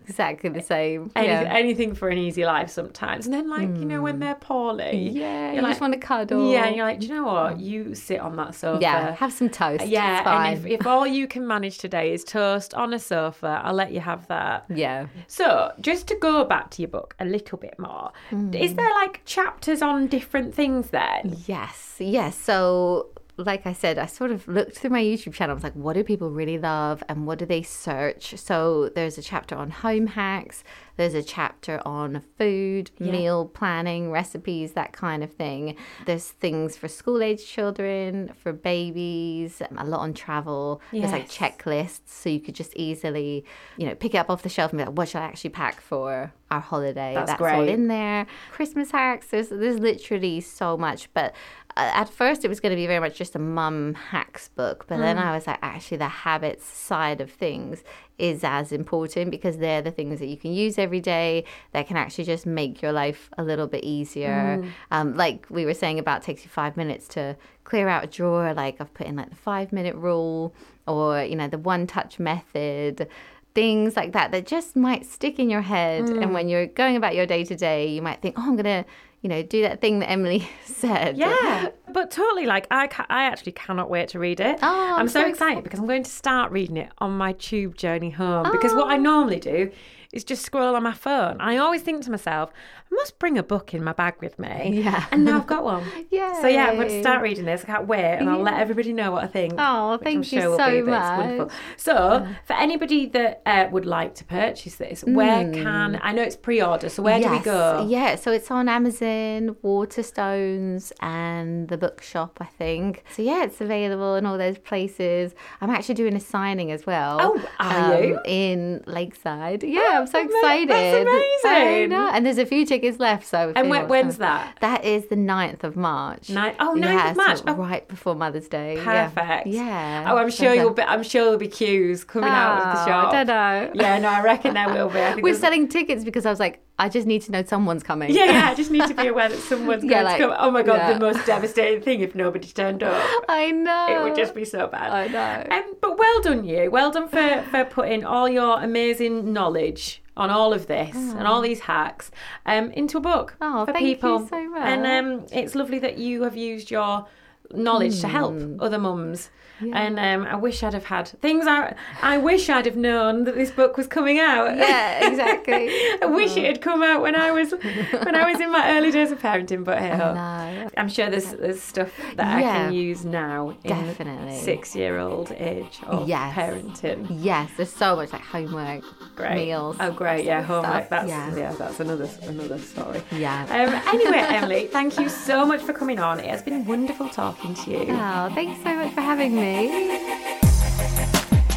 exactly 0.07 0.49
the 0.49 0.61
same. 0.61 1.11
Any- 1.15 1.27
yeah. 1.27 1.41
Anything 1.55 1.95
for 1.95 2.09
an 2.09 2.17
easy 2.17 2.45
life 2.45 2.69
sometimes. 2.69 3.25
And 3.25 3.33
then, 3.33 3.49
like, 3.49 3.69
you 3.79 3.85
know, 3.85 4.01
when 4.01 4.19
they're 4.19 4.35
poorly, 4.35 5.09
Hmm. 5.09 5.17
yeah, 5.17 5.53
you 5.53 5.61
like, 5.61 5.71
just 5.71 5.81
want 5.81 5.93
to 5.93 5.99
cuddle. 6.05 6.51
yeah, 6.51 6.65
and 6.65 6.75
you're 6.75 6.85
like, 6.85 6.99
do 6.99 7.07
you 7.07 7.13
know 7.15 7.23
what? 7.23 7.59
You 7.59 7.95
sit 7.95 8.19
on 8.19 8.35
that 8.37 8.55
sofa. 8.55 8.81
yeah, 8.81 9.15
have 9.15 9.33
some 9.33 9.49
toast. 9.49 9.85
Yeah, 9.85 10.17
it's 10.17 10.23
fine. 10.23 10.53
and 10.53 10.65
if, 10.65 10.79
if 10.79 10.87
all 10.87 11.07
you 11.07 11.27
can 11.27 11.47
manage 11.47 11.77
today 11.77 12.13
is 12.13 12.23
toast 12.23 12.73
on 12.73 12.93
a 12.93 12.99
sofa, 12.99 13.61
I'll 13.63 13.73
let 13.73 13.91
you 13.91 13.99
have 13.99 14.27
that. 14.27 14.65
yeah. 14.69 15.07
So, 15.27 15.71
just 15.81 16.07
to 16.07 16.15
go 16.15 16.45
back 16.45 16.69
to 16.71 16.81
your 16.81 16.89
book 16.89 17.15
a 17.19 17.25
little 17.25 17.57
bit 17.57 17.77
more, 17.79 18.11
is 18.31 18.71
mm. 18.71 18.75
there 18.75 18.89
like 18.91 19.21
chapters 19.25 19.81
on 19.81 20.07
different 20.07 20.53
things 20.53 20.89
then? 20.89 21.35
Yes, 21.47 21.95
yes. 21.99 22.37
So, 22.37 23.09
like 23.37 23.65
I 23.65 23.73
said, 23.73 23.97
I 23.97 24.05
sort 24.05 24.31
of 24.31 24.47
looked 24.47 24.77
through 24.77 24.91
my 24.91 25.03
YouTube 25.03 25.33
channel. 25.33 25.53
I 25.53 25.55
was 25.55 25.63
like, 25.63 25.73
what 25.73 25.93
do 25.93 26.03
people 26.03 26.31
really 26.31 26.57
love 26.57 27.03
and 27.09 27.27
what 27.27 27.39
do 27.39 27.45
they 27.45 27.61
search? 27.63 28.37
So, 28.37 28.89
there's 28.95 29.17
a 29.17 29.21
chapter 29.21 29.55
on 29.55 29.71
home 29.71 30.07
hacks, 30.07 30.63
there's 30.97 31.13
a 31.13 31.23
chapter 31.23 31.81
on 31.85 32.21
food, 32.37 32.91
meal 32.99 33.45
planning, 33.45 34.11
recipes, 34.11 34.73
that 34.73 34.93
kind 34.93 35.23
of 35.23 35.33
thing. 35.33 35.75
There's 36.05 36.29
things 36.29 36.77
for 36.77 36.87
school 36.87 37.21
age 37.21 37.45
children, 37.45 38.31
for 38.41 38.53
babies, 38.53 39.61
a 39.77 39.83
lot 39.83 39.99
on 39.99 40.13
travel. 40.13 40.81
There's 40.91 41.11
like 41.11 41.29
checklists, 41.29 42.07
so 42.07 42.29
you 42.29 42.39
could 42.39 42.55
just 42.55 42.73
easily, 42.77 43.43
you 43.77 43.85
know, 43.87 43.95
pick 43.95 44.13
it 44.15 44.17
up 44.17 44.29
off 44.29 44.43
the 44.43 44.49
shelf 44.49 44.71
and 44.71 44.79
be 44.79 44.85
like, 44.85 44.97
what 44.97 45.09
should 45.09 45.19
I 45.19 45.25
actually 45.25 45.49
pack 45.49 45.81
for 45.81 46.31
our 46.49 46.61
holiday? 46.61 47.13
That's 47.13 47.31
all 47.31 47.37
great. 47.37 47.69
in 47.69 47.87
there. 47.89 48.25
Christmas 48.51 48.91
hacks. 48.91 49.27
There's 49.27 49.49
there's 49.49 49.79
literally 49.79 50.39
so 50.39 50.77
much. 50.77 51.13
But 51.13 51.35
at 51.77 52.09
first, 52.09 52.45
it 52.45 52.47
was 52.47 52.59
going 52.59 52.69
to 52.71 52.75
be 52.77 52.87
very 52.87 52.99
much 52.99 53.17
just 53.17 53.35
a 53.35 53.39
mum 53.39 53.95
hacks 53.95 54.47
book. 54.49 54.85
But 54.87 54.95
Mm. 54.99 55.01
then 55.01 55.17
I 55.17 55.35
was 55.35 55.45
like, 55.47 55.59
actually, 55.61 55.97
the 55.97 56.07
habits 56.07 56.63
side 56.65 57.19
of 57.21 57.29
things 57.31 57.83
is 58.17 58.45
as 58.45 58.71
important 58.71 59.29
because 59.29 59.57
they're 59.57 59.81
the 59.81 59.91
things 59.91 60.19
that 60.19 60.27
you 60.27 60.37
can 60.37 60.53
use 60.53 60.77
every 60.79 61.01
day 61.01 61.43
that 61.73 61.85
can 61.87 61.97
actually 61.97 62.23
just 62.23 62.45
make 62.45 62.81
your 62.81 62.93
life 62.93 63.29
a 63.37 63.43
little 63.43 63.67
bit 63.67 63.83
easier. 63.83 64.61
Mm. 64.63 64.69
Um, 64.91 65.17
like 65.17 65.45
we 65.49 65.65
were 65.65 65.73
saying 65.73 65.99
about 65.99 66.21
takes 66.23 66.43
you 66.45 66.49
five 66.49 66.77
minutes 66.77 67.09
to 67.09 67.35
clear 67.65 67.89
out 67.89 68.05
a 68.05 68.07
drawer. 68.07 68.53
Like 68.53 68.79
I've 68.79 68.93
put 68.93 69.07
in 69.07 69.17
like 69.17 69.29
the 69.29 69.35
five 69.35 69.73
minute 69.73 69.95
rule 69.95 70.53
or 70.87 71.23
you 71.23 71.35
know 71.35 71.47
the 71.49 71.57
one 71.57 71.87
touch 71.87 72.19
method 72.19 73.09
things 73.53 73.95
like 73.95 74.11
that 74.11 74.31
that 74.33 74.45
just 74.45 74.75
might 74.75 75.05
stick 75.05 75.39
in 75.39 75.49
your 75.49 75.61
head. 75.61 76.03
Mm. 76.03 76.21
And 76.23 76.33
when 76.33 76.49
you're 76.49 76.65
going 76.67 76.97
about 76.97 77.15
your 77.15 77.25
day 77.25 77.45
to 77.45 77.55
day, 77.55 77.87
you 77.87 78.01
might 78.01 78.21
think, 78.21 78.35
oh, 78.37 78.41
I'm 78.41 78.57
going 78.57 78.83
to, 78.83 78.85
you 79.25 79.29
know, 79.29 79.41
do 79.41 79.63
that 79.63 79.81
thing 79.81 79.97
that 80.01 80.11
Emily 80.11 80.47
said. 80.65 81.17
Yeah, 81.17 81.69
but 81.91 82.11
totally. 82.11 82.45
Like 82.45 82.67
I, 82.69 82.85
ca- 82.85 83.07
I 83.09 83.23
actually 83.23 83.53
cannot 83.53 83.89
wait 83.89 84.09
to 84.09 84.19
read 84.19 84.39
it. 84.39 84.59
Oh, 84.61 84.93
I'm 84.93 84.99
I'm 84.99 85.07
so 85.07 85.21
so 85.21 85.27
excited 85.27 85.63
because 85.63 85.79
I'm 85.79 85.87
going 85.87 86.03
to 86.03 86.11
start 86.11 86.51
reading 86.51 86.77
it 86.77 86.91
on 86.99 87.17
my 87.17 87.33
tube 87.33 87.75
journey 87.75 88.11
home. 88.11 88.51
Because 88.51 88.75
what 88.75 88.85
I 88.85 88.97
oh. 88.97 89.01
normally 89.01 89.39
do 89.39 89.71
is 90.15 90.23
just 90.23 90.43
scroll 90.43 90.75
on 90.75 90.81
my 90.83 90.93
phone. 90.93 91.39
I 91.39 91.57
always 91.57 91.81
think 91.83 92.03
to 92.05 92.11
myself, 92.11 92.51
I 92.91 92.95
must 92.95 93.19
bring 93.19 93.37
a 93.37 93.43
book 93.43 93.73
in 93.73 93.83
my 93.83 93.93
bag 93.93 94.15
with 94.21 94.39
me. 94.39 94.81
Yeah. 94.85 95.05
and 95.11 95.25
now 95.25 95.37
I've 95.37 95.47
got 95.47 95.63
one. 95.63 95.83
yeah. 96.09 96.31
So 96.41 96.47
yeah, 96.47 96.67
I'm 96.67 96.75
going 96.75 96.87
to 96.89 97.01
start 97.01 97.21
reading 97.21 97.45
this. 97.45 97.63
I 97.63 97.65
can't 97.67 97.87
wait, 97.87 98.15
and 98.19 98.29
I'll 98.29 98.41
let 98.41 98.55
everybody 98.55 98.93
know 98.93 99.11
what 99.11 99.23
I 99.23 99.27
think. 99.27 99.53
Oh, 99.57 99.97
thank 99.97 100.31
you 100.31 100.41
sure 100.41 100.49
will 100.51 100.57
so 100.57 100.81
much. 100.83 101.51
So, 101.77 102.27
for 102.45 102.53
anybody 102.53 103.05
that 103.07 103.41
uh, 103.45 103.67
would 103.71 103.85
like 103.85 104.15
to 104.15 104.25
purchase 104.25 104.75
this, 104.75 105.03
where 105.03 105.43
can 105.51 105.99
I 106.01 106.11
know 106.13 106.21
it's 106.23 106.35
pre-order? 106.35 106.89
So 106.89 107.03
where 107.03 107.19
do 107.19 107.29
we 107.29 107.35
Yes. 107.37 107.45
go? 107.45 107.85
Yeah, 107.87 108.15
so 108.15 108.31
it's 108.31 108.49
on 108.51 108.69
Amazon, 108.69 109.55
Waterstones, 109.63 110.91
and 111.01 111.67
the 111.67 111.77
bookshop, 111.77 112.37
I 112.39 112.45
think. 112.45 113.03
So 113.11 113.21
yeah, 113.21 113.43
it's 113.43 113.59
available 113.61 114.15
in 114.15 114.25
all 114.25 114.37
those 114.37 114.57
places. 114.57 115.33
I'm 115.61 115.69
actually 115.69 115.95
doing 115.95 116.15
a 116.15 116.19
signing 116.19 116.71
as 116.71 116.85
well. 116.85 117.19
um, 117.21 117.31
Oh, 117.35 117.47
are 117.59 118.03
you? 118.03 118.19
In 118.25 118.83
Lakeside. 118.85 119.63
Yeah, 119.63 120.04
I'm 120.05 120.29
so 120.29 120.35
excited. 120.37 120.69
that's 120.69 121.43
amazing. 121.43 121.93
And 121.93 122.25
there's 122.25 122.37
a 122.37 122.45
few 122.45 122.65
tickets 122.65 122.99
left. 122.99 123.25
So 123.27 123.51
And 123.55 123.69
when- 123.69 123.87
when's 123.87 124.17
that? 124.17 124.57
That 124.61 124.83
is 124.85 125.07
the 125.07 125.15
9th 125.15 125.63
of 125.63 125.75
March. 125.75 126.29
Ni- 126.29 126.35
oh, 126.59 126.73
9th 126.75 126.81
yeah, 126.83 127.11
of 127.11 127.17
March. 127.17 127.37
so 127.39 127.43
Oh. 127.47 127.53
right 127.53 127.87
before 127.87 128.15
Mother's 128.15 128.47
Day. 128.47 128.79
Perfect. 128.83 129.47
Yeah. 129.47 130.05
Oh, 130.09 130.17
I'm 130.17 130.29
sure 130.29 130.53
yeah. 130.53 130.61
you'll 130.61 130.73
be. 130.73 130.81
I'm 130.83 131.03
sure 131.03 131.23
there'll 131.23 131.37
be 131.39 131.47
queues 131.47 132.03
coming 132.03 132.29
out 132.29 132.57
of 132.59 132.63
the 132.75 132.81
Oh, 132.83 132.85
shop. 132.87 133.13
I 133.13 133.23
don't 133.23 133.27
know. 133.27 133.71
Yeah, 133.83 133.99
no, 133.99 134.09
I 134.09 134.21
reckon 134.21 134.53
there 134.53 134.69
will 134.69 134.89
be. 134.89 135.01
I 135.01 135.11
think 135.13 135.23
We're 135.23 135.33
selling 135.35 135.67
tickets 135.67 136.03
because 136.03 136.25
I 136.25 136.29
was 136.29 136.39
like, 136.39 136.61
I 136.77 136.89
just 136.89 137.07
need 137.07 137.21
to 137.23 137.31
know 137.31 137.41
someone's 137.43 137.83
coming. 137.83 138.13
Yeah, 138.13 138.25
yeah. 138.25 138.49
I 138.49 138.53
just 138.61 138.69
need 138.69 138.85
to 138.87 138.93
be 138.93 139.07
aware 139.07 139.29
that 139.29 139.39
someone's 139.39 139.83
Yeah, 139.83 139.89
going 139.91 140.03
like, 140.05 140.17
to 140.17 140.27
come. 140.27 140.35
Oh 140.37 140.51
my 140.51 140.61
god, 140.61 140.75
yeah. 140.77 140.93
the 140.93 140.99
most 140.99 141.25
devastating 141.25 141.81
thing 141.81 142.01
if 142.01 142.15
nobody 142.15 142.47
turned 142.47 142.83
up. 142.83 143.01
I 143.29 143.51
know. 143.51 143.87
It 143.89 144.03
would 144.03 144.15
just 144.15 144.35
be 144.35 144.43
so 144.45 144.67
bad. 144.67 144.91
I 144.91 145.07
know. 145.07 145.55
Um, 145.55 145.75
but 145.81 145.97
well 145.97 146.21
done, 146.21 146.43
you. 146.43 146.69
Well 146.69 146.91
done 146.91 147.07
for, 147.07 147.43
for 147.49 147.63
putting 147.65 148.03
all 148.03 148.27
your 148.27 148.61
amazing 148.61 149.31
knowledge 149.31 150.01
on 150.17 150.29
all 150.29 150.53
of 150.53 150.67
this 150.67 150.95
and 150.95 151.27
all 151.27 151.41
these 151.41 151.59
hacks 151.61 152.09
um, 152.45 152.71
into 152.71 152.97
a 152.97 153.01
book 153.01 153.35
Oh, 153.41 153.65
for 153.65 153.73
thank 153.73 153.85
you 153.85 153.95
people. 153.95 154.27
so 154.27 154.49
much. 154.49 154.61
And 154.61 154.85
um, 154.85 155.25
it's 155.31 155.55
lovely 155.55 155.79
that 155.79 155.97
you 155.97 156.23
have 156.23 156.35
used 156.37 156.71
your 156.71 157.05
knowledge 157.51 158.01
to 158.01 158.07
help 158.07 158.33
Hmm. 158.33 158.57
other 158.61 158.79
mums. 158.79 159.29
And 159.61 159.99
um, 159.99 160.25
I 160.27 160.35
wish 160.35 160.63
I'd 160.63 160.73
have 160.73 160.85
had 160.85 161.07
things. 161.07 161.45
I 161.47 161.75
I 162.01 162.17
wish 162.17 162.49
I'd 162.49 162.65
have 162.65 162.75
known 162.75 163.23
that 163.23 163.35
this 163.35 163.51
book 163.51 163.77
was 163.77 163.87
coming 163.87 164.19
out. 164.19 164.55
Yeah, 164.57 165.07
exactly. 165.09 165.69
I 166.01 166.05
wish 166.05 166.35
it 166.35 166.43
had 166.45 166.61
come 166.61 166.83
out 166.83 167.01
when 167.01 167.15
I 167.15 167.31
was 167.31 167.51
when 167.51 168.15
I 168.15 168.29
was 168.31 168.39
in 168.41 168.51
my 168.51 168.71
early 168.77 168.91
days 168.91 169.11
of 169.11 169.19
parenting. 169.21 169.63
But 169.63 169.79
hey, 169.79 169.89
ho. 169.91 170.13
know. 170.13 170.69
I'm 170.77 170.89
sure 170.89 171.09
there's 171.09 171.31
there's 171.33 171.61
stuff 171.61 171.91
that 172.15 172.37
I 172.37 172.41
can 172.41 172.73
use 172.73 173.05
now 173.05 173.51
in 173.63 173.69
Definitely. 173.69 174.37
six 174.39 174.75
year 174.75 174.99
old 174.99 175.31
age 175.31 175.79
of 175.87 176.07
Yes. 176.07 176.35
parenting. 176.35 177.07
Yes, 177.09 177.49
there's 177.55 177.71
so 177.71 177.95
much 177.95 178.11
like 178.11 178.21
homework, 178.23 178.83
Great. 179.15 179.35
meals. 179.35 179.77
Oh, 179.79 179.91
great! 179.91 180.25
Yeah, 180.25 180.41
homework. 180.41 180.87
stuff. 180.87 180.89
That's 180.89 181.09
yeah. 181.09 181.35
Yeah. 181.35 181.53
that's 181.53 181.79
another 181.79 182.09
another 182.23 182.57
story. 182.59 183.01
Yeah. 183.11 183.43
Um, 183.43 183.95
anyway, 183.95 184.17
Emily, 184.37 184.67
thank 184.67 184.99
you 184.99 185.07
so 185.07 185.45
much 185.45 185.61
for 185.61 185.71
coming 185.71 185.99
on. 185.99 186.19
It 186.19 186.25
has 186.29 186.43
been 186.43 186.65
wonderful 186.65 187.07
talking 187.09 187.53
to 187.53 187.71
you. 187.71 187.85
Oh, 187.91 188.29
thanks 188.35 188.61
so 188.63 188.75
much 188.75 188.93
for 188.93 189.01
having 189.01 189.33
me. 189.35 189.44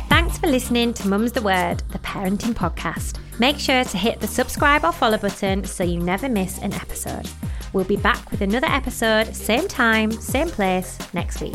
Thanks 0.08 0.38
for 0.38 0.46
listening 0.46 0.92
to 0.94 1.08
Mum's 1.08 1.32
the 1.32 1.40
Word, 1.42 1.82
the 1.90 1.98
parenting 2.00 2.54
podcast. 2.54 3.18
Make 3.38 3.58
sure 3.58 3.82
to 3.84 3.96
hit 3.96 4.20
the 4.20 4.26
subscribe 4.26 4.84
or 4.84 4.92
follow 4.92 5.16
button 5.16 5.64
so 5.64 5.84
you 5.84 5.98
never 5.98 6.28
miss 6.28 6.58
an 6.58 6.74
episode. 6.74 7.28
We'll 7.72 7.84
be 7.84 7.96
back 7.96 8.30
with 8.30 8.42
another 8.42 8.66
episode, 8.66 9.34
same 9.34 9.68
time, 9.68 10.12
same 10.12 10.48
place, 10.48 10.98
next 11.14 11.40
week. 11.40 11.54